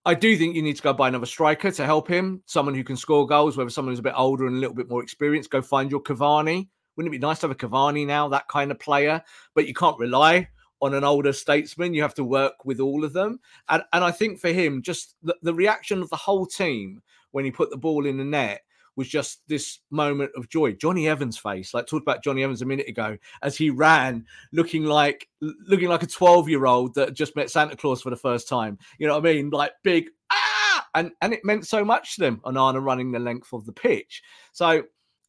I 0.06 0.14
do 0.14 0.36
think 0.36 0.56
you 0.56 0.62
need 0.62 0.76
to 0.76 0.82
go 0.82 0.92
buy 0.92 1.08
another 1.08 1.26
striker 1.26 1.72
to 1.72 1.86
help 1.86 2.10
him, 2.10 2.44
someone 2.46 2.76
who 2.76 2.84
can 2.84 2.98
score 2.98 3.26
goals, 3.26 3.56
whether 3.56 3.70
someone 3.70 3.94
who's 3.94 4.00
a 4.00 4.04
bit 4.04 4.16
older 4.18 4.48
and 4.48 4.58
a 4.58 4.60
little 4.60 4.76
bit 4.76 4.90
more 4.90 5.02
experienced. 5.02 5.50
Go 5.50 5.62
find 5.62 5.90
your 5.90 6.02
Cavani 6.02 6.68
Wouldn't 6.96 7.14
it 7.14 7.18
be 7.18 7.26
nice 7.26 7.39
to 7.39 7.48
have 7.48 7.52
a 7.52 7.56
Cavani 7.56 8.06
now, 8.06 8.28
that 8.30 8.48
kind 8.48 8.72
of 8.72 8.80
player? 8.80 9.22
But 9.56 9.68
you 9.68 9.74
can't 9.74 10.00
rely 10.00 10.50
on 10.82 10.94
an 10.94 11.04
older 11.04 11.34
statesman. 11.34 11.94
You 11.94 12.02
have 12.02 12.14
to 12.16 12.24
work 12.24 12.66
with 12.66 12.80
all 12.80 13.04
of 13.04 13.14
them. 13.14 13.39
And, 13.70 13.84
and 13.94 14.04
I 14.04 14.12
think 14.12 14.39
for 14.39 14.50
him, 14.50 14.82
just 14.82 15.16
the, 15.24 15.36
the 15.41 15.54
reaction 15.54 16.02
of 16.02 16.10
the 16.10 16.18
whole 16.18 16.46
team 16.46 17.02
when 17.32 17.46
he 17.46 17.52
put 17.52 17.70
the 17.70 17.78
ball 17.78 18.06
in 18.06 18.18
the 18.18 18.24
net 18.24 18.62
was 18.96 19.08
just 19.08 19.41
this 19.48 19.80
moment 19.89 20.32
of 20.36 20.50
joy. 20.50 20.74
Jonny 20.74 21.08
Evans' 21.08 21.38
face, 21.38 21.74
like 21.74 21.88
talked 21.88 22.04
about 22.04 22.24
Jonny 22.24 22.44
Evans 22.44 22.62
a 22.62 22.66
minute 22.66 22.88
ago, 22.88 23.18
as 23.41 23.58
he 23.58 23.70
ran, 23.70 24.26
looking 24.52 24.86
like 24.86 25.28
looking 25.41 25.89
like 25.89 26.04
a 26.04 26.08
12 26.08 26.50
year 26.50 26.66
old 26.66 26.94
that 26.96 27.14
just 27.14 27.36
met 27.36 27.50
Santa 27.50 27.76
Claus 27.76 28.02
for 28.02 28.10
the 28.10 28.16
first 28.16 28.48
time. 28.48 28.78
You 29.00 29.08
know 29.08 29.14
what 29.18 29.28
I 29.28 29.34
mean? 29.34 29.50
Like 29.50 29.72
big 29.84 30.10
ah, 30.32 30.88
and 30.96 31.12
and 31.22 31.34
it 31.34 31.44
meant 31.44 31.68
so 31.68 31.84
much 31.84 32.16
to 32.16 32.22
them. 32.22 32.41
Onana 32.46 32.84
running 32.84 33.12
the 33.12 33.20
length 33.20 33.54
of 33.54 33.66
the 33.66 33.74
pitch, 33.74 34.22
so 34.52 34.84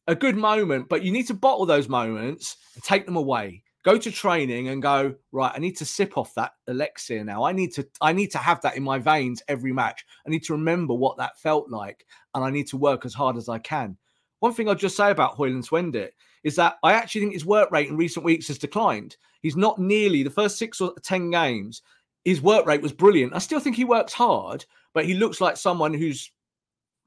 a 0.07 0.15
good 0.15 0.35
moment. 0.35 0.89
But 0.89 1.03
you 1.03 1.11
need 1.11 1.27
to 1.27 1.33
bottle 1.33 1.65
those 1.65 1.89
moments 1.89 2.57
and 2.75 2.83
take 2.83 3.05
them 3.05 3.15
away. 3.15 3.63
Go 3.83 3.97
to 3.97 4.09
training 4.09 4.69
and 4.69 4.81
go 4.81 5.13
right 5.31 5.51
i 5.53 5.59
need 5.59 5.77
to 5.77 5.85
sip 5.85 6.17
off 6.17 6.33
that 6.33 6.53
elixir 6.67 7.23
now. 7.23 7.43
I 7.43 7.51
need 7.51 7.71
to 7.73 7.87
i 8.01 8.11
need 8.11 8.31
to 8.31 8.39
have 8.39 8.59
that 8.61 8.75
in 8.75 8.83
my 8.83 8.97
veins 8.97 9.43
every 9.47 9.71
match. 9.71 10.03
I 10.25 10.31
need 10.31 10.43
to 10.45 10.53
remember 10.53 10.95
what 10.95 11.17
that 11.17 11.37
felt 11.39 11.69
like 11.69 12.03
and 12.33 12.43
i 12.43 12.49
need 12.49 12.65
to 12.69 12.77
work 12.77 13.05
as 13.05 13.13
hard 13.13 13.37
as 13.37 13.47
i 13.47 13.59
can. 13.59 13.95
One 14.39 14.53
thing 14.53 14.67
i'll 14.67 14.73
just 14.73 14.97
say 14.97 15.11
about 15.11 15.37
Højlunds 15.37 15.69
Wendt 15.69 16.09
is 16.43 16.55
that 16.55 16.77
i 16.81 16.93
actually 16.93 17.21
think 17.21 17.33
his 17.33 17.45
work 17.45 17.69
rate 17.69 17.87
in 17.87 17.95
recent 17.95 18.25
weeks 18.25 18.47
has 18.47 18.57
declined. 18.57 19.17
He's 19.43 19.55
not 19.55 19.77
nearly 19.77 20.23
the 20.23 20.31
first 20.31 20.57
six 20.57 20.81
or 20.81 20.95
ten 21.03 21.29
games 21.29 21.83
his 22.23 22.41
work 22.41 22.65
rate 22.65 22.81
was 22.81 22.91
brilliant. 22.91 23.35
I 23.35 23.37
still 23.37 23.59
think 23.59 23.75
he 23.75 23.85
works 23.85 24.13
hard 24.13 24.65
but 24.95 25.05
he 25.05 25.13
looks 25.13 25.41
like 25.41 25.57
someone 25.57 25.93
who's 25.93 26.31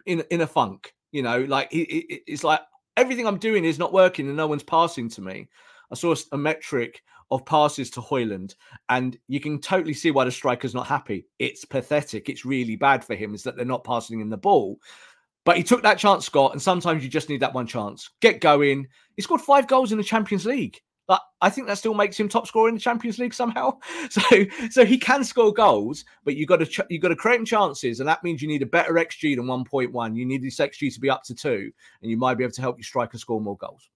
in 0.07 0.23
in 0.31 0.43
a 0.43 0.47
funk 0.47 0.95
you 1.13 1.23
know? 1.23 1.41
Like 1.41 1.73
he, 1.73 1.83
it's 2.27 2.45
like 2.45 2.61
everything 2.99 3.27
i'm 3.27 3.39
doing 3.39 3.65
is 3.65 3.79
not 3.79 3.93
working 3.93 4.27
and 4.27 4.37
no 4.37 4.47
one's 4.47 4.63
passing 4.63 5.09
to 5.09 5.23
me 5.23 5.49
I 5.91 5.95
saw 5.95 6.15
a 6.33 6.39
metric 6.39 7.03
of 7.31 7.45
passes 7.45 7.91
to 7.91 8.01
Højlund, 8.01 8.55
and 8.89 9.19
you 9.29 9.41
can 9.41 9.61
totally 9.61 9.95
see 9.95 10.11
why 10.11 10.25
the 10.25 10.31
striker's 10.31 10.75
not 10.75 10.87
happy. 10.87 11.27
It's 11.39 11.65
pathetic. 11.65 12.29
It's 12.29 12.45
really 12.45 12.77
bad 12.77 13.05
for 13.05 13.15
him 13.15 13.35
is 13.35 13.43
that 13.43 13.57
they're 13.57 13.65
not 13.65 13.85
passing 13.85 14.21
him 14.21 14.31
the 14.31 14.37
ball. 14.37 14.79
But 15.45 15.57
he 15.57 15.63
took 15.63 15.83
that 15.83 15.99
chance, 15.99 16.27
Scott, 16.27 16.53
and 16.53 16.61
sometimes 16.61 17.03
you 17.03 17.09
just 17.09 17.29
need 17.29 17.41
that 17.41 17.55
one 17.55 17.67
chance. 17.67 18.11
Get 18.21 18.41
going. 18.41 18.87
He 19.17 19.23
scored 19.23 19.41
five 19.41 19.67
goals 19.67 19.93
in 19.93 19.99
the 19.99 20.05
Champions 20.05 20.45
League. 20.45 20.81
But 21.09 21.23
I 21.41 21.49
think 21.49 21.67
that 21.67 21.79
still 21.79 21.95
makes 21.95 22.21
him 22.21 22.29
top 22.29 22.47
scorer 22.47 22.69
in 22.69 22.75
the 22.75 22.81
Champions 22.81 23.19
League 23.19 23.35
somehow. 23.35 23.79
So, 24.11 24.21
so 24.71 24.85
he 24.85 24.97
can 24.97 25.25
score 25.25 25.53
goals, 25.53 26.05
but 26.25 26.35
you 26.35 26.47
got 26.47 26.57
to 26.59 26.87
you 26.89 26.99
got 26.99 27.09
to 27.09 27.17
create 27.17 27.45
chances, 27.47 28.01
and 28.01 28.09
that 28.09 28.23
means 28.23 28.41
you 28.41 28.49
need 28.49 28.63
a 28.63 28.67
better 28.67 28.95
xG 28.95 29.37
than 29.37 29.47
1.1. 29.47 30.17
You 30.17 30.25
need 30.25 30.43
this 30.43 30.59
xG 30.59 30.93
to 30.95 31.01
be 31.01 31.11
up 31.11 31.23
to 31.25 31.35
two, 31.35 31.71
and 32.03 32.11
you 32.11 32.17
might 32.17 32.35
be 32.37 32.45
able 32.45 32.53
to 32.53 32.61
help 32.61 32.79
your 32.79 32.85
striker 32.85 33.19
score 33.19 33.41
more 33.41 33.57
goals. 33.57 33.89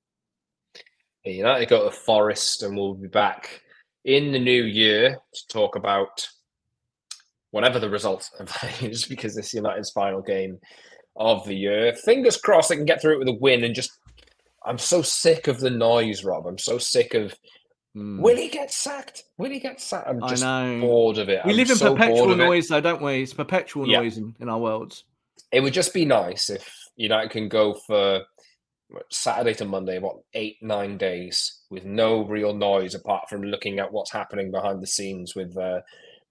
United 1.25 1.69
go 1.69 1.85
to 1.85 1.91
Forest, 1.91 2.63
and 2.63 2.77
we'll 2.77 2.95
be 2.95 3.09
back 3.09 3.63
in 4.05 4.33
the 4.33 4.39
new 4.39 4.65
year 4.65 5.19
to 5.33 5.49
talk 5.49 5.77
about 5.77 6.29
whatever 7.53 7.79
the 7.79 7.91
result 7.91 8.29
of 8.39 8.47
that 8.61 8.83
is, 8.83 9.05
because 9.05 9.35
this 9.35 9.55
United's 9.55 9.91
final 9.91 10.21
game 10.21 10.59
of 11.17 11.45
the 11.47 11.55
year. 11.55 11.93
Fingers 11.93 12.37
crossed 12.37 12.71
they 12.71 12.77
can 12.77 12.85
get 12.85 13.01
through 13.01 13.15
it 13.15 13.19
with 13.19 13.29
a 13.29 13.39
win 13.41 13.65
and 13.65 13.75
just. 13.75 13.93
I'm 14.65 14.79
so 14.79 15.03
sick 15.03 15.49
of 15.49 15.61
the 15.61 15.71
noise, 15.71 16.25
Rob. 16.25 16.47
I'm 16.47 16.59
so 16.59 16.79
sick 16.79 17.15
of. 17.15 17.35
Mm. 17.97 18.21
Will 18.21 18.37
he 18.37 18.49
get 18.49 18.73
sacked? 18.73 19.25
Will 19.37 19.51
he 19.51 19.61
get 19.61 19.81
sacked? 19.81 20.09
I'm 20.09 20.21
just 20.29 20.43
bored 20.43 21.19
of 21.19 21.29
it. 21.29 21.45
We 21.45 21.51
I'm 21.51 21.57
live 21.57 21.71
in 21.71 21.77
so 21.77 21.93
perpetual 21.93 22.37
noise, 22.37 22.69
though, 22.69 22.81
don't 22.81 23.03
we? 23.03 23.23
It's 23.23 23.35
perpetual 23.35 23.87
yeah. 23.87 24.01
noise 24.01 24.17
in, 24.17 24.35
in 24.41 24.49
our 24.49 24.59
worlds. 24.59 25.05
It 25.51 25.61
would 25.61 25.75
just 25.75 25.93
be 25.93 26.07
nice 26.07 26.49
if 26.49 26.75
United 26.97 27.31
can 27.31 27.49
go 27.49 27.75
for 27.87 28.23
Saturday 29.11 29.55
to 29.55 29.65
Monday, 29.65 29.99
what 29.99 30.17
eight 30.35 30.57
nine 30.63 30.97
days 30.97 31.61
with 31.71 31.85
no 31.85 32.25
real 32.25 32.55
noise 32.55 32.95
apart 32.95 33.29
from 33.29 33.43
looking 33.43 33.79
at 33.79 33.93
what's 33.93 34.13
happening 34.13 34.51
behind 34.51 34.83
the 34.83 34.87
scenes 34.87 35.35
with 35.35 35.57
uh, 35.57 35.81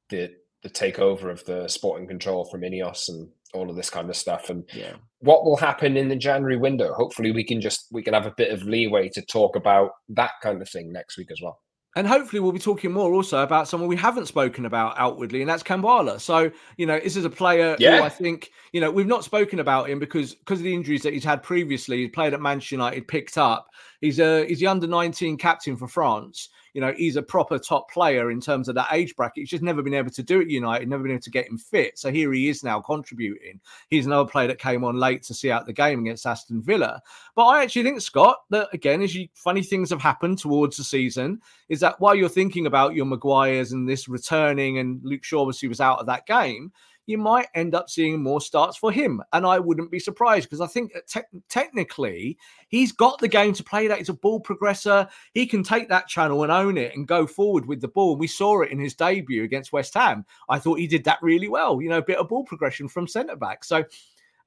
the 0.10 0.32
the 0.64 0.70
takeover 0.70 1.32
of 1.32 1.44
the 1.46 1.68
sporting 1.68 2.08
control 2.08 2.46
from 2.46 2.62
Ineos 2.62 3.10
and 3.10 3.30
all 3.54 3.70
of 3.70 3.76
this 3.76 3.90
kind 3.90 4.10
of 4.10 4.16
stuff. 4.16 4.50
And 4.50 4.64
yeah. 4.74 4.94
what 5.20 5.46
will 5.46 5.58
happen 5.58 5.98
in 5.98 6.10
the 6.10 6.16
January 6.16 6.58
window? 6.58 6.94
Hopefully, 6.94 7.32
we 7.32 7.44
can 7.44 7.62
just 7.62 7.88
we 7.92 8.04
can 8.04 8.14
have 8.14 8.26
a 8.26 8.34
bit 8.38 8.52
of 8.52 8.64
leeway 8.64 9.10
to 9.10 9.22
talk 9.22 9.56
about 9.56 9.92
that 10.10 10.32
kind 10.42 10.62
of 10.62 10.70
thing 10.70 10.92
next 10.92 11.18
week 11.18 11.32
as 11.32 11.42
well 11.42 11.60
and 11.96 12.08
hopefully 12.08 12.40
we'll 12.40 12.52
be 12.52 12.60
talking 12.60 12.92
more 12.92 13.14
also 13.14 13.44
about 13.44 13.68
someone 13.68 13.90
we 13.90 13.98
haven't 13.98 14.28
spoken 14.28 14.66
about 14.66 14.98
outwardly, 14.98 15.42
and 15.42 15.50
that's 15.50 15.64
Kambwala. 15.64 16.20
So 16.20 16.52
you 16.78 16.86
know, 16.86 17.00
this 17.00 17.18
is 17.18 17.26
a 17.26 17.30
player 17.30 17.76
yeah. 17.80 17.98
who 17.98 18.04
I 18.04 18.10
think 18.10 18.52
you 18.72 18.80
know 18.80 18.90
we've 18.90 19.08
not 19.08 19.24
spoken 19.24 19.60
about 19.60 19.90
him 19.90 20.00
because 20.00 20.36
because 20.36 20.60
of 20.60 20.64
the 20.64 20.74
injuries 20.74 21.02
that 21.04 21.14
he's 21.14 21.24
had 21.24 21.44
previously. 21.44 21.98
He 21.98 22.08
played 22.08 22.34
at 22.34 22.42
Manchester 22.42 22.76
United, 22.76 23.08
picked 23.08 23.38
up. 23.38 23.68
He's 24.00 24.20
a 24.20 24.46
he's 24.48 24.60
the 24.60 24.68
under 24.68 24.88
nineteen 24.88 25.38
captain 25.38 25.76
for 25.76 25.88
France 25.88 26.50
you 26.74 26.82
know, 26.82 26.94
he's 26.96 27.16
a 27.16 27.22
proper 27.22 27.60
top 27.60 27.90
player 27.92 28.32
in 28.32 28.40
terms 28.40 28.70
of 28.70 28.76
that 28.76 28.88
age 28.92 29.16
bracket. 29.16 29.42
He's 29.42 29.50
just 29.50 29.64
never 29.64 29.82
been 29.82 29.94
able 29.94 30.12
to 30.12 30.24
do 30.24 30.40
it 30.40 30.50
United, 30.50 30.88
never 30.88 31.04
been 31.04 31.14
able 31.14 31.22
to 31.22 31.30
get 31.30 31.48
him 31.48 31.58
fit. 31.58 31.98
So 32.00 32.12
here 32.12 32.32
he 32.32 32.48
is 32.48 32.64
now 32.64 32.80
contributing. 32.80 33.60
He's 33.90 34.06
another 34.06 34.30
player 34.30 34.48
that 34.48 34.60
came 34.60 34.84
on 34.84 34.96
late 34.98 35.24
to 35.24 35.34
see 35.34 35.52
out 35.52 35.66
the 35.66 35.74
game 35.74 36.00
against 36.00 36.26
Aston 36.26 36.62
Villa. 36.62 37.02
But 37.36 37.46
I 37.46 37.64
actually 37.64 37.84
think, 37.84 38.02
Scott, 38.02 38.38
that 38.50 38.70
again, 38.74 39.02
as 39.02 39.14
you 39.14 39.28
funny 39.34 39.64
things 39.64 39.90
have 39.90 40.02
happened 40.02 40.38
towards 40.38 40.78
the 40.78 40.84
season, 40.84 41.42
is 41.70 41.80
that 41.82 42.00
while 42.00 42.16
you're 42.16 42.30
thinking 42.30 42.68
about 42.68 42.96
your 42.96 43.06
Maguires 43.06 43.74
and 43.74 43.88
this 43.88 44.08
returning 44.08 44.78
and 44.78 45.02
Luke 45.04 45.24
Shaw 45.24 45.42
obviously 45.42 45.68
was 45.68 45.82
out 45.82 46.00
of 46.00 46.06
that 46.06 46.26
game, 46.26 46.72
you 47.08 47.18
might 47.18 47.48
end 47.56 47.76
up 47.76 47.90
seeing 47.90 48.22
more 48.22 48.42
starts 48.42 48.78
for 48.78 48.92
him. 48.92 49.22
And 49.34 49.46
I 49.46 49.60
wouldn't 49.60 49.92
be 49.92 50.00
surprised 50.00 50.50
because 50.50 50.62
I 50.62 50.68
think 50.68 50.94
te- 51.08 51.22
technically 51.50 52.38
he's 52.70 52.92
got 52.92 53.20
the 53.20 53.28
game 53.28 53.54
to 53.54 53.64
play 53.64 53.88
that. 53.88 53.98
He's 53.98 54.10
a 54.10 54.14
ball 54.14 54.42
progressor. 54.42 55.10
He 55.34 55.46
can 55.46 55.64
take 55.64 55.90
that 55.90 56.08
channel 56.08 56.44
and 56.44 56.52
own 56.52 56.78
it 56.78 56.96
and 56.96 57.08
go 57.08 57.26
forward 57.26 57.66
with 57.66 57.82
the 57.82 57.88
ball. 57.88 58.12
And 58.12 58.20
We 58.20 58.28
saw 58.28 58.62
it 58.62 58.72
in 58.72 58.80
his 58.80 58.96
debut 58.96 59.44
against 59.44 59.74
West 59.74 59.94
Ham. 59.96 60.26
I 60.50 60.60
thought 60.60 60.80
he 60.80 60.88
did 60.88 61.04
that 61.06 61.20
really 61.22 61.50
well, 61.50 61.82
you 61.82 61.90
know, 61.90 61.98
a 61.98 62.04
bit 62.04 62.18
of 62.18 62.30
ball 62.30 62.44
progression 62.44 62.88
from 62.88 63.08
centre 63.08 63.36
back. 63.36 63.64
So 63.64 63.84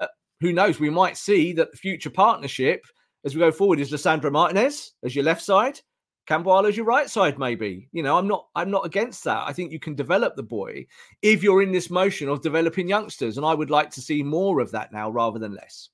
uh, 0.01 0.07
who 0.41 0.53
knows? 0.53 0.81
We 0.81 0.91
might 0.91 1.17
see 1.17 1.53
that 1.55 1.71
the 1.71 1.77
future 1.77 2.11
partnership 2.11 2.87
as 3.25 3.35
we 3.35 3.41
go 3.41 3.51
forward 3.51 3.81
is 3.81 3.91
Lisandro 3.91 4.31
Martinez 4.31 4.93
as 5.03 5.15
your 5.17 5.25
left 5.25 5.43
side 5.43 5.81
Kambwala's 6.29 6.77
your 6.77 6.87
right 6.87 7.09
side, 7.09 7.39
maybe. 7.39 7.89
You 7.93 8.03
know, 8.03 8.17
I'm 8.17 8.27
not 8.27 8.47
I'm 8.55 8.71
not 8.71 8.87
against 8.87 9.25
that. 9.25 9.45
I 9.47 9.53
think 9.53 9.73
you 9.73 9.79
can 9.79 9.95
develop 9.95 10.37
the 10.37 10.43
boy 10.43 10.87
if 11.23 11.43
you're 11.43 11.63
in 11.63 11.73
this 11.73 11.91
motion 11.91 12.29
of 12.29 12.43
developing 12.43 12.89
youngsters. 12.89 13.37
And 13.37 13.45
I 13.45 13.55
would 13.55 13.71
like 13.71 13.91
to 13.91 14.01
see 14.01 14.23
more 14.23 14.61
of 14.61 14.71
that 14.71 14.93
now 14.93 15.11
rather 15.11 15.39
than 15.39 15.55
less. 15.55 15.91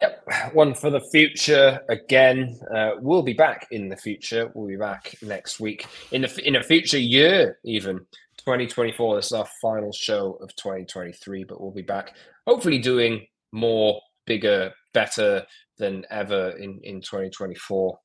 Yep. 0.00 0.28
One 0.52 0.74
for 0.74 0.90
the 0.90 1.00
future 1.00 1.80
again. 1.88 2.58
Uh, 2.74 2.92
we'll 3.00 3.22
be 3.22 3.32
back 3.32 3.66
in 3.72 3.88
the 3.88 3.96
future. 3.96 4.50
We'll 4.54 4.68
be 4.68 4.76
back 4.76 5.14
next 5.22 5.58
week 5.58 5.86
in 6.12 6.22
the 6.22 6.46
in 6.46 6.56
a 6.56 6.62
future 6.62 6.98
year, 6.98 7.58
even 7.64 7.98
2024. 8.38 9.16
This 9.16 9.26
is 9.26 9.32
our 9.32 9.48
final 9.60 9.92
show 9.92 10.38
of 10.40 10.54
2023, 10.56 11.44
but 11.44 11.60
we'll 11.60 11.72
be 11.72 11.82
back 11.82 12.14
hopefully 12.46 12.78
doing 12.78 13.26
more, 13.52 14.00
bigger, 14.24 14.72
better 14.94 15.44
than 15.78 16.04
ever 16.10 16.50
in 16.58 16.80
in 16.84 17.00
2024. 17.00 17.98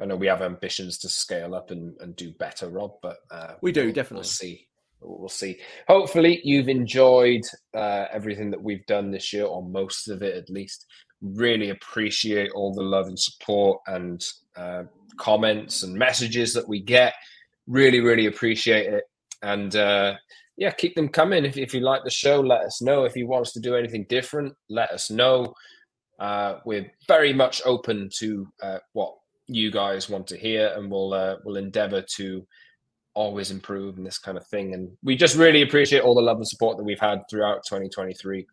I 0.00 0.06
know 0.06 0.16
we 0.16 0.26
have 0.26 0.42
ambitions 0.42 0.98
to 0.98 1.08
scale 1.08 1.54
up 1.54 1.70
and, 1.70 1.94
and 2.00 2.16
do 2.16 2.32
better, 2.32 2.68
Rob, 2.68 2.92
but 3.02 3.18
uh, 3.30 3.54
we 3.60 3.72
do 3.72 3.92
definitely. 3.92 4.16
We'll 4.16 4.24
see. 4.24 4.66
We'll 5.02 5.28
see. 5.28 5.58
Hopefully, 5.88 6.40
you've 6.44 6.68
enjoyed 6.68 7.42
uh, 7.74 8.06
everything 8.12 8.50
that 8.50 8.62
we've 8.62 8.84
done 8.86 9.10
this 9.10 9.32
year, 9.32 9.44
or 9.44 9.62
most 9.62 10.08
of 10.08 10.22
it 10.22 10.36
at 10.36 10.50
least. 10.50 10.86
Really 11.22 11.70
appreciate 11.70 12.50
all 12.54 12.72
the 12.74 12.82
love 12.82 13.06
and 13.06 13.18
support 13.18 13.80
and 13.86 14.24
uh, 14.56 14.84
comments 15.18 15.82
and 15.82 15.94
messages 15.94 16.54
that 16.54 16.68
we 16.68 16.80
get. 16.80 17.14
Really, 17.66 18.00
really 18.00 18.26
appreciate 18.26 18.92
it. 18.92 19.04
And 19.42 19.74
uh, 19.76 20.14
yeah, 20.56 20.70
keep 20.70 20.94
them 20.94 21.08
coming. 21.08 21.44
If, 21.44 21.56
if 21.56 21.72
you 21.72 21.80
like 21.80 22.04
the 22.04 22.10
show, 22.10 22.40
let 22.40 22.62
us 22.62 22.82
know. 22.82 23.04
If 23.04 23.16
you 23.16 23.26
want 23.26 23.46
us 23.46 23.52
to 23.52 23.60
do 23.60 23.76
anything 23.76 24.06
different, 24.08 24.54
let 24.68 24.90
us 24.90 25.10
know. 25.10 25.54
Uh, 26.18 26.58
we're 26.66 26.92
very 27.08 27.32
much 27.32 27.62
open 27.64 28.10
to 28.18 28.46
uh, 28.62 28.78
what 28.92 29.14
you 29.50 29.70
guys 29.70 30.08
want 30.08 30.26
to 30.28 30.36
hear, 30.36 30.72
and 30.76 30.90
we'll 30.90 31.12
uh, 31.12 31.36
we'll 31.44 31.56
endeavour 31.56 32.04
to 32.16 32.46
always 33.14 33.50
improve 33.50 33.96
and 33.96 34.06
this 34.06 34.18
kind 34.18 34.38
of 34.38 34.46
thing. 34.46 34.74
And 34.74 34.90
we 35.02 35.16
just 35.16 35.36
really 35.36 35.62
appreciate 35.62 36.02
all 36.02 36.14
the 36.14 36.22
love 36.22 36.36
and 36.36 36.48
support 36.48 36.76
that 36.76 36.84
we've 36.84 37.00
had 37.00 37.22
throughout 37.28 37.64
2023, 37.68 38.46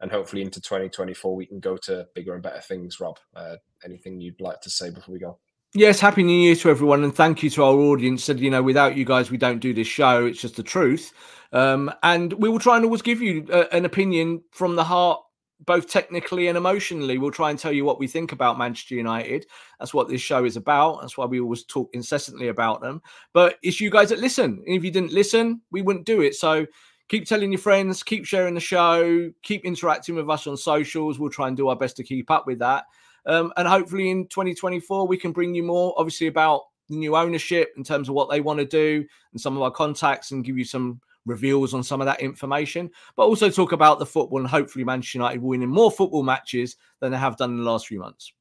and 0.00 0.10
hopefully 0.10 0.42
into 0.42 0.60
2024 0.60 1.34
we 1.34 1.46
can 1.46 1.60
go 1.60 1.76
to 1.84 2.06
bigger 2.14 2.34
and 2.34 2.42
better 2.42 2.60
things. 2.60 3.00
Rob, 3.00 3.18
uh, 3.36 3.56
anything 3.84 4.20
you'd 4.20 4.40
like 4.40 4.60
to 4.62 4.70
say 4.70 4.90
before 4.90 5.12
we 5.12 5.18
go? 5.18 5.38
Yes, 5.72 6.00
happy 6.00 6.24
New 6.24 6.32
Year 6.32 6.56
to 6.56 6.70
everyone, 6.70 7.04
and 7.04 7.14
thank 7.14 7.44
you 7.44 7.50
to 7.50 7.62
our 7.62 7.74
audience. 7.74 8.24
Said 8.24 8.40
you 8.40 8.50
know, 8.50 8.62
without 8.62 8.96
you 8.96 9.04
guys, 9.04 9.30
we 9.30 9.38
don't 9.38 9.60
do 9.60 9.72
this 9.72 9.86
show. 9.86 10.26
It's 10.26 10.40
just 10.40 10.56
the 10.56 10.64
truth, 10.64 11.12
um, 11.52 11.92
and 12.02 12.32
we 12.32 12.48
will 12.48 12.58
try 12.58 12.76
and 12.76 12.84
always 12.84 13.02
give 13.02 13.22
you 13.22 13.46
uh, 13.52 13.66
an 13.70 13.84
opinion 13.84 14.42
from 14.50 14.74
the 14.74 14.84
heart 14.84 15.20
both 15.66 15.88
technically 15.88 16.48
and 16.48 16.56
emotionally. 16.56 17.18
We'll 17.18 17.30
try 17.30 17.50
and 17.50 17.58
tell 17.58 17.72
you 17.72 17.84
what 17.84 17.98
we 17.98 18.06
think 18.06 18.32
about 18.32 18.58
Manchester 18.58 18.94
United. 18.94 19.46
That's 19.78 19.92
what 19.92 20.08
this 20.08 20.20
show 20.20 20.44
is 20.44 20.56
about. 20.56 21.00
That's 21.00 21.18
why 21.18 21.26
we 21.26 21.40
always 21.40 21.64
talk 21.64 21.90
incessantly 21.92 22.48
about 22.48 22.80
them. 22.80 23.02
But 23.32 23.58
it's 23.62 23.80
you 23.80 23.90
guys 23.90 24.08
that 24.08 24.18
listen. 24.18 24.62
And 24.66 24.76
if 24.76 24.84
you 24.84 24.90
didn't 24.90 25.12
listen, 25.12 25.60
we 25.70 25.82
wouldn't 25.82 26.06
do 26.06 26.22
it. 26.22 26.34
So 26.34 26.66
keep 27.08 27.26
telling 27.26 27.52
your 27.52 27.58
friends, 27.58 28.02
keep 28.02 28.24
sharing 28.24 28.54
the 28.54 28.60
show, 28.60 29.30
keep 29.42 29.64
interacting 29.64 30.14
with 30.14 30.30
us 30.30 30.46
on 30.46 30.56
socials. 30.56 31.18
We'll 31.18 31.30
try 31.30 31.48
and 31.48 31.56
do 31.56 31.68
our 31.68 31.76
best 31.76 31.96
to 31.96 32.04
keep 32.04 32.30
up 32.30 32.46
with 32.46 32.60
that. 32.60 32.84
Um, 33.26 33.52
and 33.56 33.68
hopefully 33.68 34.10
in 34.10 34.28
2024, 34.28 35.06
we 35.06 35.18
can 35.18 35.32
bring 35.32 35.54
you 35.54 35.62
more, 35.62 35.94
obviously, 35.98 36.28
about 36.28 36.62
the 36.88 36.96
new 36.96 37.16
ownership 37.16 37.72
in 37.76 37.84
terms 37.84 38.08
of 38.08 38.14
what 38.14 38.30
they 38.30 38.40
want 38.40 38.58
to 38.60 38.64
do 38.64 39.04
and 39.32 39.40
some 39.40 39.56
of 39.56 39.62
our 39.62 39.70
contacts 39.70 40.30
and 40.30 40.44
give 40.44 40.56
you 40.56 40.64
some 40.64 41.00
reveals 41.26 41.74
on 41.74 41.82
some 41.82 42.00
of 42.00 42.06
that 42.06 42.20
information, 42.20 42.90
but 43.16 43.24
also 43.24 43.50
talk 43.50 43.72
about 43.72 43.98
the 43.98 44.06
football 44.06 44.38
and 44.38 44.48
hopefully 44.48 44.84
Manchester 44.84 45.18
United 45.18 45.42
winning 45.42 45.68
more 45.68 45.90
football 45.90 46.22
matches 46.22 46.76
than 47.00 47.12
they 47.12 47.18
have 47.18 47.36
done 47.36 47.50
in 47.50 47.58
the 47.58 47.70
last 47.70 47.86
few 47.86 48.00
months. 48.00 48.32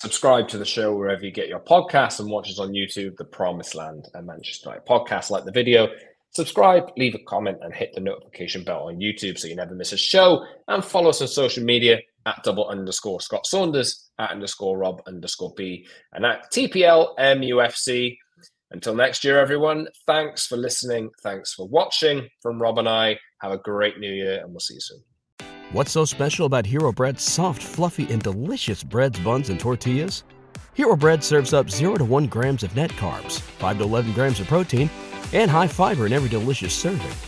Subscribe 0.00 0.46
to 0.46 0.58
the 0.58 0.64
show 0.64 0.94
wherever 0.94 1.24
you 1.24 1.32
get 1.32 1.48
your 1.48 1.58
podcasts 1.58 2.20
and 2.20 2.30
watch 2.30 2.48
us 2.48 2.60
on 2.60 2.70
YouTube, 2.70 3.16
The 3.16 3.24
Promised 3.24 3.74
Land 3.74 4.06
and 4.14 4.26
Manchester 4.26 4.68
United 4.68 4.86
podcast. 4.86 5.30
Like 5.30 5.44
the 5.44 5.50
video, 5.50 5.88
subscribe, 6.30 6.92
leave 6.96 7.16
a 7.16 7.24
comment, 7.26 7.58
and 7.62 7.74
hit 7.74 7.92
the 7.94 8.00
notification 8.00 8.62
bell 8.62 8.86
on 8.86 9.00
YouTube 9.00 9.36
so 9.36 9.48
you 9.48 9.56
never 9.56 9.74
miss 9.74 9.92
a 9.92 9.96
show. 9.96 10.46
And 10.68 10.84
follow 10.84 11.10
us 11.10 11.20
on 11.20 11.26
social 11.26 11.64
media 11.64 11.98
at 12.26 12.44
double 12.44 12.68
underscore 12.68 13.20
Scott 13.20 13.44
Saunders, 13.44 14.10
at 14.20 14.30
underscore 14.30 14.78
Rob 14.78 15.02
underscore 15.08 15.52
B, 15.56 15.84
and 16.12 16.24
at 16.24 16.52
TPL 16.52 17.16
MUFC. 17.18 18.18
Until 18.70 18.94
next 18.94 19.24
year, 19.24 19.38
everyone, 19.38 19.88
thanks 20.06 20.46
for 20.46 20.56
listening. 20.56 21.10
Thanks 21.22 21.54
for 21.54 21.66
watching. 21.66 22.28
From 22.42 22.60
Rob 22.60 22.78
and 22.78 22.88
I, 22.88 23.18
have 23.40 23.52
a 23.52 23.58
great 23.58 23.98
new 23.98 24.12
year, 24.12 24.40
and 24.40 24.50
we'll 24.50 24.60
see 24.60 24.74
you 24.74 24.80
soon. 24.80 25.02
What's 25.72 25.92
so 25.92 26.04
special 26.04 26.46
about 26.46 26.66
Hero 26.66 26.92
Bread's 26.92 27.22
soft, 27.22 27.62
fluffy, 27.62 28.10
and 28.12 28.22
delicious 28.22 28.82
breads, 28.82 29.18
buns, 29.20 29.48
and 29.50 29.58
tortillas? 29.58 30.24
Hero 30.74 30.96
Bread 30.96 31.24
serves 31.24 31.52
up 31.52 31.70
0 31.70 31.96
to 31.96 32.04
1 32.04 32.26
grams 32.26 32.62
of 32.62 32.74
net 32.76 32.90
carbs, 32.92 33.40
5 33.40 33.78
to 33.78 33.84
11 33.84 34.12
grams 34.12 34.40
of 34.40 34.46
protein, 34.46 34.88
and 35.32 35.50
high 35.50 35.66
fiber 35.66 36.06
in 36.06 36.12
every 36.12 36.28
delicious 36.28 36.72
serving. 36.72 37.27